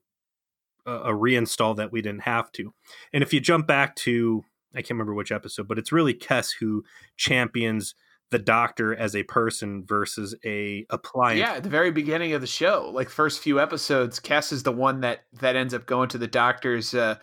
a, 0.86 1.12
reinstall 1.12 1.76
that 1.76 1.92
we 1.92 2.02
didn't 2.02 2.22
have 2.22 2.50
to. 2.52 2.72
And 3.12 3.22
if 3.22 3.32
you 3.32 3.40
jump 3.40 3.66
back 3.66 3.96
to 3.96 4.44
I 4.74 4.78
can't 4.78 4.90
remember 4.90 5.14
which 5.14 5.32
episode, 5.32 5.66
but 5.66 5.78
it's 5.78 5.92
really 5.92 6.14
Kes 6.14 6.52
who 6.60 6.84
champions 7.16 7.94
the 8.30 8.38
doctor 8.38 8.94
as 8.94 9.16
a 9.16 9.24
person 9.24 9.84
versus 9.84 10.34
a 10.44 10.86
appliance. 10.90 11.40
Yeah, 11.40 11.54
at 11.54 11.64
the 11.64 11.68
very 11.68 11.90
beginning 11.90 12.32
of 12.32 12.40
the 12.40 12.46
show, 12.46 12.90
like 12.94 13.08
first 13.08 13.40
few 13.40 13.60
episodes, 13.60 14.20
Kes 14.20 14.52
is 14.52 14.62
the 14.62 14.72
one 14.72 15.00
that 15.00 15.24
that 15.40 15.56
ends 15.56 15.74
up 15.74 15.86
going 15.86 16.08
to 16.10 16.18
the 16.18 16.28
doctor's 16.28 16.94
uh, 16.94 17.16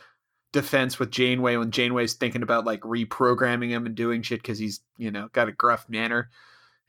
defense 0.51 0.99
with 0.99 1.11
Janeway 1.11 1.55
when 1.55 1.71
Janeway's 1.71 2.13
thinking 2.13 2.43
about 2.43 2.65
like 2.65 2.81
reprogramming 2.81 3.69
him 3.69 3.85
and 3.85 3.95
doing 3.95 4.21
shit 4.21 4.41
because 4.41 4.59
he's 4.59 4.81
you 4.97 5.11
know 5.11 5.29
got 5.31 5.47
a 5.47 5.53
gruff 5.53 5.87
manner, 5.87 6.29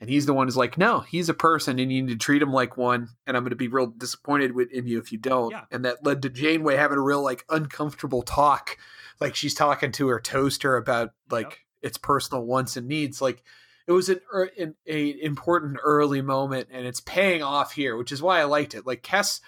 and 0.00 0.08
he's 0.08 0.26
the 0.26 0.34
one 0.34 0.46
who's 0.46 0.56
like, 0.56 0.78
no, 0.78 1.00
he's 1.00 1.28
a 1.28 1.34
person 1.34 1.78
and 1.78 1.92
you 1.92 2.02
need 2.02 2.12
to 2.12 2.16
treat 2.16 2.42
him 2.42 2.52
like 2.52 2.76
one, 2.76 3.08
and 3.26 3.36
I'm 3.36 3.42
going 3.42 3.50
to 3.50 3.56
be 3.56 3.68
real 3.68 3.86
disappointed 3.86 4.52
with 4.52 4.70
in 4.70 4.86
you 4.86 4.98
if 4.98 5.10
you 5.10 5.18
don't. 5.18 5.50
Yeah. 5.50 5.64
And 5.70 5.84
that 5.84 6.04
led 6.04 6.22
to 6.22 6.28
Janeway 6.28 6.76
having 6.76 6.98
a 6.98 7.02
real 7.02 7.22
like 7.22 7.44
uncomfortable 7.48 8.22
talk, 8.22 8.76
like 9.20 9.34
she's 9.34 9.54
talking 9.54 9.92
to 9.92 10.08
her 10.08 10.20
toaster 10.20 10.76
about 10.76 11.10
like 11.30 11.46
yep. 11.46 11.58
its 11.82 11.98
personal 11.98 12.44
wants 12.44 12.76
and 12.76 12.86
needs, 12.86 13.20
like 13.20 13.42
it 13.88 13.92
was 13.92 14.08
an, 14.10 14.20
an 14.58 14.74
a 14.86 15.22
important 15.22 15.78
early 15.82 16.20
moment, 16.20 16.68
and 16.70 16.86
it's 16.86 17.00
paying 17.00 17.42
off 17.42 17.72
here, 17.72 17.96
which 17.96 18.12
is 18.12 18.22
why 18.22 18.38
I 18.38 18.44
liked 18.44 18.74
it. 18.74 18.86
Like 18.86 19.02
Kes, 19.02 19.40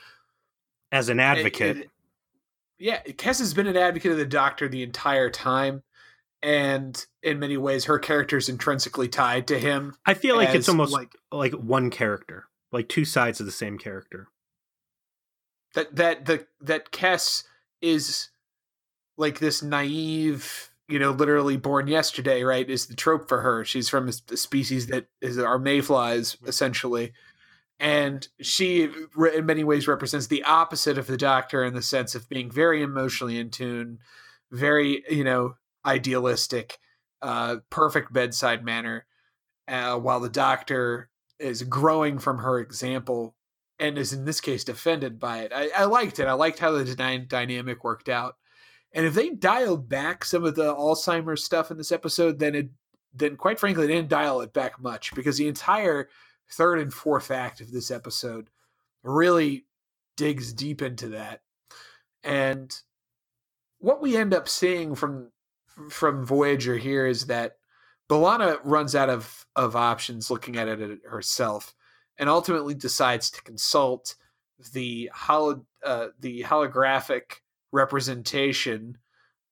as 0.90 1.10
an 1.10 1.20
advocate, 1.20 1.76
it, 1.76 1.82
it, 1.82 1.90
yeah, 2.78 3.02
Kes 3.02 3.38
has 3.38 3.52
been 3.52 3.66
an 3.66 3.76
advocate 3.76 4.12
of 4.12 4.18
the 4.18 4.24
Doctor 4.24 4.66
the 4.66 4.82
entire 4.82 5.28
time, 5.28 5.82
and 6.42 7.04
in 7.22 7.38
many 7.38 7.56
ways, 7.56 7.84
her 7.84 7.98
character 7.98 8.36
is 8.36 8.48
intrinsically 8.48 9.08
tied 9.08 9.46
to 9.48 9.58
him. 9.58 9.94
I 10.06 10.14
feel 10.14 10.36
like 10.36 10.54
it's 10.54 10.68
almost 10.68 10.92
like 10.92 11.12
like 11.30 11.52
one 11.52 11.90
character, 11.90 12.46
like 12.72 12.88
two 12.88 13.04
sides 13.04 13.40
of 13.40 13.46
the 13.46 13.52
same 13.52 13.78
character. 13.78 14.28
That 15.74 15.96
that 15.96 16.26
the 16.26 16.46
that 16.60 16.92
Kes 16.92 17.44
is 17.80 18.30
like 19.16 19.38
this 19.38 19.62
naive 19.62 20.70
you 20.90 20.98
know, 20.98 21.12
literally 21.12 21.56
born 21.56 21.86
yesterday, 21.86 22.42
right, 22.42 22.68
is 22.68 22.86
the 22.86 22.96
trope 22.96 23.28
for 23.28 23.40
her. 23.42 23.64
She's 23.64 23.88
from 23.88 24.08
a 24.08 24.36
species 24.36 24.88
that 24.88 25.06
is 25.20 25.38
our 25.38 25.58
mayflies, 25.58 26.36
essentially. 26.44 27.12
And 27.78 28.26
she, 28.40 28.90
in 29.34 29.46
many 29.46 29.62
ways, 29.62 29.86
represents 29.86 30.26
the 30.26 30.42
opposite 30.42 30.98
of 30.98 31.06
the 31.06 31.16
doctor 31.16 31.64
in 31.64 31.74
the 31.74 31.80
sense 31.80 32.16
of 32.16 32.28
being 32.28 32.50
very 32.50 32.82
emotionally 32.82 33.38
in 33.38 33.50
tune, 33.50 34.00
very, 34.50 35.04
you 35.08 35.22
know, 35.22 35.54
idealistic, 35.84 36.78
uh, 37.22 37.56
perfect 37.70 38.12
bedside 38.12 38.64
manner, 38.64 39.06
uh, 39.68 39.96
while 39.96 40.20
the 40.20 40.28
doctor 40.28 41.10
is 41.38 41.62
growing 41.62 42.18
from 42.18 42.38
her 42.38 42.58
example 42.58 43.34
and 43.78 43.96
is 43.96 44.12
in 44.12 44.26
this 44.26 44.40
case 44.40 44.62
defended 44.62 45.18
by 45.18 45.38
it. 45.38 45.52
I, 45.54 45.70
I 45.76 45.84
liked 45.84 46.18
it. 46.18 46.26
I 46.26 46.34
liked 46.34 46.58
how 46.58 46.72
the 46.72 47.24
dynamic 47.28 47.82
worked 47.82 48.08
out. 48.08 48.36
And 48.92 49.06
if 49.06 49.14
they 49.14 49.30
dialed 49.30 49.88
back 49.88 50.24
some 50.24 50.44
of 50.44 50.54
the 50.54 50.74
Alzheimer's 50.74 51.44
stuff 51.44 51.70
in 51.70 51.78
this 51.78 51.92
episode, 51.92 52.38
then 52.38 52.54
it 52.54 52.68
then 53.12 53.36
quite 53.36 53.58
frankly 53.58 53.86
they 53.86 53.94
didn't 53.94 54.08
dial 54.08 54.40
it 54.40 54.52
back 54.52 54.80
much 54.80 55.14
because 55.14 55.36
the 55.36 55.48
entire 55.48 56.08
third 56.48 56.78
and 56.78 56.92
fourth 56.92 57.30
act 57.30 57.60
of 57.60 57.72
this 57.72 57.90
episode 57.90 58.50
really 59.02 59.64
digs 60.16 60.52
deep 60.52 60.82
into 60.82 61.08
that. 61.08 61.40
And 62.22 62.76
what 63.78 64.02
we 64.02 64.16
end 64.16 64.34
up 64.34 64.48
seeing 64.48 64.94
from 64.94 65.30
from 65.88 66.24
Voyager 66.24 66.76
here 66.76 67.06
is 67.06 67.26
that 67.26 67.56
B'Elanna 68.08 68.58
runs 68.64 68.94
out 68.94 69.08
of 69.08 69.46
of 69.56 69.76
options 69.76 70.30
looking 70.30 70.56
at 70.56 70.68
it 70.68 71.00
herself 71.08 71.74
and 72.18 72.28
ultimately 72.28 72.74
decides 72.74 73.30
to 73.30 73.42
consult 73.42 74.16
the 74.72 75.10
holo, 75.14 75.64
uh, 75.84 76.08
the 76.18 76.42
holographic 76.42 77.40
representation 77.72 78.98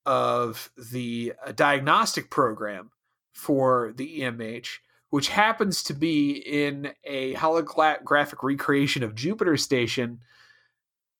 of 0.04 0.70
the 0.92 1.32
uh, 1.44 1.52
diagnostic 1.52 2.30
program 2.30 2.90
for 3.32 3.92
the 3.96 4.20
EMH, 4.20 4.68
which 5.10 5.28
happens 5.28 5.82
to 5.84 5.94
be 5.94 6.32
in 6.32 6.92
a 7.04 7.34
holographic 7.34 8.42
recreation 8.42 9.02
of 9.02 9.14
Jupiter 9.14 9.56
Station. 9.56 10.20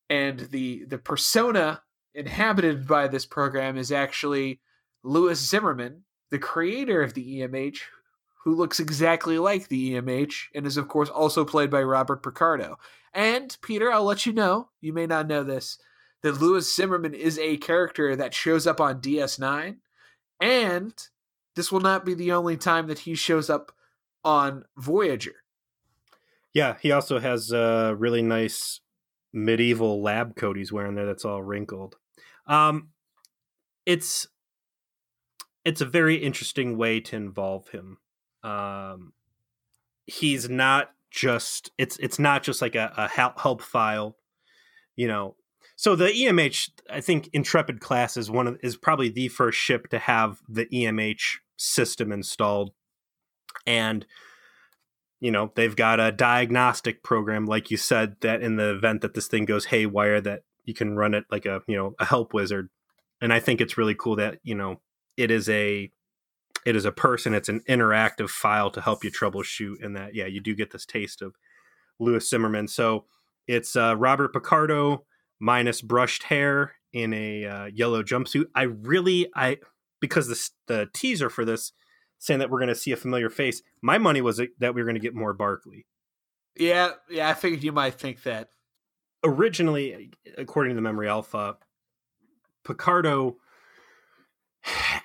And 0.09 0.39
the 0.39 0.85
the 0.85 0.97
persona 0.97 1.81
inhabited 2.13 2.87
by 2.87 3.07
this 3.07 3.25
program 3.25 3.77
is 3.77 3.91
actually 3.91 4.59
Lewis 5.03 5.39
Zimmerman, 5.39 6.03
the 6.31 6.39
creator 6.39 7.01
of 7.01 7.13
the 7.13 7.39
EMH, 7.39 7.79
who 8.43 8.55
looks 8.55 8.79
exactly 8.79 9.37
like 9.37 9.67
the 9.67 9.93
EMH 9.93 10.45
and 10.55 10.65
is 10.65 10.77
of 10.77 10.87
course 10.87 11.09
also 11.09 11.43
played 11.43 11.69
by 11.69 11.81
Robert 11.81 12.23
Picardo. 12.23 12.77
And 13.13 13.55
Peter, 13.61 13.91
I'll 13.91 14.03
let 14.03 14.25
you 14.25 14.33
know, 14.33 14.69
you 14.81 14.93
may 14.93 15.05
not 15.05 15.27
know 15.27 15.43
this, 15.43 15.77
that 16.21 16.41
Lewis 16.41 16.73
Zimmerman 16.73 17.13
is 17.13 17.37
a 17.39 17.57
character 17.57 18.15
that 18.15 18.33
shows 18.33 18.67
up 18.67 18.79
on 18.79 19.01
DS9, 19.01 19.77
and 20.41 20.93
this 21.55 21.71
will 21.71 21.79
not 21.79 22.05
be 22.05 22.13
the 22.13 22.31
only 22.31 22.57
time 22.57 22.87
that 22.87 22.99
he 22.99 23.15
shows 23.15 23.49
up 23.49 23.71
on 24.23 24.65
Voyager. 24.77 25.35
Yeah, 26.53 26.75
he 26.81 26.91
also 26.91 27.19
has 27.19 27.51
a 27.51 27.95
really 27.97 28.21
nice 28.21 28.81
medieval 29.31 30.01
lab 30.01 30.35
coat 30.35 30.57
he's 30.57 30.71
wearing 30.71 30.95
there 30.95 31.05
that's 31.05 31.25
all 31.25 31.41
wrinkled. 31.41 31.95
Um, 32.47 32.89
it's 33.85 34.27
it's 35.65 35.81
a 35.81 35.85
very 35.85 36.15
interesting 36.15 36.77
way 36.77 36.99
to 37.01 37.15
involve 37.15 37.69
him. 37.69 37.97
Um, 38.43 39.13
he's 40.05 40.49
not 40.49 40.91
just 41.11 41.71
it's 41.77 41.97
it's 41.97 42.19
not 42.19 42.43
just 42.43 42.61
like 42.61 42.75
a, 42.75 42.93
a 42.97 43.07
help 43.07 43.61
file. 43.61 44.15
You 44.95 45.07
know, 45.07 45.35
so 45.75 45.95
the 45.95 46.09
EMH, 46.09 46.71
I 46.89 46.99
think 47.01 47.29
Intrepid 47.31 47.79
class 47.79 48.17
is 48.17 48.29
one 48.29 48.47
of 48.47 48.57
is 48.61 48.75
probably 48.75 49.09
the 49.09 49.29
first 49.29 49.57
ship 49.57 49.89
to 49.89 49.99
have 49.99 50.41
the 50.47 50.65
EMH 50.65 51.37
system 51.57 52.11
installed, 52.11 52.71
and 53.65 54.05
you 55.19 55.31
know 55.31 55.51
they've 55.55 55.75
got 55.75 55.99
a 55.99 56.11
diagnostic 56.11 57.03
program, 57.03 57.45
like 57.45 57.71
you 57.71 57.77
said, 57.77 58.17
that 58.21 58.41
in 58.41 58.57
the 58.57 58.71
event 58.71 59.01
that 59.01 59.13
this 59.13 59.27
thing 59.27 59.45
goes 59.45 59.65
haywire, 59.65 60.21
that 60.21 60.43
you 60.65 60.73
can 60.73 60.95
run 60.95 61.13
it 61.13 61.25
like 61.31 61.45
a 61.45 61.61
you 61.67 61.77
know 61.77 61.95
a 61.99 62.05
help 62.05 62.33
wizard, 62.33 62.69
and 63.21 63.31
I 63.31 63.39
think 63.39 63.61
it's 63.61 63.77
really 63.77 63.95
cool 63.95 64.17
that 64.17 64.39
you 64.43 64.55
know 64.55 64.81
it 65.19 65.29
is 65.29 65.49
a 65.49 65.91
it 66.65 66.75
is 66.75 66.85
a 66.85 66.91
person, 66.91 67.33
it's 67.33 67.49
an 67.49 67.61
interactive 67.67 68.29
file 68.29 68.69
to 68.71 68.81
help 68.81 69.03
you 69.03 69.11
troubleshoot, 69.11 69.83
and 69.83 69.95
that 69.97 70.15
yeah 70.15 70.25
you 70.25 70.39
do 70.39 70.55
get 70.55 70.71
this 70.71 70.85
taste 70.85 71.21
of 71.21 71.35
Lewis 71.99 72.29
Zimmerman. 72.29 72.69
So 72.69 73.05
it's 73.45 73.75
uh, 73.75 73.95
Robert 73.97 74.31
Picardo 74.31 75.03
minus 75.39 75.81
brushed 75.81 76.23
hair 76.23 76.75
in 76.93 77.13
a 77.13 77.45
uh, 77.45 77.65
yellow 77.65 78.01
jumpsuit. 78.01 78.45
I 78.55 78.63
really, 78.63 79.27
I 79.35 79.57
because 79.99 80.27
the 80.29 80.73
the 80.73 80.89
teaser 80.93 81.29
for 81.29 81.43
this 81.43 81.73
saying 82.17 82.39
that 82.39 82.49
we're 82.49 82.59
going 82.59 82.69
to 82.69 82.75
see 82.75 82.93
a 82.93 82.97
familiar 82.97 83.29
face. 83.29 83.61
My 83.81 83.97
money 83.97 84.21
was 84.21 84.37
that 84.37 84.73
we 84.73 84.81
were 84.81 84.85
going 84.85 84.95
to 84.95 85.01
get 85.01 85.15
more 85.15 85.33
Barclay 85.33 85.85
Yeah, 86.55 86.91
yeah, 87.09 87.29
I 87.29 87.33
figured 87.33 87.63
you 87.63 87.73
might 87.73 87.95
think 87.95 88.23
that. 88.23 88.49
Originally, 89.21 90.11
according 90.37 90.71
to 90.71 90.75
the 90.75 90.81
Memory 90.81 91.09
Alpha, 91.09 91.57
Picardo 92.63 93.35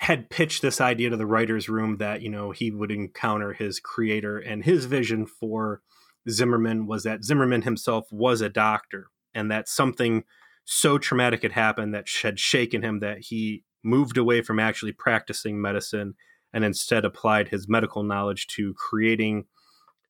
had 0.04 0.28
pitched 0.28 0.60
this 0.60 0.82
idea 0.82 1.08
to 1.08 1.16
the 1.16 1.24
writers' 1.24 1.70
room 1.70 1.96
that 1.96 2.20
you 2.20 2.28
know 2.28 2.50
he 2.50 2.70
would 2.70 2.90
encounter 2.90 3.54
his 3.54 3.80
creator, 3.80 4.38
and 4.38 4.62
his 4.62 4.84
vision 4.84 5.24
for 5.24 5.80
Zimmerman 6.28 6.86
was 6.86 7.04
that 7.04 7.24
Zimmerman 7.24 7.62
himself 7.62 8.06
was 8.12 8.42
a 8.42 8.50
doctor, 8.50 9.08
and 9.34 9.50
that 9.50 9.66
something 9.66 10.24
so 10.66 10.98
traumatic 10.98 11.42
had 11.42 11.52
happened 11.52 11.94
that 11.94 12.06
had 12.22 12.38
shaken 12.38 12.82
him 12.82 13.00
that 13.00 13.18
he 13.18 13.64
moved 13.82 14.18
away 14.18 14.42
from 14.42 14.58
actually 14.58 14.92
practicing 14.92 15.60
medicine 15.60 16.14
and 16.52 16.64
instead 16.64 17.06
applied 17.06 17.48
his 17.48 17.66
medical 17.66 18.02
knowledge 18.02 18.46
to 18.48 18.74
creating 18.74 19.46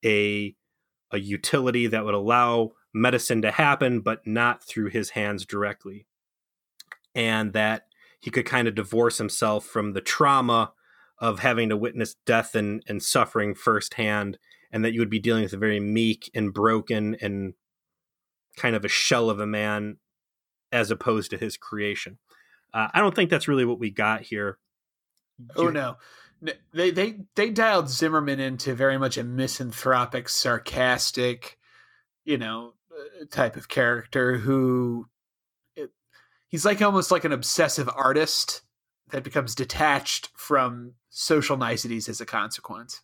a 0.03 0.53
a 1.11 1.19
utility 1.19 1.87
that 1.87 2.03
would 2.03 2.13
allow 2.13 2.71
medicine 2.93 3.41
to 3.41 3.51
happen 3.51 4.01
but 4.01 4.27
not 4.27 4.61
through 4.61 4.89
his 4.89 5.11
hands 5.11 5.45
directly. 5.45 6.05
And 7.13 7.53
that 7.53 7.83
he 8.25 8.31
could 8.31 8.45
kind 8.47 8.67
of 8.67 8.73
divorce 8.73 9.19
himself 9.19 9.67
from 9.67 9.93
the 9.93 10.01
trauma 10.01 10.73
of 11.19 11.41
having 11.41 11.69
to 11.69 11.77
witness 11.77 12.15
death 12.25 12.55
and, 12.55 12.81
and 12.87 13.03
suffering 13.03 13.53
firsthand, 13.53 14.39
and 14.71 14.83
that 14.83 14.93
you 14.93 14.99
would 14.99 15.11
be 15.11 15.19
dealing 15.19 15.43
with 15.43 15.53
a 15.53 15.57
very 15.57 15.79
meek 15.79 16.31
and 16.33 16.51
broken 16.51 17.15
and 17.21 17.53
kind 18.57 18.75
of 18.75 18.83
a 18.83 18.87
shell 18.87 19.29
of 19.29 19.39
a 19.39 19.45
man 19.45 19.97
as 20.71 20.89
opposed 20.89 21.29
to 21.29 21.37
his 21.37 21.55
creation. 21.55 22.17
Uh, 22.73 22.87
I 22.95 22.99
don't 22.99 23.15
think 23.15 23.29
that's 23.29 23.47
really 23.47 23.63
what 23.63 23.77
we 23.77 23.91
got 23.91 24.23
here. 24.23 24.57
Oh 25.55 25.69
no, 25.69 25.97
they 26.73 26.89
they 26.89 27.19
they 27.35 27.51
dialed 27.51 27.89
Zimmerman 27.89 28.39
into 28.39 28.73
very 28.73 28.97
much 28.97 29.19
a 29.19 29.23
misanthropic, 29.23 30.29
sarcastic, 30.29 31.59
you 32.23 32.39
know, 32.39 32.73
uh, 32.91 33.25
type 33.29 33.55
of 33.55 33.69
character 33.69 34.37
who 34.39 35.09
he's 36.47 36.65
like 36.65 36.81
almost 36.81 37.11
like 37.11 37.25
an 37.25 37.31
obsessive 37.31 37.89
artist 37.95 38.61
that 39.09 39.23
becomes 39.23 39.55
detached 39.55 40.29
from 40.35 40.93
social 41.09 41.57
niceties 41.57 42.09
as 42.09 42.19
a 42.19 42.25
consequence. 42.25 43.01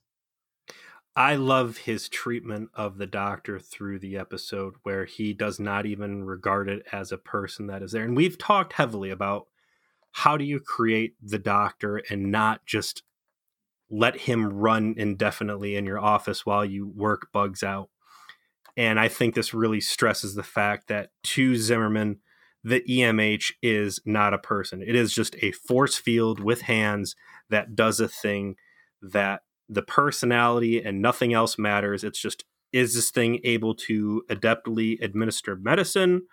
I 1.16 1.36
love 1.36 1.78
his 1.78 2.08
treatment 2.08 2.70
of 2.74 2.98
the 2.98 3.06
doctor 3.06 3.60
through 3.60 4.00
the 4.00 4.18
episode 4.18 4.76
where 4.84 5.04
he 5.04 5.34
does 5.34 5.60
not 5.60 5.86
even 5.86 6.24
regard 6.24 6.70
it 6.70 6.84
as 6.92 7.12
a 7.12 7.18
person 7.18 7.68
that 7.68 7.84
is 7.84 7.92
there. 7.92 8.06
And 8.06 8.16
we've 8.16 8.38
talked 8.38 8.74
heavily 8.74 9.10
about 9.10 9.48
how 10.14 10.38
do 10.38 10.46
you 10.46 10.60
create 10.60 11.16
the 11.22 11.39
doctor 11.39 12.02
and 12.10 12.32
not 12.32 12.66
just 12.66 13.04
let 13.89 14.22
him 14.22 14.54
run 14.54 14.96
indefinitely 14.98 15.76
in 15.76 15.86
your 15.86 16.00
office 16.00 16.46
while 16.46 16.64
you 16.64 16.88
work 16.88 17.28
bugs 17.34 17.62
out. 17.62 17.89
And 18.78 18.98
I 18.98 19.10
think 19.10 19.36
this 19.36 19.54
really 19.54 19.82
stresses 19.82 20.36
the 20.36 20.44
fact 20.44 20.88
that 20.88 21.10
to 21.24 21.58
Zimmerman, 21.58 22.20
the 22.64 22.82
EMH 22.82 23.53
is 23.62 23.99
not 24.05 24.34
a 24.34 24.39
person. 24.39 24.82
It 24.82 24.95
is 24.95 25.14
just 25.14 25.36
a 25.41 25.51
force 25.51 25.95
field 25.95 26.39
with 26.39 26.62
hands 26.62 27.16
that 27.49 27.76
does 27.76 27.99
a 27.99 28.07
thing 28.07 28.55
that 29.01 29.41
the 29.68 29.82
personality 29.82 30.82
and 30.84 31.01
nothing 31.01 31.34
else 31.34 31.57
matters. 31.57 32.03
It's 32.03 32.20
just 32.20 32.45
is 32.72 32.95
this 32.95 33.12
thing 33.12 33.39
able 33.43 33.76
to 33.76 34.24
adeptly 34.30 35.01
administer 35.01 35.55
medicine 35.55 36.24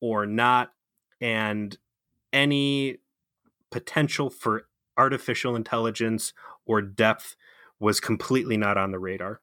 or 0.00 0.24
not? 0.26 0.72
And 1.20 1.76
any 2.32 2.98
potential 3.70 4.30
for 4.30 4.66
artificial 4.96 5.56
intelligence 5.56 6.32
or 6.64 6.80
depth 6.80 7.36
was 7.80 8.00
completely 8.00 8.56
not 8.56 8.78
on 8.78 8.92
the 8.92 8.98
radar. 8.98 9.40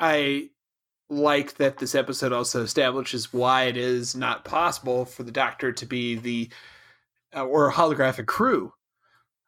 I 0.00 0.50
like 1.12 1.56
that 1.56 1.78
this 1.78 1.94
episode 1.94 2.32
also 2.32 2.62
establishes 2.62 3.32
why 3.32 3.64
it 3.64 3.76
is 3.76 4.16
not 4.16 4.44
possible 4.44 5.04
for 5.04 5.22
the 5.22 5.30
doctor 5.30 5.70
to 5.72 5.86
be 5.86 6.14
the 6.14 6.48
uh, 7.36 7.44
or 7.44 7.70
holographic 7.70 8.26
crew 8.26 8.72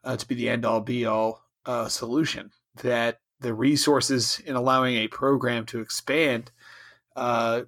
uh, 0.05 0.17
to 0.17 0.29
be 0.29 0.35
the 0.35 0.49
end 0.49 0.65
all 0.65 0.81
be 0.81 1.07
all 1.07 1.43
uh, 1.65 1.89
solution. 1.89 2.51
That 2.83 3.19
the 3.41 3.55
resources 3.55 4.41
in 4.45 4.57
allowing 4.57 4.97
a 4.97 5.09
program 5.09 5.65
to 5.67 5.81
expand 5.81 6.51
uh, 7.17 7.63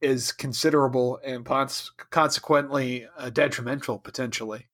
is 0.00 0.32
considerable 0.32 1.18
and 1.24 1.46
consequently 2.10 3.06
uh, 3.16 3.30
detrimental 3.30 3.98
potentially. 3.98 4.66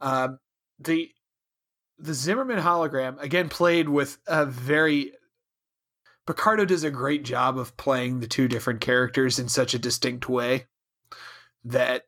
Um, 0.00 0.38
the 0.78 1.10
the 1.98 2.14
Zimmerman 2.14 2.58
hologram 2.58 3.20
again 3.22 3.48
played 3.48 3.88
with 3.88 4.18
a 4.26 4.46
very 4.46 5.12
Picardo 6.26 6.64
does 6.64 6.84
a 6.84 6.90
great 6.90 7.24
job 7.24 7.58
of 7.58 7.76
playing 7.76 8.20
the 8.20 8.26
two 8.26 8.48
different 8.48 8.80
characters 8.80 9.38
in 9.38 9.48
such 9.48 9.74
a 9.74 9.78
distinct 9.78 10.28
way 10.28 10.66
that 11.64 12.04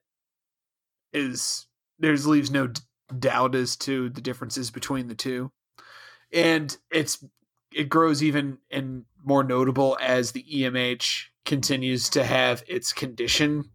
is 1.12 1.66
there's 1.98 2.26
leaves 2.26 2.50
no 2.50 2.66
d- 2.68 2.80
doubt 3.18 3.54
as 3.54 3.76
to 3.76 4.08
the 4.10 4.20
differences 4.20 4.70
between 4.70 5.08
the 5.08 5.14
two 5.14 5.50
and 6.32 6.76
it's 6.90 7.24
it 7.72 7.88
grows 7.88 8.22
even 8.22 8.58
and 8.70 9.04
more 9.24 9.44
notable 9.44 9.96
as 10.00 10.32
the 10.32 10.44
EMH 10.44 11.24
continues 11.44 12.08
to 12.10 12.24
have 12.24 12.64
its 12.66 12.92
condition 12.92 13.70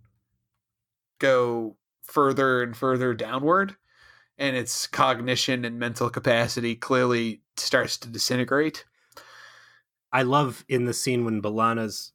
go 1.20 1.78
further 2.04 2.62
and 2.62 2.76
further 2.76 3.14
downward 3.14 3.76
and 4.38 4.56
its 4.56 4.88
cognition 4.88 5.64
and 5.66 5.80
mental 5.80 6.10
capacity 6.10 6.76
clearly 6.76 7.42
starts 7.58 7.98
to 7.98 8.10
disintegrate. 8.10 8.86
I 10.14 10.24
love 10.24 10.66
in 10.68 10.86
the 10.86 10.94
scene 10.94 11.26
when 11.26 11.42
B'Elanna's 11.42 12.14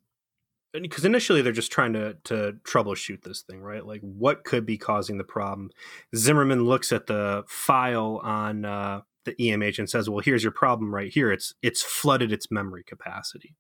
because 0.72 1.05
initially 1.05 1.42
they're 1.42 1.53
just 1.53 1.72
trying 1.72 1.92
to 1.94 2.16
to 2.24 2.57
troubleshoot 2.64 3.22
this 3.22 3.42
thing, 3.42 3.61
right? 3.61 3.84
Like 3.84 4.01
what 4.01 4.44
could 4.44 4.66
be 4.66 4.78
causing 4.78 5.18
the 5.18 5.24
problem. 5.24 5.70
Zimmerman 6.14 6.64
looks 6.64 6.92
at 6.92 7.07
the 7.07 7.44
file 7.47 8.20
on 8.22 8.64
uh, 8.64 9.01
the 9.24 9.34
EMH 9.34 9.78
and 9.78 9.88
says, 9.88 10.09
"Well, 10.09 10.20
here's 10.20 10.42
your 10.42 10.53
problem 10.53 10.94
right 10.94 11.12
here. 11.12 11.32
It's 11.32 11.55
it's 11.62 11.82
flooded 11.82 12.32
its 12.32 12.51
memory 12.51 12.84
capacity." 12.84 13.57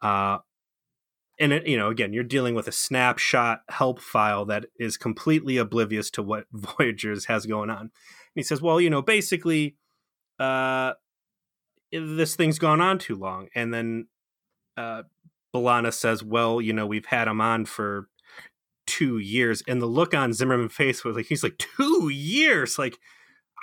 Uh, 0.00 0.38
and 1.40 1.52
it, 1.52 1.66
you 1.66 1.76
know, 1.76 1.88
again, 1.88 2.12
you're 2.12 2.24
dealing 2.24 2.54
with 2.54 2.68
a 2.68 2.72
snapshot 2.72 3.62
help 3.68 4.00
file 4.00 4.44
that 4.46 4.66
is 4.78 4.96
completely 4.96 5.56
oblivious 5.56 6.10
to 6.12 6.22
what 6.22 6.46
Voyager's 6.52 7.26
has 7.26 7.46
going 7.46 7.70
on. 7.70 7.80
And 7.80 7.90
he 8.34 8.42
says, 8.42 8.60
"Well, 8.62 8.80
you 8.80 8.90
know, 8.90 9.02
basically, 9.02 9.76
uh, 10.38 10.94
this 11.92 12.36
thing's 12.36 12.58
gone 12.58 12.80
on 12.80 12.98
too 12.98 13.16
long." 13.16 13.48
And 13.54 13.72
then 13.72 14.08
uh, 14.76 15.02
B'Elanna 15.54 15.92
says, 15.92 16.22
"Well, 16.22 16.60
you 16.60 16.72
know, 16.72 16.86
we've 16.86 17.06
had 17.06 17.28
him 17.28 17.40
on 17.40 17.66
for 17.66 18.08
two 18.86 19.18
years," 19.18 19.62
and 19.68 19.80
the 19.80 19.86
look 19.86 20.14
on 20.14 20.32
Zimmerman's 20.32 20.74
face 20.74 21.04
was 21.04 21.16
like, 21.16 21.26
"He's 21.26 21.42
like 21.42 21.58
two 21.58 22.08
years, 22.08 22.78
like." 22.78 22.98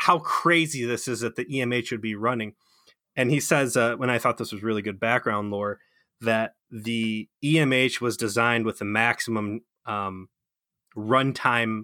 How 0.04 0.20
crazy 0.20 0.86
this 0.86 1.10
is 1.10 1.20
that 1.20 1.36
the 1.36 1.44
EMH 1.44 1.92
would 1.92 2.00
be 2.00 2.16
running. 2.16 2.54
And 3.18 3.30
he 3.30 3.42
says, 3.42 3.76
uh, 3.76 3.98
when 3.98 4.10
I 4.10 4.18
thought 4.18 4.38
this 4.38 4.54
was 4.54 4.64
really 4.64 4.82
good 4.82 4.98
background 4.98 5.52
lore, 5.52 5.80
that 6.22 6.54
the 6.72 7.28
EMH 7.44 8.00
was 8.02 8.18
designed 8.18 8.66
with 8.66 8.80
the 8.80 8.86
maximum 8.86 9.60
um, 9.86 10.30
runtime 10.96 11.84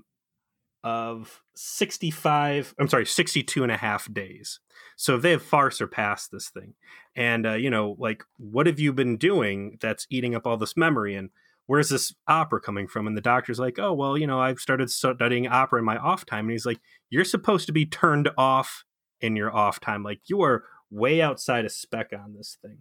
of 0.86 1.42
65 1.56 2.76
i'm 2.80 2.88
sorry 2.88 3.08
62 3.08 3.64
and 3.64 3.72
a 3.72 3.78
half 3.78 4.12
days. 4.14 4.60
So 4.98 5.18
they 5.18 5.32
have 5.32 5.42
far 5.42 5.72
surpassed 5.72 6.32
this 6.32 6.50
thing. 6.50 6.76
And 7.16 7.46
uh, 7.46 7.54
you 7.54 7.70
know 7.70 7.96
like 8.00 8.24
what 8.38 8.68
have 8.68 8.80
you 8.80 8.94
been 8.94 9.18
doing 9.18 9.78
that's 9.82 10.06
eating 10.10 10.36
up 10.36 10.46
all 10.46 10.58
this 10.58 10.78
memory? 10.78 11.16
And 11.16 11.32
where's 11.66 11.90
this 11.90 12.14
opera 12.28 12.62
coming 12.62 12.88
from? 12.88 13.08
And 13.08 13.18
the 13.18 13.22
doctor's 13.22 13.60
like 13.60 13.80
oh 13.80 13.94
well 13.94 14.16
you 14.18 14.28
know 14.28 14.40
i've 14.40 14.60
started 14.60 14.92
studying 14.92 15.48
opera 15.48 15.80
in 15.80 15.86
my 15.86 15.98
off 15.98 16.26
time. 16.26 16.46
And 16.46 16.52
he's 16.52 16.68
like 16.68 16.80
you're 17.10 17.26
supposed 17.26 17.66
to 17.66 17.74
be 17.74 17.88
turned 17.88 18.30
off 18.38 18.86
in 19.22 19.36
your 19.36 19.54
off 19.54 19.80
time. 19.80 20.04
Like 20.04 20.22
you 20.28 20.44
are 20.44 20.66
way 20.92 21.20
outside 21.20 21.66
of 21.66 21.72
spec 21.72 22.12
on 22.14 22.36
this 22.36 22.60
thing. 22.62 22.78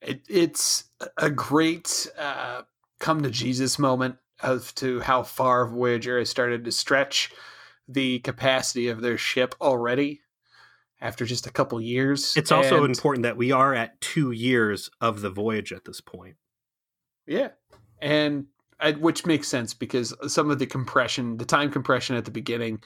It, 0.00 0.22
it's 0.30 0.84
a 1.18 1.28
great 1.28 2.10
uh, 2.18 2.62
come 2.98 3.22
to 3.22 3.30
Jesus 3.30 3.78
moment 3.78 4.16
as 4.42 4.72
to 4.74 5.00
how 5.00 5.22
far 5.22 5.66
Voyager 5.66 6.18
has 6.18 6.30
started 6.30 6.64
to 6.64 6.72
stretch 6.72 7.30
the 7.88 8.20
capacity 8.20 8.88
of 8.88 9.00
their 9.00 9.18
ship 9.18 9.54
already 9.60 10.20
after 11.00 11.24
just 11.24 11.46
a 11.46 11.50
couple 11.50 11.80
years. 11.80 12.36
It's 12.36 12.52
also 12.52 12.84
and, 12.84 12.94
important 12.94 13.22
that 13.24 13.36
we 13.36 13.52
are 13.52 13.74
at 13.74 14.00
two 14.00 14.32
years 14.32 14.90
of 15.00 15.22
the 15.22 15.30
voyage 15.30 15.72
at 15.72 15.84
this 15.84 16.00
point. 16.00 16.36
Yeah. 17.26 17.48
And 18.00 18.46
I, 18.78 18.92
which 18.92 19.26
makes 19.26 19.48
sense 19.48 19.74
because 19.74 20.14
some 20.26 20.50
of 20.50 20.58
the 20.58 20.66
compression, 20.66 21.36
the 21.36 21.44
time 21.44 21.70
compression 21.70 22.16
at 22.16 22.24
the 22.24 22.30
beginning, 22.30 22.82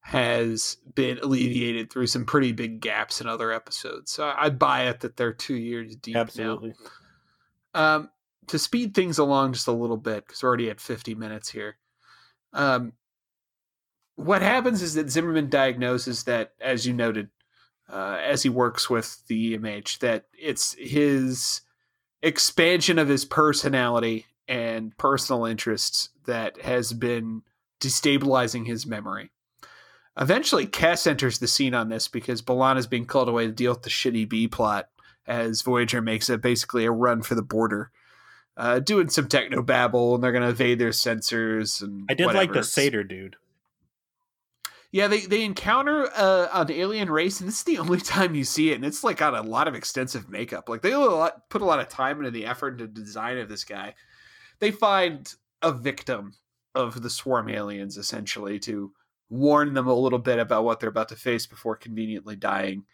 has 0.00 0.76
been 0.94 1.18
alleviated 1.18 1.90
through 1.90 2.06
some 2.06 2.24
pretty 2.24 2.52
big 2.52 2.80
gaps 2.80 3.20
in 3.20 3.26
other 3.26 3.50
episodes. 3.50 4.12
So 4.12 4.32
I, 4.36 4.50
buy 4.50 4.84
it 4.84 5.00
that 5.00 5.16
they're 5.16 5.32
two 5.32 5.56
years 5.56 5.96
deep 5.96 6.16
Absolutely. 6.16 6.74
now. 7.74 7.96
Um, 7.96 8.10
to 8.48 8.58
speed 8.58 8.94
things 8.94 9.18
along 9.18 9.52
just 9.52 9.68
a 9.68 9.72
little 9.72 9.96
bit, 9.96 10.26
because 10.26 10.42
we're 10.42 10.48
already 10.48 10.70
at 10.70 10.80
50 10.80 11.14
minutes 11.14 11.50
here. 11.50 11.76
Um, 12.52 12.92
what 14.16 14.42
happens 14.42 14.82
is 14.82 14.94
that 14.94 15.10
Zimmerman 15.10 15.50
diagnoses 15.50 16.24
that, 16.24 16.52
as 16.60 16.86
you 16.86 16.92
noted, 16.92 17.28
uh, 17.92 18.18
as 18.22 18.42
he 18.42 18.48
works 18.48 18.90
with 18.90 19.26
the 19.28 19.56
EMH, 19.56 19.98
that 19.98 20.24
it's 20.38 20.74
his 20.74 21.60
expansion 22.22 22.98
of 22.98 23.08
his 23.08 23.24
personality 23.24 24.26
and 24.48 24.96
personal 24.96 25.44
interests 25.44 26.08
that 26.24 26.60
has 26.62 26.92
been 26.92 27.42
destabilizing 27.80 28.66
his 28.66 28.86
memory. 28.86 29.30
Eventually, 30.18 30.66
Kes 30.66 31.06
enters 31.06 31.38
the 31.38 31.46
scene 31.46 31.74
on 31.74 31.90
this 31.90 32.08
because 32.08 32.40
B'Elanna 32.40 32.78
is 32.78 32.86
being 32.86 33.04
called 33.04 33.28
away 33.28 33.46
to 33.46 33.52
deal 33.52 33.72
with 33.72 33.82
the 33.82 33.90
shitty 33.90 34.28
B 34.28 34.48
plot 34.48 34.88
as 35.26 35.62
Voyager 35.62 36.00
makes 36.00 36.30
it 36.30 36.40
basically 36.40 36.86
a 36.86 36.90
run 36.90 37.20
for 37.22 37.34
the 37.34 37.42
border. 37.42 37.90
Uh, 38.56 38.78
doing 38.78 39.10
some 39.10 39.28
techno 39.28 39.62
babble, 39.62 40.14
and 40.14 40.24
they're 40.24 40.32
going 40.32 40.42
to 40.42 40.48
evade 40.48 40.78
their 40.78 40.90
sensors. 40.90 41.82
And 41.82 42.06
I 42.08 42.14
did 42.14 42.24
whatever. 42.24 42.44
like 42.44 42.52
the 42.54 42.64
satyr 42.64 43.04
dude. 43.04 43.36
Yeah, 44.92 45.08
they 45.08 45.20
they 45.20 45.44
encounter 45.44 46.08
uh, 46.14 46.48
an 46.52 46.70
alien 46.70 47.10
race, 47.10 47.40
and 47.40 47.48
this 47.48 47.58
is 47.58 47.64
the 47.64 47.78
only 47.80 48.00
time 48.00 48.34
you 48.34 48.44
see 48.44 48.72
it, 48.72 48.76
and 48.76 48.84
it's 48.84 49.04
like 49.04 49.18
got 49.18 49.34
a 49.34 49.42
lot 49.42 49.68
of 49.68 49.74
extensive 49.74 50.30
makeup. 50.30 50.70
Like 50.70 50.80
they 50.80 50.92
a 50.92 50.98
lot, 50.98 51.50
put 51.50 51.60
a 51.60 51.66
lot 51.66 51.80
of 51.80 51.88
time 51.88 52.18
into 52.18 52.30
the 52.30 52.46
effort 52.46 52.80
and 52.80 52.94
the 52.94 53.02
design 53.02 53.36
of 53.36 53.48
this 53.48 53.64
guy. 53.64 53.94
They 54.58 54.70
find 54.70 55.30
a 55.60 55.72
victim 55.72 56.34
of 56.74 57.02
the 57.02 57.10
swarm 57.10 57.50
aliens, 57.50 57.98
essentially, 57.98 58.58
to 58.60 58.92
warn 59.28 59.74
them 59.74 59.86
a 59.86 59.94
little 59.94 60.18
bit 60.18 60.38
about 60.38 60.64
what 60.64 60.80
they're 60.80 60.88
about 60.88 61.08
to 61.08 61.16
face 61.16 61.46
before 61.46 61.76
conveniently 61.76 62.36
dying. 62.36 62.84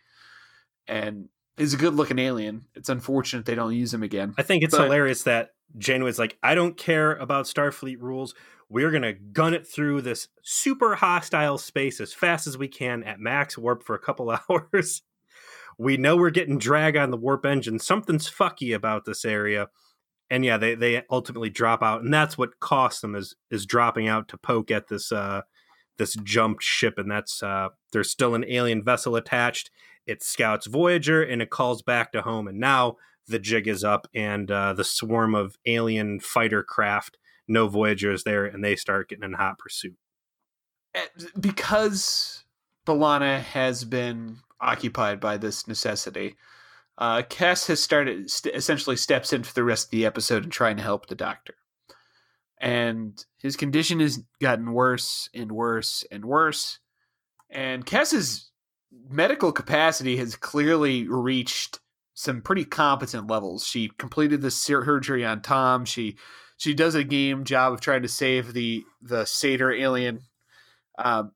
And 0.88 1.28
he's 1.56 1.74
a 1.74 1.78
good 1.78 1.94
looking 1.94 2.18
alien. 2.18 2.66
It's 2.74 2.88
unfortunate 2.88 3.46
they 3.46 3.54
don't 3.54 3.74
use 3.74 3.92
him 3.92 4.02
again. 4.02 4.34
I 4.38 4.42
think 4.42 4.62
it's 4.62 4.76
but, 4.76 4.84
hilarious 4.84 5.24
that 5.24 5.50
Janeway's 5.78 6.18
like, 6.18 6.38
I 6.42 6.54
don't 6.54 6.76
care 6.76 7.12
about 7.16 7.46
Starfleet 7.46 8.00
rules. 8.00 8.34
We're 8.68 8.90
going 8.90 9.02
to 9.02 9.12
gun 9.12 9.54
it 9.54 9.66
through 9.66 10.02
this 10.02 10.28
super 10.42 10.94
hostile 10.94 11.58
space 11.58 12.00
as 12.00 12.14
fast 12.14 12.46
as 12.46 12.56
we 12.56 12.68
can 12.68 13.02
at 13.04 13.20
max 13.20 13.58
warp 13.58 13.82
for 13.82 13.94
a 13.94 13.98
couple 13.98 14.30
hours. 14.50 15.02
we 15.78 15.96
know 15.96 16.16
we're 16.16 16.30
getting 16.30 16.58
drag 16.58 16.96
on 16.96 17.10
the 17.10 17.16
warp 17.16 17.44
engine. 17.44 17.78
Something's 17.78 18.30
fucky 18.30 18.74
about 18.74 19.04
this 19.04 19.24
area. 19.24 19.68
And 20.30 20.44
yeah, 20.44 20.56
they, 20.56 20.74
they 20.74 21.02
ultimately 21.10 21.50
drop 21.50 21.82
out, 21.82 22.02
and 22.02 22.12
that's 22.12 22.38
what 22.38 22.58
costs 22.58 23.02
them 23.02 23.14
is 23.14 23.36
is 23.50 23.66
dropping 23.66 24.08
out 24.08 24.28
to 24.28 24.38
poke 24.38 24.70
at 24.70 24.88
this 24.88 25.12
uh 25.12 25.42
this 25.98 26.14
jumped 26.14 26.62
ship, 26.62 26.94
and 26.96 27.10
that's 27.10 27.42
uh 27.42 27.68
there's 27.92 28.08
still 28.08 28.34
an 28.34 28.46
alien 28.48 28.82
vessel 28.82 29.14
attached. 29.14 29.70
It 30.06 30.22
scouts 30.22 30.66
Voyager 30.66 31.22
and 31.22 31.40
it 31.40 31.50
calls 31.50 31.82
back 31.82 32.12
to 32.12 32.22
home, 32.22 32.48
and 32.48 32.58
now 32.58 32.96
the 33.26 33.38
jig 33.38 33.68
is 33.68 33.84
up, 33.84 34.08
and 34.14 34.50
uh, 34.50 34.72
the 34.72 34.84
swarm 34.84 35.34
of 35.34 35.56
alien 35.66 36.20
fighter 36.20 36.62
craft 36.62 37.18
no 37.48 37.68
Voyager 37.68 38.12
is 38.12 38.24
there, 38.24 38.44
and 38.44 38.64
they 38.64 38.76
start 38.76 39.08
getting 39.08 39.24
in 39.24 39.34
hot 39.34 39.58
pursuit. 39.58 39.96
Eh, 40.94 41.06
because 41.38 42.44
B'Elanna 42.86 43.40
has 43.40 43.84
been 43.84 44.38
occupied 44.60 45.20
by 45.20 45.36
this 45.36 45.66
necessity, 45.66 46.36
uh, 46.98 47.22
Kes 47.22 47.66
has 47.66 47.82
started 47.82 48.30
st- 48.30 48.54
essentially 48.54 48.96
steps 48.96 49.32
in 49.32 49.42
for 49.42 49.54
the 49.54 49.64
rest 49.64 49.86
of 49.86 49.90
the 49.90 50.06
episode 50.06 50.44
and 50.44 50.52
trying 50.52 50.76
to 50.76 50.82
help 50.82 51.06
the 51.06 51.14
Doctor, 51.14 51.54
and 52.58 53.24
his 53.38 53.56
condition 53.56 54.00
has 54.00 54.22
gotten 54.40 54.72
worse 54.72 55.28
and 55.34 55.50
worse 55.50 56.04
and 56.10 56.24
worse, 56.24 56.78
and 57.50 57.84
Kes's 57.84 58.51
medical 59.08 59.52
capacity 59.52 60.16
has 60.16 60.36
clearly 60.36 61.08
reached 61.08 61.80
some 62.14 62.42
pretty 62.42 62.64
competent 62.64 63.28
levels. 63.28 63.66
She 63.66 63.90
completed 63.98 64.42
the 64.42 64.50
surgery 64.50 65.24
on 65.24 65.42
Tom. 65.42 65.84
She 65.84 66.16
she 66.56 66.74
does 66.74 66.94
a 66.94 67.04
game 67.04 67.44
job 67.44 67.72
of 67.72 67.80
trying 67.80 68.02
to 68.02 68.08
save 68.08 68.52
the 68.52 68.84
the 69.00 69.24
satyr 69.24 69.72
alien. 69.72 70.20
Um, 70.98 71.32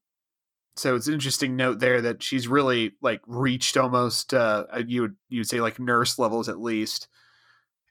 so 0.76 0.94
it's 0.94 1.06
an 1.06 1.14
interesting 1.14 1.56
note 1.56 1.80
there 1.80 2.02
that 2.02 2.22
she's 2.22 2.46
really 2.46 2.92
like 3.00 3.22
reached 3.26 3.76
almost 3.76 4.34
uh, 4.34 4.66
you 4.86 5.02
would 5.02 5.16
you 5.28 5.40
would 5.40 5.48
say 5.48 5.60
like 5.60 5.80
nurse 5.80 6.18
levels 6.18 6.48
at 6.48 6.60
least, 6.60 7.08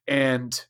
and 0.07 0.65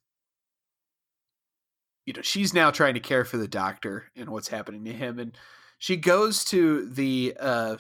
you 2.06 2.14
know 2.14 2.22
she's 2.22 2.54
now 2.54 2.72
trying 2.72 2.94
to 2.94 3.02
care 3.02 3.26
for 3.26 3.38
the 3.38 3.48
doctor 3.48 4.06
and 4.16 4.30
what's 4.30 4.48
happening 4.48 4.86
to 4.86 4.94
him, 4.94 5.20
and 5.20 5.38
she 5.78 5.98
goes 5.98 6.46
to 6.46 6.88
the 6.88 7.36
uh, 7.38 7.76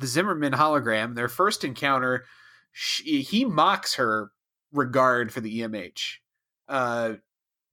the 0.00 0.06
Zimmerman 0.06 0.52
hologram. 0.52 1.14
Their 1.14 1.28
first 1.28 1.64
encounter, 1.64 2.24
she, 2.72 3.22
he 3.22 3.44
mocks 3.44 3.94
her 3.94 4.30
regard 4.72 5.32
for 5.32 5.40
the 5.40 5.60
EMH. 5.60 6.16
Uh, 6.68 7.14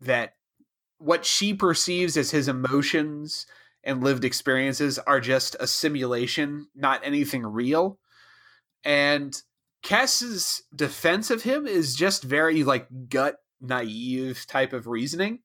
that 0.01 0.33
what 0.99 1.25
she 1.25 1.53
perceives 1.53 2.17
as 2.17 2.31
his 2.31 2.47
emotions 2.47 3.45
and 3.83 4.03
lived 4.03 4.25
experiences 4.25 4.99
are 4.99 5.19
just 5.19 5.55
a 5.59 5.67
simulation, 5.67 6.67
not 6.75 7.01
anything 7.03 7.45
real. 7.45 7.99
And 8.83 9.35
Kes's 9.83 10.63
defense 10.75 11.29
of 11.29 11.43
him 11.43 11.67
is 11.67 11.95
just 11.95 12.23
very 12.23 12.63
like 12.63 12.87
gut 13.09 13.37
naive 13.61 14.45
type 14.47 14.73
of 14.73 14.87
reasoning. 14.87 15.39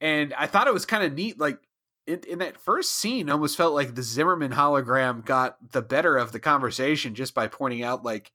And 0.00 0.34
I 0.34 0.46
thought 0.46 0.66
it 0.66 0.74
was 0.74 0.86
kind 0.86 1.04
of 1.04 1.14
neat. 1.14 1.38
Like 1.38 1.58
in, 2.06 2.20
in 2.28 2.38
that 2.40 2.58
first 2.58 2.92
scene, 2.92 3.30
almost 3.30 3.56
felt 3.56 3.74
like 3.74 3.94
the 3.94 4.02
Zimmerman 4.02 4.52
hologram 4.52 5.24
got 5.24 5.72
the 5.72 5.82
better 5.82 6.16
of 6.16 6.32
the 6.32 6.40
conversation 6.40 7.14
just 7.14 7.34
by 7.34 7.46
pointing 7.48 7.82
out, 7.82 8.04
like, 8.04 8.32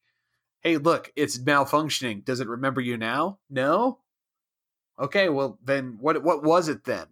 hey, 0.61 0.77
look, 0.77 1.11
it's 1.15 1.37
malfunctioning. 1.37 2.25
Does 2.25 2.39
it 2.39 2.47
remember 2.47 2.81
you 2.81 2.97
now? 2.97 3.39
No. 3.49 3.99
Okay, 4.99 5.29
well 5.29 5.57
then 5.63 5.97
what 5.99 6.21
what 6.23 6.43
was 6.43 6.67
it 6.67 6.83
then? 6.83 7.05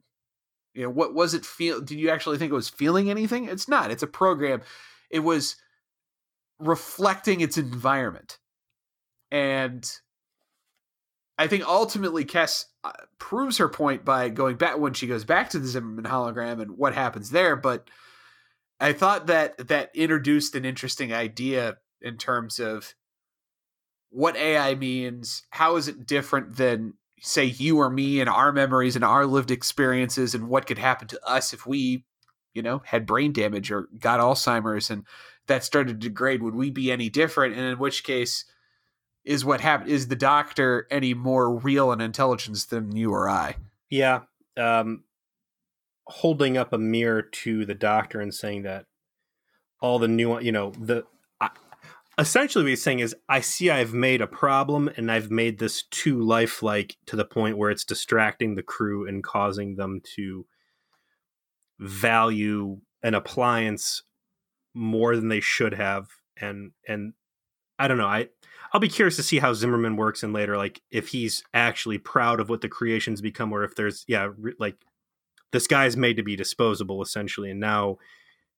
You 0.73 0.83
know, 0.83 0.89
what 0.89 1.13
was 1.13 1.33
it 1.33 1.45
feel 1.45 1.79
did 1.79 1.97
you 1.97 2.09
actually 2.09 2.37
think 2.37 2.51
it 2.51 2.55
was 2.55 2.69
feeling 2.69 3.09
anything? 3.09 3.45
It's 3.45 3.69
not. 3.69 3.91
It's 3.91 4.03
a 4.03 4.07
program. 4.07 4.61
It 5.09 5.19
was 5.19 5.55
reflecting 6.59 7.39
its 7.39 7.57
environment. 7.57 8.39
And 9.31 9.89
I 11.37 11.47
think 11.47 11.67
ultimately 11.67 12.25
Kes 12.25 12.65
uh, 12.83 12.91
proves 13.19 13.57
her 13.57 13.69
point 13.69 14.03
by 14.03 14.29
going 14.29 14.55
back 14.57 14.77
when 14.79 14.93
she 14.93 15.07
goes 15.07 15.23
back 15.23 15.49
to 15.51 15.59
the 15.59 15.67
Zimmerman 15.67 16.05
hologram 16.05 16.61
and 16.61 16.71
what 16.71 16.95
happens 16.95 17.29
there, 17.29 17.55
but 17.55 17.89
I 18.79 18.93
thought 18.93 19.27
that 19.27 19.67
that 19.67 19.91
introduced 19.95 20.55
an 20.55 20.65
interesting 20.65 21.13
idea 21.13 21.77
in 22.01 22.17
terms 22.17 22.59
of 22.59 22.93
what 24.09 24.35
AI 24.35 24.75
means, 24.75 25.43
how 25.49 25.75
is 25.75 25.87
it 25.87 26.05
different 26.05 26.55
than 26.55 26.93
say 27.19 27.45
you 27.45 27.79
or 27.79 27.89
me 27.89 28.19
and 28.19 28.29
our 28.29 28.51
memories 28.51 28.95
and 28.95 29.03
our 29.03 29.25
lived 29.25 29.51
experiences 29.51 30.35
and 30.35 30.47
what 30.47 30.67
could 30.67 30.77
happen 30.77 31.07
to 31.07 31.19
us 31.27 31.51
if 31.51 31.65
we 31.65 32.05
you 32.53 32.61
know 32.61 32.81
had 32.85 33.07
brain 33.07 33.33
damage 33.33 33.71
or 33.71 33.87
got 33.99 34.19
alzheimer's 34.19 34.91
and 34.91 35.03
that 35.47 35.63
started 35.63 35.99
to 35.99 36.07
degrade 36.07 36.43
would 36.43 36.55
we 36.55 36.69
be 36.69 36.91
any 36.91 37.09
different? 37.09 37.55
And 37.55 37.65
in 37.65 37.79
which 37.79 38.03
case 38.03 38.45
is 39.27 39.45
what 39.45 39.61
happened 39.61 39.89
is 39.89 40.07
the 40.07 40.15
doctor 40.15 40.87
any 40.89 41.13
more 41.13 41.55
real 41.55 41.91
in 41.91 42.01
intelligence 42.01 42.65
than 42.65 42.95
you 42.95 43.11
or 43.11 43.29
i? 43.29 43.55
Yeah 43.89 44.21
um 44.57 45.03
holding 46.07 46.57
up 46.57 46.73
a 46.73 46.77
mirror 46.77 47.21
to 47.21 47.65
the 47.65 47.75
doctor 47.75 48.19
and 48.19 48.33
saying 48.33 48.63
that 48.63 48.85
all 49.81 49.99
the 49.99 50.07
new 50.07 50.39
you 50.39 50.51
know 50.51 50.71
the 50.79 51.03
essentially 52.17 52.63
what 52.63 52.69
he's 52.69 52.81
saying 52.81 52.99
is 52.99 53.15
i 53.29 53.39
see 53.39 53.69
i've 53.69 53.93
made 53.93 54.21
a 54.21 54.27
problem 54.27 54.89
and 54.97 55.11
i've 55.11 55.29
made 55.29 55.59
this 55.59 55.83
too 55.91 56.19
lifelike 56.19 56.95
to 57.05 57.15
the 57.15 57.25
point 57.25 57.57
where 57.57 57.69
it's 57.69 57.83
distracting 57.83 58.55
the 58.55 58.63
crew 58.63 59.07
and 59.07 59.23
causing 59.23 59.75
them 59.75 60.01
to 60.15 60.45
value 61.79 62.79
an 63.03 63.13
appliance 63.13 64.03
more 64.73 65.15
than 65.15 65.29
they 65.29 65.39
should 65.39 65.73
have. 65.73 66.07
And 66.39 66.71
and 66.87 67.13
i 67.79 67.87
don't 67.87 67.97
know 67.97 68.07
i 68.07 68.29
i'll 68.73 68.79
be 68.79 68.89
curious 68.89 69.15
to 69.15 69.23
see 69.23 69.39
how 69.39 69.53
zimmerman 69.53 69.95
works 69.95 70.23
in 70.23 70.33
later 70.33 70.57
like 70.57 70.81
if 70.91 71.09
he's 71.09 71.43
actually 71.53 71.97
proud 71.97 72.39
of 72.39 72.49
what 72.49 72.61
the 72.61 72.69
creations 72.69 73.21
become 73.21 73.51
or 73.51 73.63
if 73.63 73.75
there's 73.75 74.03
yeah 74.07 74.29
like 74.59 74.75
this 75.51 75.67
guy's 75.67 75.95
made 75.95 76.17
to 76.17 76.23
be 76.23 76.35
disposable 76.35 77.01
essentially 77.01 77.51
and 77.51 77.59
now 77.59 77.97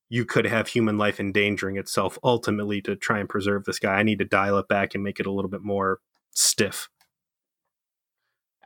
you 0.09 0.25
could 0.25 0.45
have 0.45 0.67
human 0.67 0.97
life 0.97 1.19
endangering 1.19 1.77
itself 1.77 2.17
ultimately 2.23 2.81
to 2.81 2.95
try 2.95 3.19
and 3.19 3.29
preserve 3.29 3.65
this 3.65 3.79
guy. 3.79 3.93
I 3.93 4.03
need 4.03 4.19
to 4.19 4.25
dial 4.25 4.57
it 4.57 4.67
back 4.67 4.95
and 4.95 5.03
make 5.03 5.19
it 5.19 5.27
a 5.27 5.31
little 5.31 5.49
bit 5.49 5.61
more 5.61 5.99
stiff. 6.31 6.89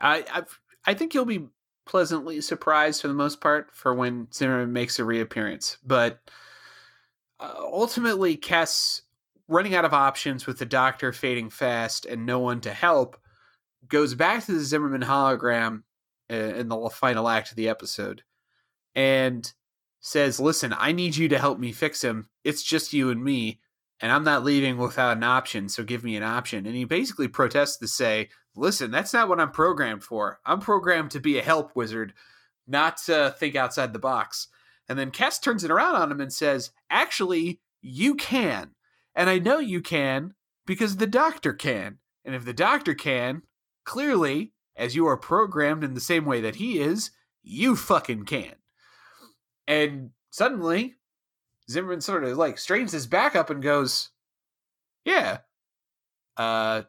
I 0.00 0.24
I've, 0.32 0.58
i 0.86 0.94
think 0.94 1.14
you'll 1.14 1.24
be 1.24 1.46
pleasantly 1.86 2.40
surprised 2.40 3.02
for 3.02 3.08
the 3.08 3.14
most 3.14 3.40
part 3.40 3.70
for 3.74 3.94
when 3.94 4.28
Zimmerman 4.32 4.72
makes 4.72 4.98
a 4.98 5.04
reappearance, 5.04 5.76
but 5.84 6.18
uh, 7.38 7.52
ultimately, 7.58 8.36
Kes 8.38 9.02
running 9.48 9.74
out 9.74 9.84
of 9.84 9.92
options 9.92 10.46
with 10.46 10.58
the 10.58 10.66
Doctor 10.66 11.12
fading 11.12 11.50
fast 11.50 12.06
and 12.06 12.24
no 12.24 12.38
one 12.38 12.60
to 12.62 12.72
help 12.72 13.18
goes 13.88 14.14
back 14.14 14.44
to 14.44 14.52
the 14.52 14.64
Zimmerman 14.64 15.02
hologram 15.02 15.82
uh, 16.30 16.34
in 16.34 16.68
the 16.68 16.90
final 16.90 17.28
act 17.28 17.50
of 17.50 17.56
the 17.56 17.68
episode, 17.68 18.22
and 18.94 19.52
says, 20.00 20.40
Listen, 20.40 20.74
I 20.76 20.92
need 20.92 21.16
you 21.16 21.28
to 21.28 21.38
help 21.38 21.58
me 21.58 21.72
fix 21.72 22.02
him. 22.02 22.28
It's 22.44 22.62
just 22.62 22.92
you 22.92 23.10
and 23.10 23.22
me, 23.22 23.60
and 24.00 24.10
I'm 24.10 24.24
not 24.24 24.44
leaving 24.44 24.78
without 24.78 25.16
an 25.16 25.22
option, 25.22 25.68
so 25.68 25.82
give 25.82 26.04
me 26.04 26.16
an 26.16 26.22
option. 26.22 26.66
And 26.66 26.74
he 26.74 26.84
basically 26.84 27.28
protests 27.28 27.76
to 27.78 27.88
say, 27.88 28.30
Listen, 28.56 28.90
that's 28.90 29.12
not 29.12 29.28
what 29.28 29.40
I'm 29.40 29.50
programmed 29.50 30.04
for. 30.04 30.40
I'm 30.46 30.60
programmed 30.60 31.10
to 31.12 31.20
be 31.20 31.38
a 31.38 31.42
help 31.42 31.74
wizard, 31.74 32.14
not 32.66 32.98
to 33.06 33.34
think 33.38 33.56
outside 33.56 33.92
the 33.92 33.98
box. 33.98 34.48
And 34.88 34.98
then 34.98 35.10
Kes 35.10 35.42
turns 35.42 35.64
it 35.64 35.70
around 35.70 35.96
on 35.96 36.12
him 36.12 36.20
and 36.20 36.32
says, 36.32 36.70
Actually, 36.88 37.60
you 37.82 38.14
can. 38.14 38.70
And 39.14 39.30
I 39.30 39.38
know 39.38 39.58
you 39.58 39.80
can 39.80 40.34
because 40.66 40.96
the 40.96 41.06
doctor 41.06 41.52
can. 41.52 41.98
And 42.24 42.34
if 42.34 42.44
the 42.44 42.52
doctor 42.52 42.94
can, 42.94 43.42
clearly, 43.84 44.52
as 44.76 44.96
you 44.96 45.06
are 45.06 45.16
programmed 45.16 45.84
in 45.84 45.94
the 45.94 46.00
same 46.00 46.24
way 46.24 46.40
that 46.40 46.56
he 46.56 46.80
is, 46.80 47.10
you 47.42 47.76
fucking 47.76 48.24
can. 48.24 48.54
And 49.66 50.10
suddenly, 50.30 50.96
Zimmerman 51.70 52.00
sort 52.00 52.24
of 52.24 52.36
like 52.36 52.58
straightens 52.58 52.92
his 52.92 53.06
back 53.06 53.36
up 53.36 53.50
and 53.50 53.62
goes, 53.62 54.10
"Yeah, 55.04 55.38
uh, 56.36 56.82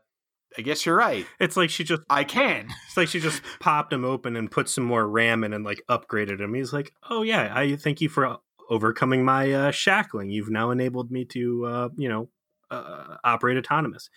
I 0.57 0.61
guess 0.61 0.85
you're 0.85 0.95
right. 0.95 1.25
It's 1.39 1.57
like 1.57 1.69
she 1.69 1.83
just 1.83 2.01
I 2.09 2.23
can. 2.23 2.69
It's 2.87 2.97
like 2.97 3.07
she 3.09 3.19
just 3.19 3.41
popped 3.59 3.91
him 3.91 4.05
open 4.05 4.35
and 4.35 4.49
put 4.49 4.69
some 4.69 4.85
more 4.85 5.07
RAM 5.07 5.43
in 5.43 5.53
and 5.53 5.65
like 5.65 5.81
upgraded 5.89 6.39
him. 6.39 6.53
He's 6.53 6.73
like, 6.73 6.93
"Oh 7.09 7.23
yeah, 7.23 7.51
I 7.53 7.75
thank 7.75 8.01
you 8.01 8.09
for 8.09 8.37
overcoming 8.69 9.23
my 9.23 9.51
uh, 9.51 9.71
shackling. 9.71 10.29
You've 10.29 10.49
now 10.49 10.71
enabled 10.71 11.11
me 11.11 11.25
to, 11.25 11.65
uh, 11.65 11.89
you 11.97 12.09
know, 12.09 12.29
uh, 12.69 13.17
operate 13.23 13.57
autonomous." 13.57 14.09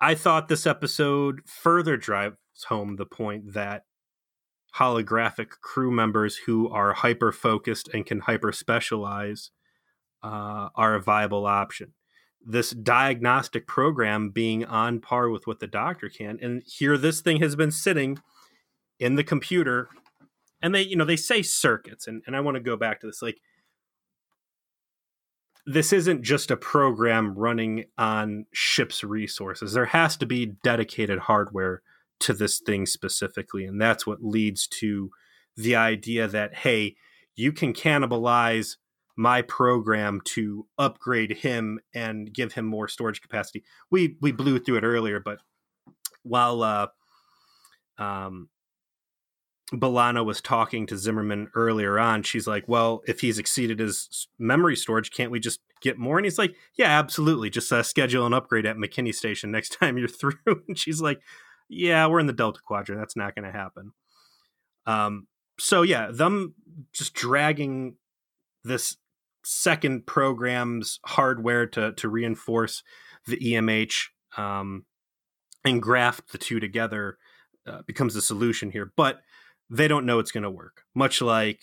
I 0.00 0.14
thought 0.14 0.48
this 0.48 0.66
episode 0.66 1.40
further 1.46 1.96
drives 1.96 2.36
home 2.68 2.96
the 2.96 3.06
point 3.06 3.54
that 3.54 3.84
holographic 4.76 5.50
crew 5.60 5.90
members 5.90 6.36
who 6.46 6.68
are 6.68 6.92
hyper 6.92 7.32
focused 7.32 7.88
and 7.94 8.04
can 8.04 8.20
hyper 8.20 8.52
specialize 8.52 9.50
uh, 10.22 10.68
are 10.74 10.94
a 10.94 11.02
viable 11.02 11.46
option. 11.46 11.92
This 12.44 12.70
diagnostic 12.70 13.66
program 13.66 14.30
being 14.30 14.64
on 14.64 15.00
par 15.00 15.30
with 15.30 15.46
what 15.46 15.60
the 15.60 15.66
doctor 15.66 16.08
can, 16.08 16.38
and 16.42 16.62
here 16.66 16.98
this 16.98 17.20
thing 17.20 17.40
has 17.40 17.56
been 17.56 17.70
sitting 17.70 18.18
in 18.98 19.14
the 19.14 19.24
computer, 19.24 19.88
and 20.64 20.74
they, 20.74 20.82
you 20.82 20.96
know, 20.96 21.04
they 21.04 21.16
say 21.16 21.42
circuits, 21.42 22.06
and, 22.06 22.22
and 22.26 22.34
I 22.34 22.40
want 22.40 22.56
to 22.56 22.60
go 22.60 22.74
back 22.74 23.00
to 23.00 23.06
this. 23.06 23.20
Like, 23.20 23.38
this 25.66 25.92
isn't 25.92 26.22
just 26.22 26.50
a 26.50 26.56
program 26.56 27.34
running 27.34 27.84
on 27.98 28.46
ship's 28.52 29.04
resources. 29.04 29.74
There 29.74 29.84
has 29.84 30.16
to 30.16 30.26
be 30.26 30.54
dedicated 30.62 31.18
hardware 31.20 31.82
to 32.20 32.32
this 32.32 32.60
thing 32.60 32.86
specifically. 32.86 33.64
And 33.66 33.80
that's 33.80 34.06
what 34.06 34.24
leads 34.24 34.66
to 34.80 35.10
the 35.56 35.76
idea 35.76 36.28
that, 36.28 36.54
hey, 36.54 36.96
you 37.36 37.52
can 37.52 37.74
cannibalize 37.74 38.76
my 39.16 39.42
program 39.42 40.20
to 40.24 40.66
upgrade 40.78 41.38
him 41.38 41.78
and 41.94 42.32
give 42.32 42.54
him 42.54 42.64
more 42.64 42.88
storage 42.88 43.20
capacity. 43.20 43.64
We 43.90 44.16
we 44.20 44.32
blew 44.32 44.58
through 44.58 44.78
it 44.78 44.84
earlier, 44.84 45.20
but 45.20 45.38
while 46.22 46.62
uh, 46.62 46.86
um, 47.98 48.48
B'Elanna 49.80 50.24
was 50.24 50.40
talking 50.40 50.86
to 50.86 50.96
Zimmerman 50.96 51.48
earlier 51.54 51.98
on, 51.98 52.22
she's 52.22 52.46
like, 52.46 52.64
"Well, 52.66 53.02
if 53.06 53.20
he's 53.20 53.38
exceeded 53.38 53.78
his 53.78 54.28
memory 54.38 54.76
storage, 54.76 55.10
can't 55.10 55.30
we 55.30 55.40
just 55.40 55.60
get 55.80 55.98
more?" 55.98 56.18
And 56.18 56.26
he's 56.26 56.38
like, 56.38 56.54
"Yeah, 56.74 56.98
absolutely. 56.98 57.50
Just 57.50 57.72
uh, 57.72 57.82
schedule 57.82 58.26
an 58.26 58.34
upgrade 58.34 58.66
at 58.66 58.78
McKinley 58.78 59.12
Station 59.12 59.50
next 59.50 59.70
time 59.80 59.98
you're 59.98 60.08
through." 60.08 60.34
and 60.68 60.78
she's 60.78 61.00
like, 61.00 61.20
"Yeah, 61.68 62.06
we're 62.06 62.20
in 62.20 62.26
the 62.26 62.32
Delta 62.32 62.60
Quadrant. 62.64 63.00
That's 63.00 63.16
not 63.16 63.34
going 63.34 63.50
to 63.50 63.56
happen." 63.56 63.92
Um. 64.86 65.26
So 65.58 65.82
yeah, 65.82 66.10
them 66.10 66.54
just 66.92 67.14
dragging 67.14 67.96
this 68.64 68.96
second 69.44 70.06
program's 70.06 70.98
hardware 71.04 71.66
to 71.68 71.92
to 71.92 72.08
reinforce 72.08 72.82
the 73.26 73.36
EMH 73.36 74.08
um, 74.36 74.84
and 75.64 75.80
graft 75.80 76.32
the 76.32 76.38
two 76.38 76.60
together 76.60 77.18
uh, 77.66 77.82
becomes 77.86 78.14
the 78.14 78.20
solution 78.20 78.70
here, 78.70 78.92
but 78.96 79.20
they 79.70 79.88
don't 79.88 80.06
know 80.06 80.18
it's 80.18 80.32
going 80.32 80.42
to 80.42 80.50
work. 80.50 80.82
Much 80.94 81.20
like 81.20 81.60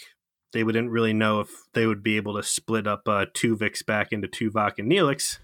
they 0.54 0.64
wouldn't 0.64 0.92
really 0.92 1.14
know 1.14 1.40
if 1.40 1.50
they 1.74 1.86
would 1.86 2.04
be 2.04 2.18
able 2.18 2.36
to 2.36 2.44
split 2.44 2.88
up 2.88 3.08
uh, 3.08 3.26
Tuvix 3.34 3.86
back 3.86 4.12
into 4.12 4.28
Tuvok 4.28 4.74
and 4.78 4.92
Neelix. 4.92 5.40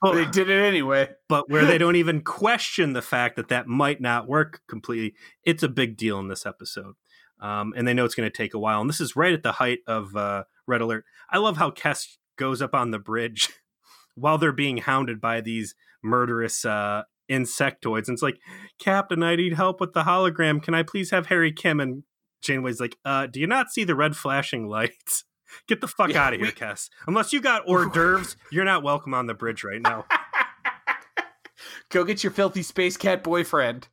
But 0.00 0.14
they 0.14 0.24
did 0.24 0.50
it 0.50 0.60
anyway. 0.62 1.10
but 1.28 1.48
where 1.48 1.64
they 1.64 1.78
don't 1.78 1.96
even 1.96 2.22
question 2.22 2.92
the 2.92 3.02
fact 3.02 3.36
that 3.36 3.48
that 3.48 3.68
might 3.68 4.00
not 4.00 4.26
work 4.26 4.60
completely, 4.68 5.14
it's 5.44 5.62
a 5.62 5.68
big 5.68 5.96
deal 5.96 6.18
in 6.18 6.28
this 6.28 6.44
episode. 6.44 6.94
Um, 7.40 7.72
and 7.76 7.86
they 7.86 7.94
know 7.94 8.04
it's 8.04 8.14
going 8.14 8.30
to 8.30 8.36
take 8.36 8.54
a 8.54 8.58
while. 8.58 8.80
And 8.80 8.88
this 8.88 9.00
is 9.00 9.16
right 9.16 9.32
at 9.32 9.42
the 9.42 9.52
height 9.52 9.80
of 9.86 10.16
uh, 10.16 10.44
Red 10.66 10.80
Alert. 10.80 11.04
I 11.30 11.38
love 11.38 11.56
how 11.56 11.70
Kes 11.70 12.16
goes 12.36 12.62
up 12.62 12.74
on 12.74 12.90
the 12.90 12.98
bridge 12.98 13.48
while 14.14 14.38
they're 14.38 14.52
being 14.52 14.78
hounded 14.78 15.20
by 15.20 15.40
these 15.40 15.74
murderous 16.02 16.64
uh, 16.64 17.02
insectoids. 17.30 18.08
And 18.08 18.14
it's 18.14 18.22
like, 18.22 18.38
Captain, 18.78 19.22
I 19.22 19.36
need 19.36 19.54
help 19.54 19.80
with 19.80 19.92
the 19.92 20.02
hologram. 20.02 20.62
Can 20.62 20.74
I 20.74 20.82
please 20.82 21.10
have 21.10 21.26
Harry 21.26 21.52
Kim? 21.52 21.80
And 21.80 22.04
Janeway's 22.42 22.80
like, 22.80 22.96
uh, 23.04 23.26
do 23.26 23.40
you 23.40 23.46
not 23.46 23.70
see 23.70 23.84
the 23.84 23.94
red 23.94 24.16
flashing 24.16 24.68
lights? 24.68 25.24
Get 25.68 25.80
the 25.80 25.88
fuck 25.88 26.10
yeah, 26.10 26.26
out 26.26 26.34
of 26.34 26.40
here, 26.40 26.50
Kes. 26.50 26.88
Unless 27.06 27.32
you 27.32 27.40
got 27.40 27.66
hors 27.66 27.86
d'oeuvres, 27.92 28.36
you're 28.50 28.64
not 28.64 28.82
welcome 28.82 29.14
on 29.14 29.26
the 29.26 29.34
bridge 29.34 29.64
right 29.64 29.82
now. 29.82 30.06
Go 31.90 32.04
get 32.04 32.24
your 32.24 32.32
filthy 32.32 32.62
space 32.62 32.96
cat 32.96 33.22
boyfriend 33.22 33.88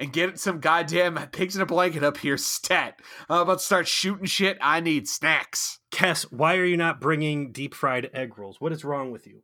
and 0.00 0.12
get 0.12 0.38
some 0.38 0.58
goddamn 0.58 1.14
pigs 1.30 1.54
in 1.54 1.62
a 1.62 1.66
blanket 1.66 2.02
up 2.02 2.16
here 2.18 2.36
stat. 2.36 3.00
I'm 3.28 3.42
about 3.42 3.58
to 3.58 3.64
start 3.64 3.86
shooting 3.86 4.26
shit. 4.26 4.58
I 4.60 4.80
need 4.80 5.08
snacks. 5.08 5.78
Kes, 5.92 6.24
why 6.32 6.56
are 6.56 6.64
you 6.64 6.76
not 6.76 7.00
bringing 7.00 7.52
deep 7.52 7.72
fried 7.72 8.10
egg 8.12 8.36
rolls? 8.36 8.60
What 8.60 8.72
is 8.72 8.84
wrong 8.84 9.12
with 9.12 9.28
you? 9.28 9.42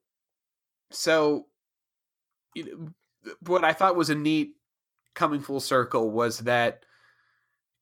So, 0.91 1.47
what 3.47 3.65
I 3.65 3.73
thought 3.73 3.97
was 3.97 4.11
a 4.11 4.15
neat 4.15 4.57
coming 5.15 5.41
full 5.41 5.61
circle 5.61 6.11
was 6.11 6.41
that 6.41 6.85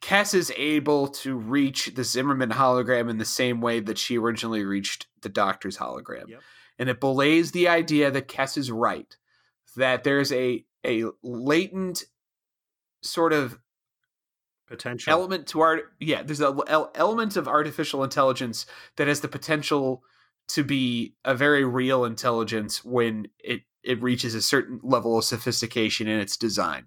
Kes 0.02 0.34
is 0.34 0.52
able 0.56 1.08
to 1.08 1.36
reach 1.36 1.94
the 1.94 2.04
Zimmerman 2.04 2.50
hologram 2.50 3.10
in 3.10 3.18
the 3.18 3.24
same 3.24 3.60
way 3.60 3.80
that 3.80 3.98
she 3.98 4.18
originally 4.18 4.64
reached 4.64 5.06
the 5.22 5.28
Doctor's 5.28 5.76
hologram. 5.76 6.28
Yep. 6.28 6.40
And 6.78 6.88
it 6.88 7.00
belays 7.00 7.52
the 7.52 7.68
idea 7.68 8.10
that 8.10 8.28
Kes 8.28 8.56
is 8.56 8.70
right, 8.70 9.14
that 9.76 10.02
there's 10.02 10.32
a, 10.32 10.64
a 10.86 11.04
latent 11.22 12.04
sort 13.02 13.32
of 13.32 13.58
potential 14.66 15.12
element 15.12 15.48
to 15.48 15.60
art 15.60 15.92
yeah 15.98 16.22
there's 16.22 16.40
a 16.40 16.54
element 16.94 17.36
of 17.36 17.48
artificial 17.48 18.04
intelligence 18.04 18.66
that 18.96 19.08
has 19.08 19.20
the 19.20 19.26
potential 19.26 20.04
to 20.46 20.62
be 20.62 21.16
a 21.24 21.34
very 21.34 21.64
real 21.64 22.04
intelligence 22.04 22.84
when 22.84 23.26
it 23.42 23.62
it 23.82 24.02
reaches 24.02 24.34
a 24.34 24.42
certain 24.42 24.80
level 24.82 25.18
of 25.18 25.24
sophistication 25.24 26.06
in 26.08 26.20
its 26.20 26.36
design. 26.36 26.86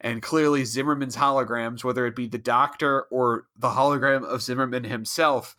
And 0.00 0.22
clearly 0.22 0.64
zimmerman's 0.64 1.16
holograms 1.16 1.84
whether 1.84 2.06
it 2.06 2.16
be 2.16 2.26
the 2.26 2.38
doctor 2.38 3.02
or 3.10 3.46
the 3.56 3.70
hologram 3.70 4.24
of 4.24 4.42
zimmerman 4.42 4.84
himself 4.84 5.56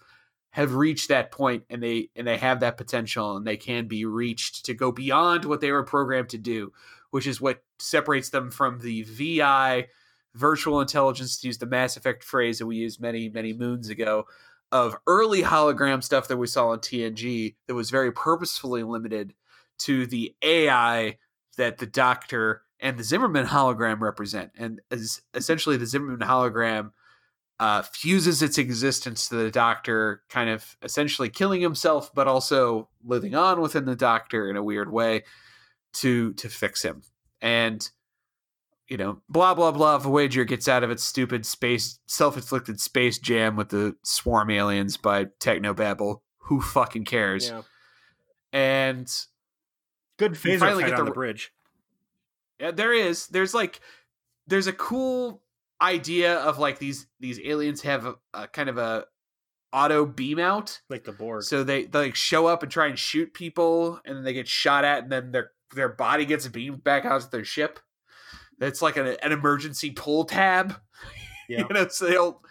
have 0.55 0.75
reached 0.75 1.09
that 1.09 1.31
point 1.31 1.63
and 1.69 1.83
they 1.83 2.09
and 2.15 2.25
they 2.25 2.37
have 2.37 2.61
that 2.61 2.77
potential 2.77 3.35
and 3.35 3.45
they 3.45 3.57
can 3.57 3.87
be 3.87 4.05
reached 4.05 4.63
to 4.65 4.73
go 4.73 4.89
beyond 4.89 5.43
what 5.43 5.59
they 5.59 5.69
were 5.69 5.83
programmed 5.83 6.29
to 6.29 6.37
do 6.37 6.71
which 7.11 7.27
is 7.27 7.41
what 7.41 7.63
separates 7.77 8.29
them 8.29 8.49
from 8.49 8.79
the 8.79 9.03
vi 9.03 9.85
virtual 10.33 10.79
intelligence 10.79 11.37
to 11.37 11.47
use 11.47 11.57
the 11.57 11.65
mass 11.65 11.97
effect 11.97 12.23
phrase 12.23 12.59
that 12.59 12.65
we 12.65 12.77
used 12.77 13.01
many 13.01 13.27
many 13.27 13.51
moons 13.51 13.89
ago 13.89 14.25
of 14.71 14.95
early 15.07 15.41
hologram 15.41 16.01
stuff 16.01 16.29
that 16.29 16.37
we 16.37 16.47
saw 16.47 16.69
on 16.69 16.79
tng 16.79 17.55
that 17.67 17.75
was 17.75 17.89
very 17.89 18.11
purposefully 18.11 18.83
limited 18.83 19.33
to 19.79 20.05
the 20.07 20.35
ai 20.41 21.17
that 21.57 21.77
the 21.77 21.85
doctor 21.85 22.61
and 22.79 22.97
the 22.97 23.03
zimmerman 23.03 23.45
hologram 23.47 23.99
represent 23.99 24.51
and 24.57 24.81
as 24.91 25.21
essentially 25.33 25.77
the 25.77 25.85
zimmerman 25.85 26.27
hologram 26.27 26.91
uh, 27.59 27.81
fuses 27.83 28.41
its 28.41 28.57
existence 28.57 29.29
to 29.29 29.35
the 29.35 29.51
doctor, 29.51 30.21
kind 30.29 30.49
of 30.49 30.75
essentially 30.81 31.29
killing 31.29 31.61
himself, 31.61 32.13
but 32.13 32.27
also 32.27 32.89
living 33.03 33.33
on 33.35 33.61
within 33.61 33.85
the 33.85 33.95
doctor 33.95 34.49
in 34.49 34.57
a 34.57 34.63
weird 34.63 34.91
way 34.91 35.23
to 35.93 36.33
to 36.33 36.49
fix 36.49 36.81
him. 36.81 37.03
And 37.41 37.87
you 38.89 38.97
know, 38.97 39.21
blah 39.29 39.53
blah 39.53 39.71
blah. 39.71 39.97
Voyager 39.97 40.43
gets 40.43 40.67
out 40.67 40.83
of 40.83 40.91
its 40.91 41.03
stupid 41.03 41.45
space 41.45 41.99
self-inflicted 42.07 42.79
space 42.79 43.17
jam 43.17 43.55
with 43.55 43.69
the 43.69 43.95
swarm 44.03 44.49
aliens 44.49 44.97
by 44.97 45.25
Technobabble. 45.25 46.19
Who 46.39 46.61
fucking 46.61 47.05
cares? 47.05 47.49
Yeah. 47.49 47.61
And 48.51 49.11
good 50.17 50.33
phaser 50.33 50.59
finally 50.59 50.83
fight 50.83 50.89
get 50.89 50.95
the, 50.95 51.01
on 51.01 51.05
the 51.05 51.11
bridge. 51.11 51.53
Yeah, 52.59 52.71
there 52.71 52.93
is. 52.93 53.27
There's 53.27 53.53
like 53.53 53.79
there's 54.47 54.67
a 54.67 54.73
cool 54.73 55.41
idea 55.81 56.37
of 56.39 56.57
like 56.57 56.79
these 56.79 57.07
these 57.19 57.39
aliens 57.39 57.81
have 57.81 58.05
a, 58.05 58.15
a 58.33 58.47
kind 58.47 58.69
of 58.69 58.77
a 58.77 59.05
auto 59.73 60.05
beam 60.05 60.39
out 60.39 60.81
like 60.89 61.03
the 61.03 61.11
Borg. 61.11 61.43
So 61.43 61.63
they, 61.63 61.85
they 61.85 61.99
like 61.99 62.15
show 62.15 62.47
up 62.47 62.63
and 62.63 62.71
try 62.71 62.87
and 62.87 62.97
shoot 62.97 63.33
people 63.33 63.99
and 64.05 64.17
then 64.17 64.23
they 64.23 64.33
get 64.33 64.47
shot 64.47 64.85
at 64.85 65.03
and 65.03 65.11
then 65.11 65.31
their 65.31 65.51
their 65.73 65.89
body 65.89 66.25
gets 66.25 66.47
beamed 66.47 66.83
back 66.83 67.05
out 67.05 67.21
to 67.21 67.29
their 67.29 67.43
ship. 67.43 67.79
It's 68.61 68.81
like 68.81 68.95
an, 68.95 69.17
an 69.21 69.31
emergency 69.31 69.91
pull 69.91 70.25
tab. 70.25 70.79
Yeah. 71.47 71.59
you 71.69 71.75
know, 71.75 71.87
so 71.89 72.07
they'll 72.07 72.41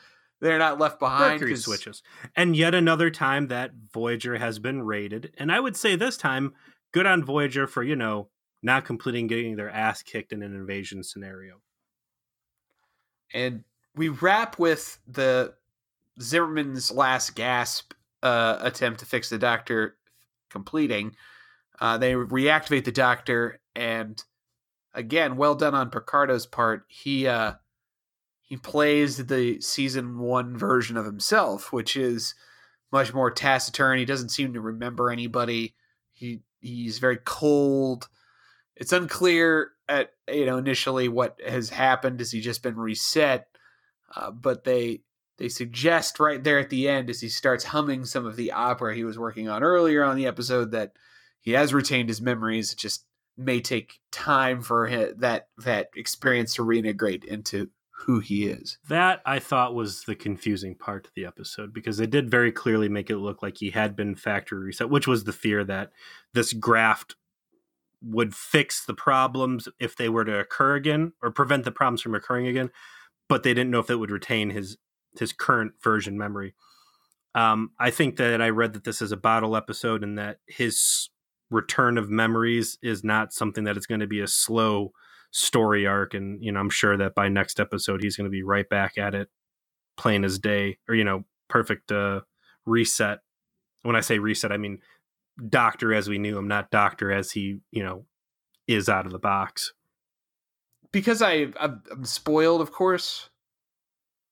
they're 0.40 0.56
not 0.56 0.78
left 0.78 1.00
behind. 1.00 1.40
Mercury 1.40 1.56
switches. 1.56 2.00
And 2.36 2.54
yet 2.54 2.76
another 2.76 3.10
time 3.10 3.48
that 3.48 3.72
Voyager 3.92 4.36
has 4.36 4.60
been 4.60 4.82
raided. 4.82 5.32
And 5.36 5.50
I 5.50 5.58
would 5.58 5.74
say 5.74 5.96
this 5.96 6.16
time, 6.16 6.52
good 6.94 7.06
on 7.06 7.24
Voyager 7.24 7.66
for, 7.66 7.82
you 7.82 7.96
know, 7.96 8.28
not 8.62 8.84
completing 8.84 9.26
getting 9.26 9.56
their 9.56 9.68
ass 9.68 10.00
kicked 10.02 10.32
in 10.32 10.42
an 10.42 10.54
invasion 10.54 11.02
scenario. 11.02 11.60
And 13.34 13.64
we 13.96 14.08
wrap 14.08 14.60
with 14.60 15.00
the 15.06 15.54
Zimmerman's 16.22 16.92
last 16.92 17.34
gasp 17.34 17.92
uh, 18.22 18.58
attempt 18.60 19.00
to 19.00 19.06
fix 19.06 19.28
the 19.28 19.38
doctor 19.38 19.96
completing. 20.50 21.16
Uh, 21.80 21.98
they 21.98 22.12
reactivate 22.12 22.84
the 22.84 22.92
doctor, 22.92 23.60
and 23.74 24.22
again, 24.94 25.36
well 25.36 25.56
done 25.56 25.74
on 25.74 25.90
Picardo's 25.90 26.46
part. 26.46 26.84
He 26.86 27.26
uh, 27.26 27.54
he 28.40 28.56
plays 28.56 29.26
the 29.26 29.60
season 29.60 30.20
one 30.20 30.56
version 30.56 30.96
of 30.96 31.04
himself, 31.04 31.72
which 31.72 31.96
is 31.96 32.36
much 32.92 33.12
more 33.12 33.32
taciturn. 33.32 33.98
He 33.98 34.04
doesn't 34.04 34.28
seem 34.28 34.52
to 34.52 34.60
remember 34.60 35.10
anybody. 35.10 35.74
He 36.12 36.42
he's 36.64 36.98
very 36.98 37.18
cold. 37.24 38.08
It's 38.76 38.92
unclear 38.92 39.70
at 39.88 40.10
you 40.28 40.46
know 40.46 40.58
initially 40.58 41.08
what 41.08 41.38
has 41.46 41.68
happened. 41.68 42.20
Has 42.20 42.32
he 42.32 42.40
just 42.40 42.62
been 42.62 42.76
reset? 42.76 43.46
Uh, 44.14 44.30
but 44.30 44.64
they 44.64 45.02
they 45.38 45.48
suggest 45.48 46.20
right 46.20 46.42
there 46.42 46.58
at 46.58 46.70
the 46.70 46.88
end 46.88 47.10
as 47.10 47.20
he 47.20 47.28
starts 47.28 47.64
humming 47.64 48.04
some 48.04 48.26
of 48.26 48.36
the 48.36 48.52
opera 48.52 48.94
he 48.94 49.04
was 49.04 49.18
working 49.18 49.48
on 49.48 49.62
earlier 49.62 50.02
on 50.04 50.16
the 50.16 50.26
episode 50.26 50.70
that 50.70 50.92
he 51.40 51.52
has 51.52 51.74
retained 51.74 52.08
his 52.08 52.20
memories. 52.20 52.72
It 52.72 52.78
just 52.78 53.04
may 53.36 53.60
take 53.60 54.00
time 54.12 54.62
for 54.62 54.86
him, 54.86 55.14
that 55.18 55.48
that 55.58 55.88
experience 55.96 56.54
to 56.54 56.62
reintegrate 56.62 57.24
into 57.24 57.70
who 57.96 58.20
he 58.20 58.46
is. 58.46 58.78
That 58.88 59.22
I 59.24 59.38
thought 59.38 59.74
was 59.74 60.02
the 60.04 60.14
confusing 60.14 60.74
part 60.74 61.06
of 61.06 61.12
the 61.14 61.24
episode 61.24 61.72
because 61.72 61.96
they 61.96 62.06
did 62.06 62.30
very 62.30 62.52
clearly 62.52 62.88
make 62.88 63.08
it 63.08 63.16
look 63.18 63.42
like 63.42 63.58
he 63.58 63.70
had 63.70 63.96
been 63.96 64.14
factory 64.14 64.58
reset, 64.58 64.90
which 64.90 65.06
was 65.06 65.24
the 65.24 65.32
fear 65.32 65.64
that 65.64 65.92
this 66.32 66.52
graft 66.52 67.14
would 68.02 68.34
fix 68.34 68.84
the 68.84 68.94
problems 68.94 69.68
if 69.78 69.96
they 69.96 70.08
were 70.08 70.24
to 70.24 70.38
occur 70.38 70.74
again 70.74 71.12
or 71.22 71.30
prevent 71.30 71.64
the 71.64 71.72
problems 71.72 72.02
from 72.02 72.14
occurring 72.14 72.46
again, 72.46 72.70
but 73.28 73.42
they 73.42 73.54
didn't 73.54 73.70
know 73.70 73.78
if 73.78 73.90
it 73.90 73.96
would 73.96 74.10
retain 74.10 74.50
his 74.50 74.76
his 75.18 75.32
current 75.32 75.72
version 75.82 76.18
memory. 76.18 76.54
Um, 77.36 77.70
I 77.78 77.90
think 77.90 78.16
that 78.16 78.42
I 78.42 78.50
read 78.50 78.72
that 78.74 78.84
this 78.84 79.00
is 79.00 79.12
a 79.12 79.16
bottle 79.16 79.56
episode 79.56 80.02
and 80.02 80.18
that 80.18 80.38
his 80.46 81.10
return 81.50 81.98
of 81.98 82.10
memories 82.10 82.78
is 82.82 83.04
not 83.04 83.32
something 83.32 83.64
that 83.64 83.76
is 83.76 83.86
going 83.86 84.00
to 84.00 84.06
be 84.06 84.20
a 84.20 84.26
slow 84.26 84.92
story 85.34 85.86
arc 85.86 86.14
and 86.14 86.42
you 86.42 86.52
know 86.52 86.60
i'm 86.60 86.70
sure 86.70 86.96
that 86.96 87.14
by 87.14 87.28
next 87.28 87.58
episode 87.58 88.02
he's 88.02 88.16
going 88.16 88.24
to 88.24 88.30
be 88.30 88.42
right 88.42 88.68
back 88.68 88.96
at 88.96 89.14
it 89.14 89.28
plain 89.96 90.24
as 90.24 90.38
day 90.38 90.78
or 90.88 90.94
you 90.94 91.04
know 91.04 91.24
perfect 91.48 91.90
uh 91.90 92.20
reset 92.66 93.18
when 93.82 93.96
i 93.96 94.00
say 94.00 94.18
reset 94.18 94.52
i 94.52 94.56
mean 94.56 94.78
doctor 95.48 95.92
as 95.92 96.08
we 96.08 96.18
knew 96.18 96.38
him 96.38 96.46
not 96.46 96.70
doctor 96.70 97.10
as 97.10 97.32
he 97.32 97.58
you 97.72 97.82
know 97.82 98.04
is 98.68 98.88
out 98.88 99.06
of 99.06 99.12
the 99.12 99.18
box 99.18 99.72
because 100.94 101.20
I 101.20 101.48
I'm 101.58 102.04
spoiled, 102.04 102.62
of 102.62 102.72
course. 102.72 103.28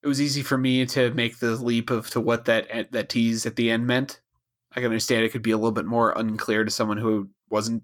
It 0.03 0.09
was 0.09 0.21
easy 0.21 0.43
for 0.43 0.57
me 0.57 0.87
to 0.87 1.13
make 1.13 1.39
the 1.39 1.57
leap 1.57 1.91
of 1.91 2.09
to 2.11 2.21
what 2.21 2.47
that 2.47 2.93
that 2.93 3.09
tease 3.11 3.45
at 3.45 3.57
the 3.57 3.71
end 3.71 3.87
meant. 3.87 4.21
I 4.71 4.77
can 4.77 4.87
understand 4.87 5.25
it 5.25 5.33
could 5.33 5.43
be 5.43 5.51
a 5.51 5.57
little 5.57 5.73
bit 5.73 5.85
more 5.85 6.13
unclear 6.17 6.65
to 6.65 6.71
someone 6.71 6.97
who 6.97 7.29
wasn't 7.51 7.83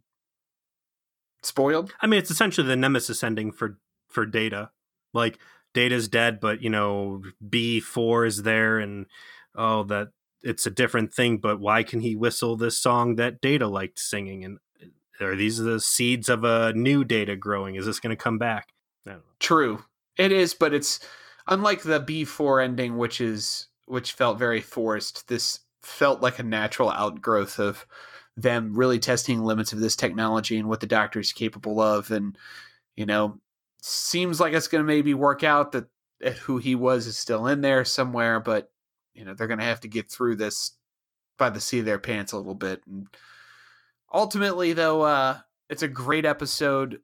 spoiled. 1.42 1.92
I 2.00 2.06
mean, 2.06 2.18
it's 2.18 2.30
essentially 2.30 2.66
the 2.66 2.76
nemesis 2.76 3.22
ending 3.22 3.52
for 3.52 3.78
for 4.08 4.26
Data. 4.26 4.70
Like 5.12 5.38
Data's 5.74 6.08
dead, 6.08 6.40
but 6.40 6.62
you 6.62 6.70
know 6.70 7.22
B 7.46 7.80
four 7.80 8.24
is 8.24 8.42
there, 8.42 8.78
and 8.78 9.06
oh, 9.54 9.84
that 9.84 10.08
it's 10.42 10.66
a 10.66 10.70
different 10.70 11.12
thing. 11.12 11.38
But 11.38 11.60
why 11.60 11.82
can 11.82 12.00
he 12.00 12.16
whistle 12.16 12.56
this 12.56 12.78
song 12.78 13.16
that 13.16 13.40
Data 13.40 13.66
liked 13.66 13.98
singing? 13.98 14.44
And 14.44 14.58
uh, 15.20 15.26
are 15.26 15.36
these 15.36 15.58
the 15.58 15.80
seeds 15.80 16.28
of 16.28 16.44
a 16.44 16.72
new 16.74 17.04
Data 17.04 17.36
growing? 17.36 17.74
Is 17.74 17.86
this 17.86 18.00
going 18.00 18.16
to 18.16 18.22
come 18.22 18.38
back? 18.38 18.72
True, 19.38 19.84
it 20.16 20.32
is, 20.32 20.52
but 20.52 20.74
it's 20.74 21.00
unlike 21.46 21.82
the 21.82 22.00
B 22.00 22.24
four 22.24 22.60
ending, 22.60 22.98
which 22.98 23.20
is 23.20 23.68
which 23.86 24.12
felt 24.12 24.38
very 24.38 24.60
forced. 24.60 25.28
This 25.28 25.60
felt 25.82 26.20
like 26.20 26.38
a 26.38 26.42
natural 26.42 26.90
outgrowth 26.90 27.58
of 27.58 27.86
them 28.42 28.72
really 28.74 29.00
testing 29.00 29.42
limits 29.42 29.72
of 29.72 29.80
this 29.80 29.96
technology 29.96 30.58
and 30.58 30.68
what 30.68 30.80
the 30.80 30.86
doctor 30.86 31.18
is 31.18 31.32
capable 31.32 31.80
of. 31.80 32.10
And, 32.10 32.38
you 32.96 33.04
know, 33.04 33.40
seems 33.82 34.38
like 34.38 34.52
it's 34.52 34.68
going 34.68 34.82
to 34.82 34.86
maybe 34.86 35.12
work 35.12 35.42
out 35.42 35.72
that, 35.72 35.86
that 36.20 36.34
who 36.34 36.58
he 36.58 36.74
was 36.74 37.06
is 37.06 37.18
still 37.18 37.48
in 37.48 37.60
there 37.60 37.84
somewhere, 37.84 38.38
but, 38.38 38.70
you 39.14 39.24
know, 39.24 39.34
they're 39.34 39.48
going 39.48 39.58
to 39.58 39.64
have 39.64 39.80
to 39.80 39.88
get 39.88 40.10
through 40.10 40.36
this 40.36 40.72
by 41.36 41.50
the 41.50 41.60
seat 41.60 41.80
of 41.80 41.84
their 41.84 41.98
pants 41.98 42.32
a 42.32 42.36
little 42.36 42.54
bit. 42.54 42.80
And 42.86 43.08
ultimately, 44.12 44.72
though, 44.72 45.02
uh, 45.02 45.38
it's 45.68 45.82
a 45.82 45.88
great 45.88 46.24
episode 46.24 47.00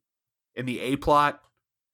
in 0.55 0.67
the 0.67 0.81
A 0.81 0.97
plot. 0.97 1.41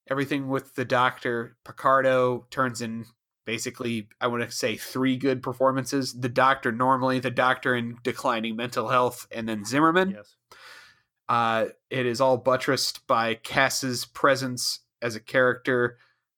Everything 0.09 0.49
with 0.49 0.75
the 0.75 0.85
doctor, 0.85 1.57
Picardo 1.63 2.45
turns 2.51 2.81
in 2.81 3.05
basically 3.51 4.07
I 4.21 4.27
want 4.27 4.43
to 4.43 4.55
say 4.55 4.77
three 4.77 5.17
good 5.17 5.43
performances. 5.43 6.13
The 6.13 6.29
Doctor 6.29 6.71
normally, 6.71 7.19
the 7.19 7.29
Doctor 7.29 7.75
in 7.75 7.97
declining 8.01 8.55
mental 8.55 8.87
health, 8.87 9.27
and 9.29 9.47
then 9.47 9.65
Zimmerman. 9.65 10.11
Yes. 10.11 10.37
Uh, 11.27 11.65
it 11.89 12.05
is 12.05 12.21
all 12.21 12.37
buttressed 12.37 13.05
by 13.07 13.33
Kes's 13.33 14.05
presence 14.05 14.79
as 15.01 15.17
a 15.17 15.19
character, 15.19 15.97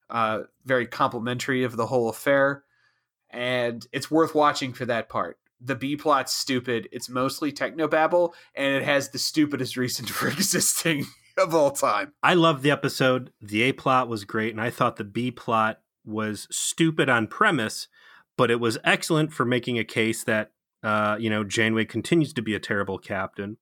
uh, 0.10 0.40
very 0.66 0.88
complimentary 0.88 1.64
of 1.64 1.78
the 1.78 1.86
whole 1.86 2.10
affair, 2.10 2.64
and 3.30 3.86
it's 3.92 4.10
worth 4.10 4.34
watching 4.34 4.74
for 4.74 4.86
that 4.86 5.08
part. 5.08 5.38
The 5.62 5.76
B 5.76 5.96
plot's 5.96 6.34
stupid. 6.34 6.90
It's 6.92 7.10
mostly 7.10 7.52
technobabble, 7.52 8.34
and 8.56 8.74
it 8.74 8.84
has 8.84 9.10
the 9.10 9.20
stupidest 9.20 9.78
reason 9.78 10.06
for 10.08 10.30
existing 10.30 11.06
of 11.38 11.54
all 11.54 11.70
time. 11.70 12.14
I 12.24 12.34
love 12.34 12.64
the 12.64 12.72
episode. 12.72 13.32
The 13.40 13.62
A 13.62 13.72
plot 13.72 14.08
was 14.08 14.26
great, 14.26 14.52
and 14.52 14.60
I 14.60 14.72
thought 14.72 14.96
the 14.96 15.04
B 15.04 15.30
plot 15.30 15.80
was 16.06 16.48
stupid 16.52 17.10
on 17.10 17.28
premise, 17.28 17.88
but 18.38 18.52
it 18.52 18.60
was 18.60 18.78
excellent 18.84 19.34
for 19.34 19.46
making 19.46 19.80
a 19.80 19.84
case 19.84 20.24
that 20.24 20.52
uh, 20.84 21.18
you 21.20 21.30
know 21.30 21.44
Janeway 21.44 21.86
continues 21.86 22.34
to 22.34 22.42
be 22.42 22.56
a 22.56 22.60
terrible 22.60 22.98
captain. 22.98 23.58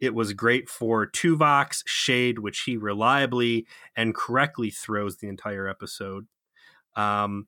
It 0.00 0.14
was 0.14 0.32
great 0.32 0.68
for 0.68 1.06
Tuvok's 1.06 1.84
shade, 1.86 2.40
which 2.40 2.62
he 2.62 2.76
reliably 2.76 3.66
and 3.94 4.14
correctly 4.14 4.70
throws 4.70 5.18
the 5.18 5.28
entire 5.28 5.68
episode. 5.68 6.26
Um, 6.96 7.46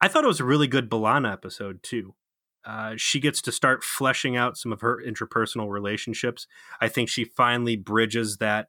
I 0.00 0.08
thought 0.08 0.24
it 0.24 0.28
was 0.28 0.40
a 0.40 0.44
really 0.44 0.66
good 0.66 0.88
B'Elanna 0.88 1.30
episode 1.30 1.82
too. 1.82 2.14
Uh, 2.64 2.94
she 2.96 3.20
gets 3.20 3.42
to 3.42 3.52
start 3.52 3.84
fleshing 3.84 4.36
out 4.36 4.56
some 4.56 4.72
of 4.72 4.80
her 4.80 5.02
interpersonal 5.06 5.70
relationships. 5.70 6.46
I 6.80 6.88
think 6.88 7.08
she 7.08 7.24
finally 7.24 7.76
bridges 7.76 8.38
that 8.38 8.68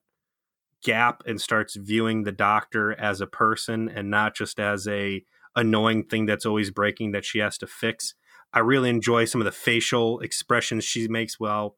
gap 0.83 1.23
and 1.25 1.39
starts 1.39 1.75
viewing 1.75 2.23
the 2.23 2.31
doctor 2.31 2.93
as 2.93 3.21
a 3.21 3.27
person 3.27 3.89
and 3.89 4.09
not 4.09 4.35
just 4.35 4.59
as 4.59 4.87
a 4.87 5.23
annoying 5.55 6.03
thing 6.03 6.25
that's 6.25 6.45
always 6.45 6.71
breaking 6.71 7.11
that 7.11 7.25
she 7.25 7.39
has 7.39 7.57
to 7.57 7.67
fix. 7.67 8.15
I 8.53 8.59
really 8.59 8.89
enjoy 8.89 9.25
some 9.25 9.41
of 9.41 9.45
the 9.45 9.51
facial 9.51 10.19
expressions 10.19 10.83
she 10.83 11.07
makes 11.07 11.39
while 11.39 11.77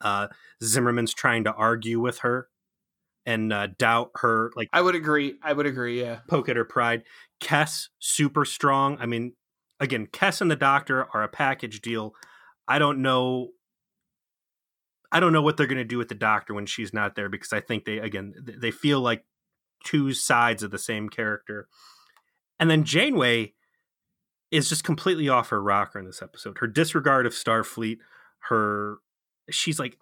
uh, 0.00 0.28
Zimmerman's 0.62 1.14
trying 1.14 1.44
to 1.44 1.52
argue 1.52 2.00
with 2.00 2.18
her 2.18 2.48
and 3.24 3.52
uh, 3.52 3.68
doubt 3.78 4.10
her. 4.16 4.50
Like 4.56 4.68
I 4.72 4.82
would 4.82 4.94
agree. 4.94 5.36
I 5.42 5.52
would 5.52 5.66
agree. 5.66 6.00
Yeah, 6.00 6.20
poke 6.28 6.48
at 6.48 6.56
her 6.56 6.64
pride. 6.64 7.02
Kes 7.40 7.88
super 7.98 8.44
strong. 8.44 8.96
I 9.00 9.06
mean, 9.06 9.34
again, 9.80 10.06
Kes 10.06 10.40
and 10.40 10.50
the 10.50 10.56
Doctor 10.56 11.06
are 11.14 11.22
a 11.22 11.28
package 11.28 11.80
deal. 11.80 12.14
I 12.68 12.78
don't 12.78 13.02
know 13.02 13.48
I 15.12 15.20
don't 15.20 15.32
know 15.32 15.42
what 15.42 15.56
they're 15.56 15.66
going 15.66 15.76
to 15.76 15.84
do 15.84 15.98
with 15.98 16.08
the 16.08 16.14
doctor 16.14 16.54
when 16.54 16.66
she's 16.66 16.92
not 16.92 17.14
there 17.14 17.28
because 17.28 17.52
I 17.52 17.60
think 17.60 17.84
they 17.84 17.98
again 17.98 18.34
they 18.58 18.70
feel 18.70 19.00
like 19.00 19.24
two 19.84 20.12
sides 20.14 20.62
of 20.62 20.70
the 20.70 20.78
same 20.78 21.08
character. 21.08 21.68
And 22.58 22.70
then 22.70 22.84
Janeway 22.84 23.52
is 24.50 24.68
just 24.68 24.84
completely 24.84 25.28
off 25.28 25.50
her 25.50 25.62
rocker 25.62 25.98
in 25.98 26.06
this 26.06 26.22
episode. 26.22 26.58
Her 26.58 26.66
disregard 26.66 27.26
of 27.26 27.32
Starfleet, 27.32 27.98
her 28.48 28.98
she's 29.50 29.78
like 29.78 29.98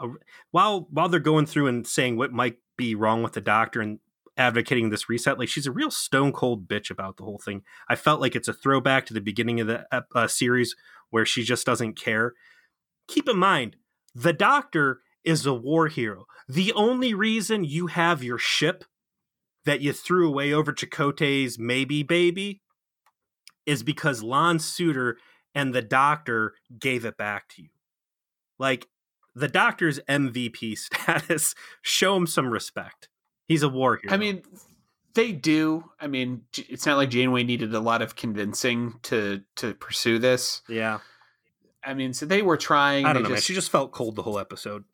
a, 0.00 0.08
while 0.50 0.86
while 0.90 1.08
they're 1.08 1.20
going 1.20 1.46
through 1.46 1.66
and 1.66 1.86
saying 1.86 2.16
what 2.16 2.32
might 2.32 2.56
be 2.76 2.94
wrong 2.94 3.22
with 3.22 3.32
the 3.32 3.40
doctor 3.40 3.80
and 3.80 3.98
advocating 4.36 4.90
this 4.90 5.08
reset 5.08 5.38
like 5.38 5.48
she's 5.48 5.66
a 5.66 5.72
real 5.72 5.92
stone 5.92 6.32
cold 6.32 6.66
bitch 6.66 6.90
about 6.90 7.16
the 7.16 7.22
whole 7.22 7.38
thing 7.38 7.62
i 7.88 7.94
felt 7.94 8.20
like 8.20 8.34
it's 8.34 8.48
a 8.48 8.52
throwback 8.52 9.06
to 9.06 9.14
the 9.14 9.20
beginning 9.20 9.60
of 9.60 9.68
the 9.68 9.86
uh, 10.14 10.26
series 10.26 10.74
where 11.10 11.24
she 11.24 11.44
just 11.44 11.64
doesn't 11.64 11.94
care 11.94 12.34
keep 13.06 13.28
in 13.28 13.36
mind 13.36 13.76
the 14.14 14.32
doctor 14.32 15.00
is 15.24 15.46
a 15.46 15.54
war 15.54 15.88
hero. 15.88 16.26
The 16.48 16.72
only 16.74 17.14
reason 17.14 17.64
you 17.64 17.86
have 17.88 18.22
your 18.22 18.38
ship 18.38 18.84
that 19.64 19.80
you 19.80 19.92
threw 19.92 20.28
away 20.28 20.52
over 20.52 20.72
Chakotay's 20.72 21.58
maybe 21.58 22.02
baby 22.02 22.60
is 23.66 23.82
because 23.82 24.22
Lon 24.22 24.58
Suder 24.58 25.14
and 25.54 25.74
the 25.74 25.82
doctor 25.82 26.54
gave 26.78 27.04
it 27.04 27.16
back 27.16 27.48
to 27.50 27.62
you. 27.62 27.70
Like 28.58 28.88
the 29.34 29.48
doctor's 29.48 30.00
MVP 30.00 30.76
status, 30.78 31.54
show 31.82 32.16
him 32.16 32.26
some 32.26 32.48
respect. 32.50 33.08
He's 33.46 33.62
a 33.62 33.68
war 33.68 33.98
hero. 34.02 34.14
I 34.14 34.16
mean, 34.16 34.42
they 35.14 35.32
do. 35.32 35.84
I 36.00 36.06
mean, 36.06 36.42
it's 36.56 36.86
not 36.86 36.96
like 36.96 37.10
Janeway 37.10 37.44
needed 37.44 37.74
a 37.74 37.80
lot 37.80 38.02
of 38.02 38.16
convincing 38.16 38.98
to 39.04 39.42
to 39.56 39.74
pursue 39.74 40.18
this. 40.18 40.62
Yeah. 40.68 41.00
I 41.84 41.94
mean, 41.94 42.12
so 42.14 42.26
they 42.26 42.42
were 42.42 42.56
trying. 42.56 43.06
I 43.06 43.12
don't 43.12 43.22
know. 43.22 43.28
Just, 43.30 43.36
man. 43.36 43.42
She 43.42 43.54
just 43.54 43.70
felt 43.70 43.92
cold 43.92 44.16
the 44.16 44.22
whole 44.22 44.38
episode. 44.38 44.84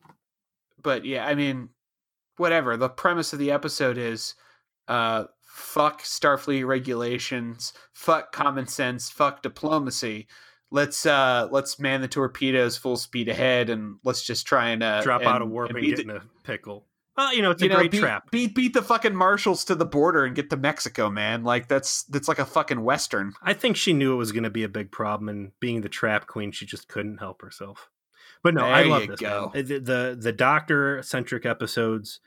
But 0.81 1.05
yeah, 1.05 1.25
I 1.25 1.35
mean, 1.35 1.69
whatever. 2.37 2.77
The 2.77 2.89
premise 2.89 3.33
of 3.33 3.39
the 3.39 3.51
episode 3.51 3.97
is, 3.97 4.35
uh, 4.87 5.25
fuck 5.41 6.01
Starfleet 6.01 6.65
regulations, 6.65 7.73
fuck 7.93 8.31
common 8.31 8.67
sense, 8.67 9.09
fuck 9.09 9.41
diplomacy. 9.41 10.27
Let's 10.73 11.05
uh 11.05 11.49
let's 11.51 11.79
man 11.79 12.01
the 12.01 12.07
torpedoes 12.07 12.77
full 12.77 12.95
speed 12.95 13.27
ahead, 13.27 13.69
and 13.69 13.97
let's 14.03 14.23
just 14.23 14.47
try 14.47 14.69
and 14.69 14.81
uh, 14.81 15.01
drop 15.01 15.21
and, 15.21 15.29
out 15.29 15.41
of 15.41 15.49
warp 15.49 15.69
and, 15.69 15.77
and 15.77 15.87
get 15.87 15.97
the, 15.97 16.03
in 16.03 16.09
a 16.09 16.21
pickle. 16.43 16.87
Well, 17.21 17.35
you 17.35 17.43
know, 17.43 17.51
it's 17.51 17.61
you 17.61 17.67
a 17.67 17.69
know, 17.69 17.75
great 17.77 17.91
beat, 17.91 17.99
trap. 17.99 18.31
Beat 18.31 18.55
beat 18.55 18.73
the 18.73 18.81
fucking 18.81 19.15
marshals 19.15 19.63
to 19.65 19.75
the 19.75 19.85
border 19.85 20.25
and 20.25 20.35
get 20.35 20.49
to 20.49 20.57
Mexico, 20.57 21.09
man. 21.09 21.43
Like 21.43 21.67
that's 21.67 22.03
that's 22.05 22.27
like 22.27 22.39
a 22.39 22.45
fucking 22.45 22.83
western. 22.83 23.33
I 23.43 23.53
think 23.53 23.77
she 23.77 23.93
knew 23.93 24.13
it 24.13 24.17
was 24.17 24.31
going 24.31 24.43
to 24.43 24.49
be 24.49 24.63
a 24.63 24.69
big 24.69 24.91
problem, 24.91 25.29
and 25.29 25.51
being 25.59 25.81
the 25.81 25.89
trap 25.89 26.25
queen, 26.25 26.51
she 26.51 26.65
just 26.65 26.87
couldn't 26.87 27.19
help 27.19 27.43
herself. 27.43 27.89
But 28.43 28.55
no, 28.55 28.61
there 28.61 28.73
I 28.73 28.83
love 28.83 29.07
this. 29.07 29.19
The, 29.19 29.79
the 29.79 30.17
the 30.19 30.31
doctor 30.31 31.03
centric 31.03 31.45
episodes 31.45 32.21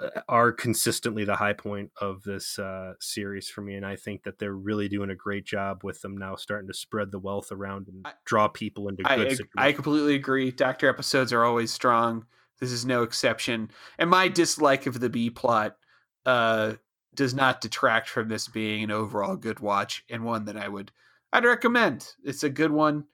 uh, 0.00 0.20
are 0.28 0.52
consistently 0.52 1.24
the 1.24 1.34
high 1.34 1.52
point 1.52 1.90
of 2.00 2.22
this 2.22 2.60
uh, 2.60 2.92
series 3.00 3.48
for 3.48 3.60
me, 3.60 3.74
and 3.74 3.84
I 3.84 3.96
think 3.96 4.22
that 4.22 4.38
they're 4.38 4.54
really 4.54 4.88
doing 4.88 5.10
a 5.10 5.16
great 5.16 5.44
job 5.44 5.82
with 5.82 6.00
them 6.00 6.16
now, 6.16 6.36
starting 6.36 6.68
to 6.68 6.74
spread 6.74 7.10
the 7.10 7.18
wealth 7.18 7.50
around 7.50 7.88
and 7.88 8.06
draw 8.24 8.46
people 8.46 8.88
into 8.88 9.02
I, 9.04 9.16
good 9.16 9.26
I, 9.26 9.30
situations. 9.30 9.52
I 9.56 9.72
completely 9.72 10.14
agree. 10.14 10.52
Doctor 10.52 10.88
episodes 10.88 11.32
are 11.32 11.44
always 11.44 11.72
strong 11.72 12.26
this 12.64 12.72
is 12.72 12.86
no 12.86 13.02
exception. 13.02 13.70
And 13.98 14.08
my 14.08 14.28
dislike 14.28 14.86
of 14.86 14.98
the 15.00 15.10
B 15.10 15.28
plot 15.28 15.76
uh, 16.24 16.74
does 17.14 17.34
not 17.34 17.60
detract 17.60 18.08
from 18.08 18.28
this 18.28 18.48
being 18.48 18.82
an 18.82 18.90
overall 18.90 19.36
good 19.36 19.60
watch 19.60 20.02
and 20.08 20.24
one 20.24 20.46
that 20.46 20.56
I 20.56 20.68
would 20.68 20.90
I'd 21.30 21.44
recommend. 21.44 22.08
It's 22.24 22.42
a 22.42 22.48
good 22.48 22.70
one. 22.70 23.04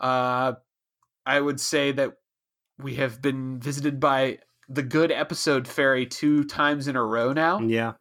Uh, 0.00 0.54
I 1.26 1.40
would 1.40 1.60
say 1.60 1.92
that 1.92 2.14
we 2.78 2.94
have 2.94 3.20
been 3.20 3.58
visited 3.58 4.00
by 4.00 4.38
the 4.68 4.82
good 4.82 5.12
episode 5.12 5.68
fairy 5.68 6.06
two 6.06 6.44
times 6.44 6.88
in 6.88 6.96
a 6.96 7.04
row 7.04 7.32
now. 7.32 7.60
Yeah. 7.60 7.92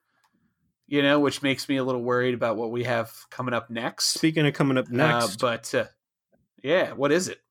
You 0.87 1.01
know, 1.01 1.19
which 1.19 1.41
makes 1.41 1.67
me 1.67 1.77
a 1.77 1.83
little 1.83 2.03
worried 2.03 2.33
about 2.33 2.55
what 2.55 2.71
we 2.71 2.83
have 2.83 3.11
coming 3.29 3.53
up 3.53 3.69
next. 3.69 4.05
Speaking 4.05 4.45
of 4.45 4.53
coming 4.53 4.77
up 4.77 4.89
next, 4.89 5.43
uh, 5.43 5.47
but 5.47 5.75
uh, 5.75 5.85
yeah, 6.61 6.93
what 6.93 7.11
is 7.11 7.27
it? 7.27 7.42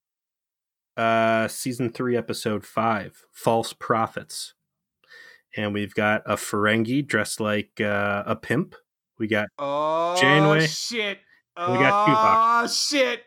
Uh, 0.97 1.49
season 1.49 1.91
three, 1.91 2.17
episode 2.17 2.65
five, 2.67 3.25
false 3.33 3.73
profits, 3.73 4.55
and 5.57 5.73
we've 5.73 5.95
got 5.95 6.23
a 6.27 6.35
Ferengi 6.37 7.07
dressed 7.07 7.41
like 7.41 7.81
uh, 7.81 8.23
a 8.27 8.37
pimp. 8.37 8.75
We 9.19 9.27
got 9.27 9.49
oh 9.59 10.17
Janeway. 10.21 10.67
shit. 10.67 11.19
We 11.57 11.75
got 11.75 12.09
Tuvok. 12.09 12.65
Oh 12.65 12.67
shit. 12.69 13.23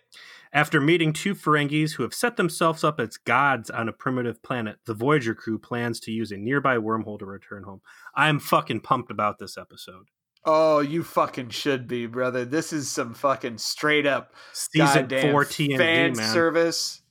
After 0.53 0.79
meeting 0.79 1.11
two 1.11 1.35
Ferengis 1.35 1.93
who 1.95 2.03
have 2.03 2.13
set 2.13 2.37
themselves 2.37 2.83
up 2.83 2.99
as 2.99 3.17
gods 3.17 3.69
on 3.69 3.89
a 3.89 3.93
primitive 3.93 4.41
planet, 4.41 4.77
the 4.85 4.93
Voyager 4.93 5.35
crew 5.35 5.59
plans 5.59 5.99
to 6.01 6.11
use 6.11 6.31
a 6.31 6.37
nearby 6.37 6.77
wormhole 6.77 7.19
to 7.19 7.25
return 7.25 7.63
home. 7.63 7.81
I'm 8.15 8.39
fucking 8.39 8.79
pumped 8.79 9.11
about 9.11 9.37
this 9.37 9.57
episode. 9.57 10.05
Oh, 10.45 10.79
you 10.79 11.03
fucking 11.03 11.49
should 11.49 11.87
be, 11.87 12.05
brother. 12.05 12.45
This 12.45 12.71
is 12.71 12.89
some 12.89 13.13
fucking 13.15 13.57
straight 13.57 14.05
up 14.05 14.33
Season 14.53 15.09
four 15.09 15.43
TNG, 15.43 15.77
fan 15.77 16.15
man. 16.15 16.33
service. 16.33 17.01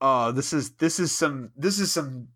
Oh, 0.00 0.32
this 0.32 0.52
is 0.52 0.72
this 0.72 0.98
is 1.00 1.12
some 1.12 1.50
this 1.56 1.78
is 1.78 1.92
some 1.92 2.28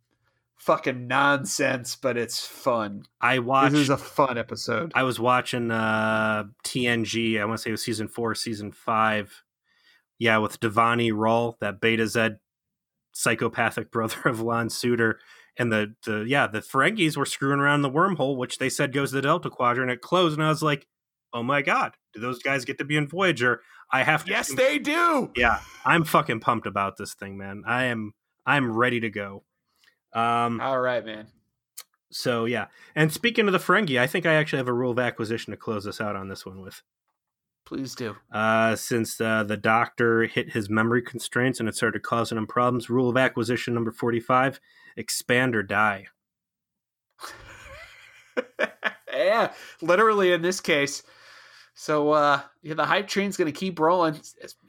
fucking 0.60 1.06
nonsense, 1.06 1.96
but 1.96 2.16
it's 2.16 2.46
fun. 2.46 3.04
I 3.20 3.38
watched. 3.38 3.72
This 3.72 3.82
is 3.82 3.90
a 3.90 3.96
fun 3.96 4.38
episode. 4.38 4.92
I 4.94 5.02
was 5.02 5.18
watching 5.18 5.70
uh, 5.70 6.44
TNG. 6.64 7.40
I 7.40 7.44
want 7.44 7.58
to 7.58 7.62
say 7.62 7.70
it 7.70 7.72
was 7.72 7.84
season 7.84 8.08
four, 8.08 8.34
season 8.34 8.72
five. 8.72 9.42
Yeah, 10.18 10.38
with 10.38 10.60
Devinoni 10.60 11.12
Ral, 11.14 11.56
that 11.60 11.80
Betazed 11.80 12.38
psychopathic 13.12 13.90
brother 13.92 14.20
of 14.26 14.40
Lon 14.40 14.68
Suder, 14.68 15.14
and 15.58 15.72
the 15.72 15.94
the 16.04 16.24
yeah 16.26 16.46
the 16.46 16.60
Ferengis 16.60 17.16
were 17.16 17.26
screwing 17.26 17.60
around 17.60 17.82
the 17.82 17.90
wormhole, 17.90 18.36
which 18.36 18.58
they 18.58 18.68
said 18.68 18.92
goes 18.92 19.10
to 19.10 19.16
the 19.16 19.22
Delta 19.22 19.50
Quadrant. 19.50 19.90
It 19.90 20.02
closed, 20.02 20.38
and 20.38 20.44
I 20.44 20.50
was 20.50 20.62
like, 20.62 20.86
oh 21.32 21.42
my 21.42 21.62
god, 21.62 21.94
do 22.12 22.20
those 22.20 22.42
guys 22.42 22.64
get 22.64 22.78
to 22.78 22.84
be 22.84 22.96
in 22.96 23.08
Voyager? 23.08 23.62
I 23.92 24.02
have 24.04 24.24
to. 24.24 24.30
yes, 24.30 24.54
they 24.54 24.78
do. 24.78 25.30
Yeah, 25.36 25.60
I'm 25.84 26.04
fucking 26.04 26.40
pumped 26.40 26.66
about 26.66 26.96
this 26.96 27.14
thing, 27.14 27.36
man. 27.36 27.64
I 27.66 27.84
am. 27.84 28.14
I'm 28.46 28.72
ready 28.72 29.00
to 29.00 29.10
go. 29.10 29.44
Um, 30.12 30.60
All 30.60 30.80
right, 30.80 31.04
man. 31.04 31.28
so 32.10 32.44
yeah, 32.44 32.66
and 32.94 33.12
speaking 33.12 33.46
of 33.46 33.52
the 33.52 33.58
Ferengi, 33.58 33.98
I 34.00 34.06
think 34.06 34.26
I 34.26 34.34
actually 34.34 34.58
have 34.58 34.68
a 34.68 34.72
rule 34.72 34.90
of 34.90 34.98
acquisition 34.98 35.50
to 35.52 35.56
close 35.56 35.86
us 35.86 36.00
out 36.00 36.16
on 36.16 36.28
this 36.28 36.44
one 36.46 36.60
with. 36.60 36.82
Please 37.66 37.94
do. 37.94 38.16
Uh, 38.32 38.74
since 38.74 39.20
uh, 39.20 39.44
the 39.44 39.56
doctor 39.56 40.24
hit 40.24 40.52
his 40.52 40.68
memory 40.68 41.02
constraints 41.02 41.60
and 41.60 41.68
it 41.68 41.76
started 41.76 42.02
causing 42.02 42.36
him 42.38 42.46
problems, 42.46 42.90
rule 42.90 43.08
of 43.08 43.16
acquisition 43.16 43.74
number 43.74 43.92
forty-five: 43.92 44.58
expand 44.96 45.54
or 45.54 45.62
die. 45.62 46.06
yeah, 49.12 49.52
literally 49.80 50.32
in 50.32 50.42
this 50.42 50.60
case. 50.60 51.02
So 51.80 52.10
uh 52.10 52.42
yeah, 52.62 52.74
the 52.74 52.84
hype 52.84 53.08
train's 53.08 53.38
gonna 53.38 53.52
keep 53.52 53.80
rolling. 53.80 54.20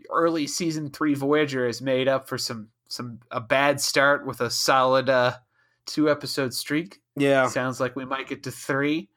Early 0.10 0.48
season 0.48 0.92
three 0.92 1.14
Voyager 1.14 1.66
has 1.66 1.82
made 1.82 2.08
up 2.08 2.30
for 2.30 2.38
some 2.38 2.70
some 2.88 3.20
a 3.30 3.42
bad 3.42 3.82
start 3.82 4.26
with 4.26 4.40
a 4.40 4.50
solid 4.50 5.10
uh 5.10 5.34
two 5.86 6.10
episode 6.10 6.54
streak. 6.54 7.02
Yeah, 7.18 7.50
Sounds 7.50 7.82
like 7.82 7.98
we 7.98 8.06
might 8.06 8.30
get 8.30 8.44
to 8.44 8.52
three. 8.52 9.10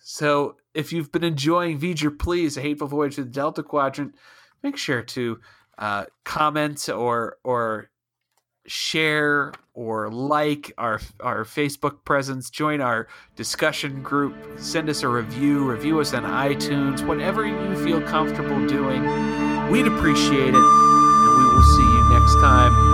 So 0.00 0.56
if 0.74 0.92
you've 0.92 1.12
been 1.12 1.22
enjoying 1.22 1.78
V'ger 1.78 2.18
Please, 2.18 2.56
A 2.56 2.60
Hateful 2.60 2.88
Voyage 2.88 3.14
to 3.14 3.22
the 3.22 3.30
Delta 3.30 3.62
Quadrant, 3.62 4.16
make 4.64 4.76
sure 4.76 5.02
to 5.02 5.38
uh, 5.78 6.06
comment 6.24 6.88
or 6.88 7.36
or 7.44 7.88
share 8.66 9.52
or 9.74 10.10
like 10.10 10.72
our 10.78 11.00
our 11.20 11.44
Facebook 11.44 12.04
presence, 12.04 12.50
join 12.50 12.80
our 12.80 13.08
discussion 13.36 14.02
group, 14.02 14.34
send 14.58 14.88
us 14.88 15.02
a 15.02 15.08
review, 15.08 15.68
review 15.68 16.00
us 16.00 16.14
on 16.14 16.24
iTunes, 16.24 17.06
whatever 17.06 17.46
you 17.46 17.76
feel 17.84 18.00
comfortable 18.02 18.66
doing. 18.66 19.02
We'd 19.70 19.86
appreciate 19.86 20.54
it. 20.54 20.54
And 20.54 21.38
we 21.38 21.44
will 21.44 21.62
see 21.62 21.82
you 21.82 22.08
next 22.10 22.34
time 22.34 22.91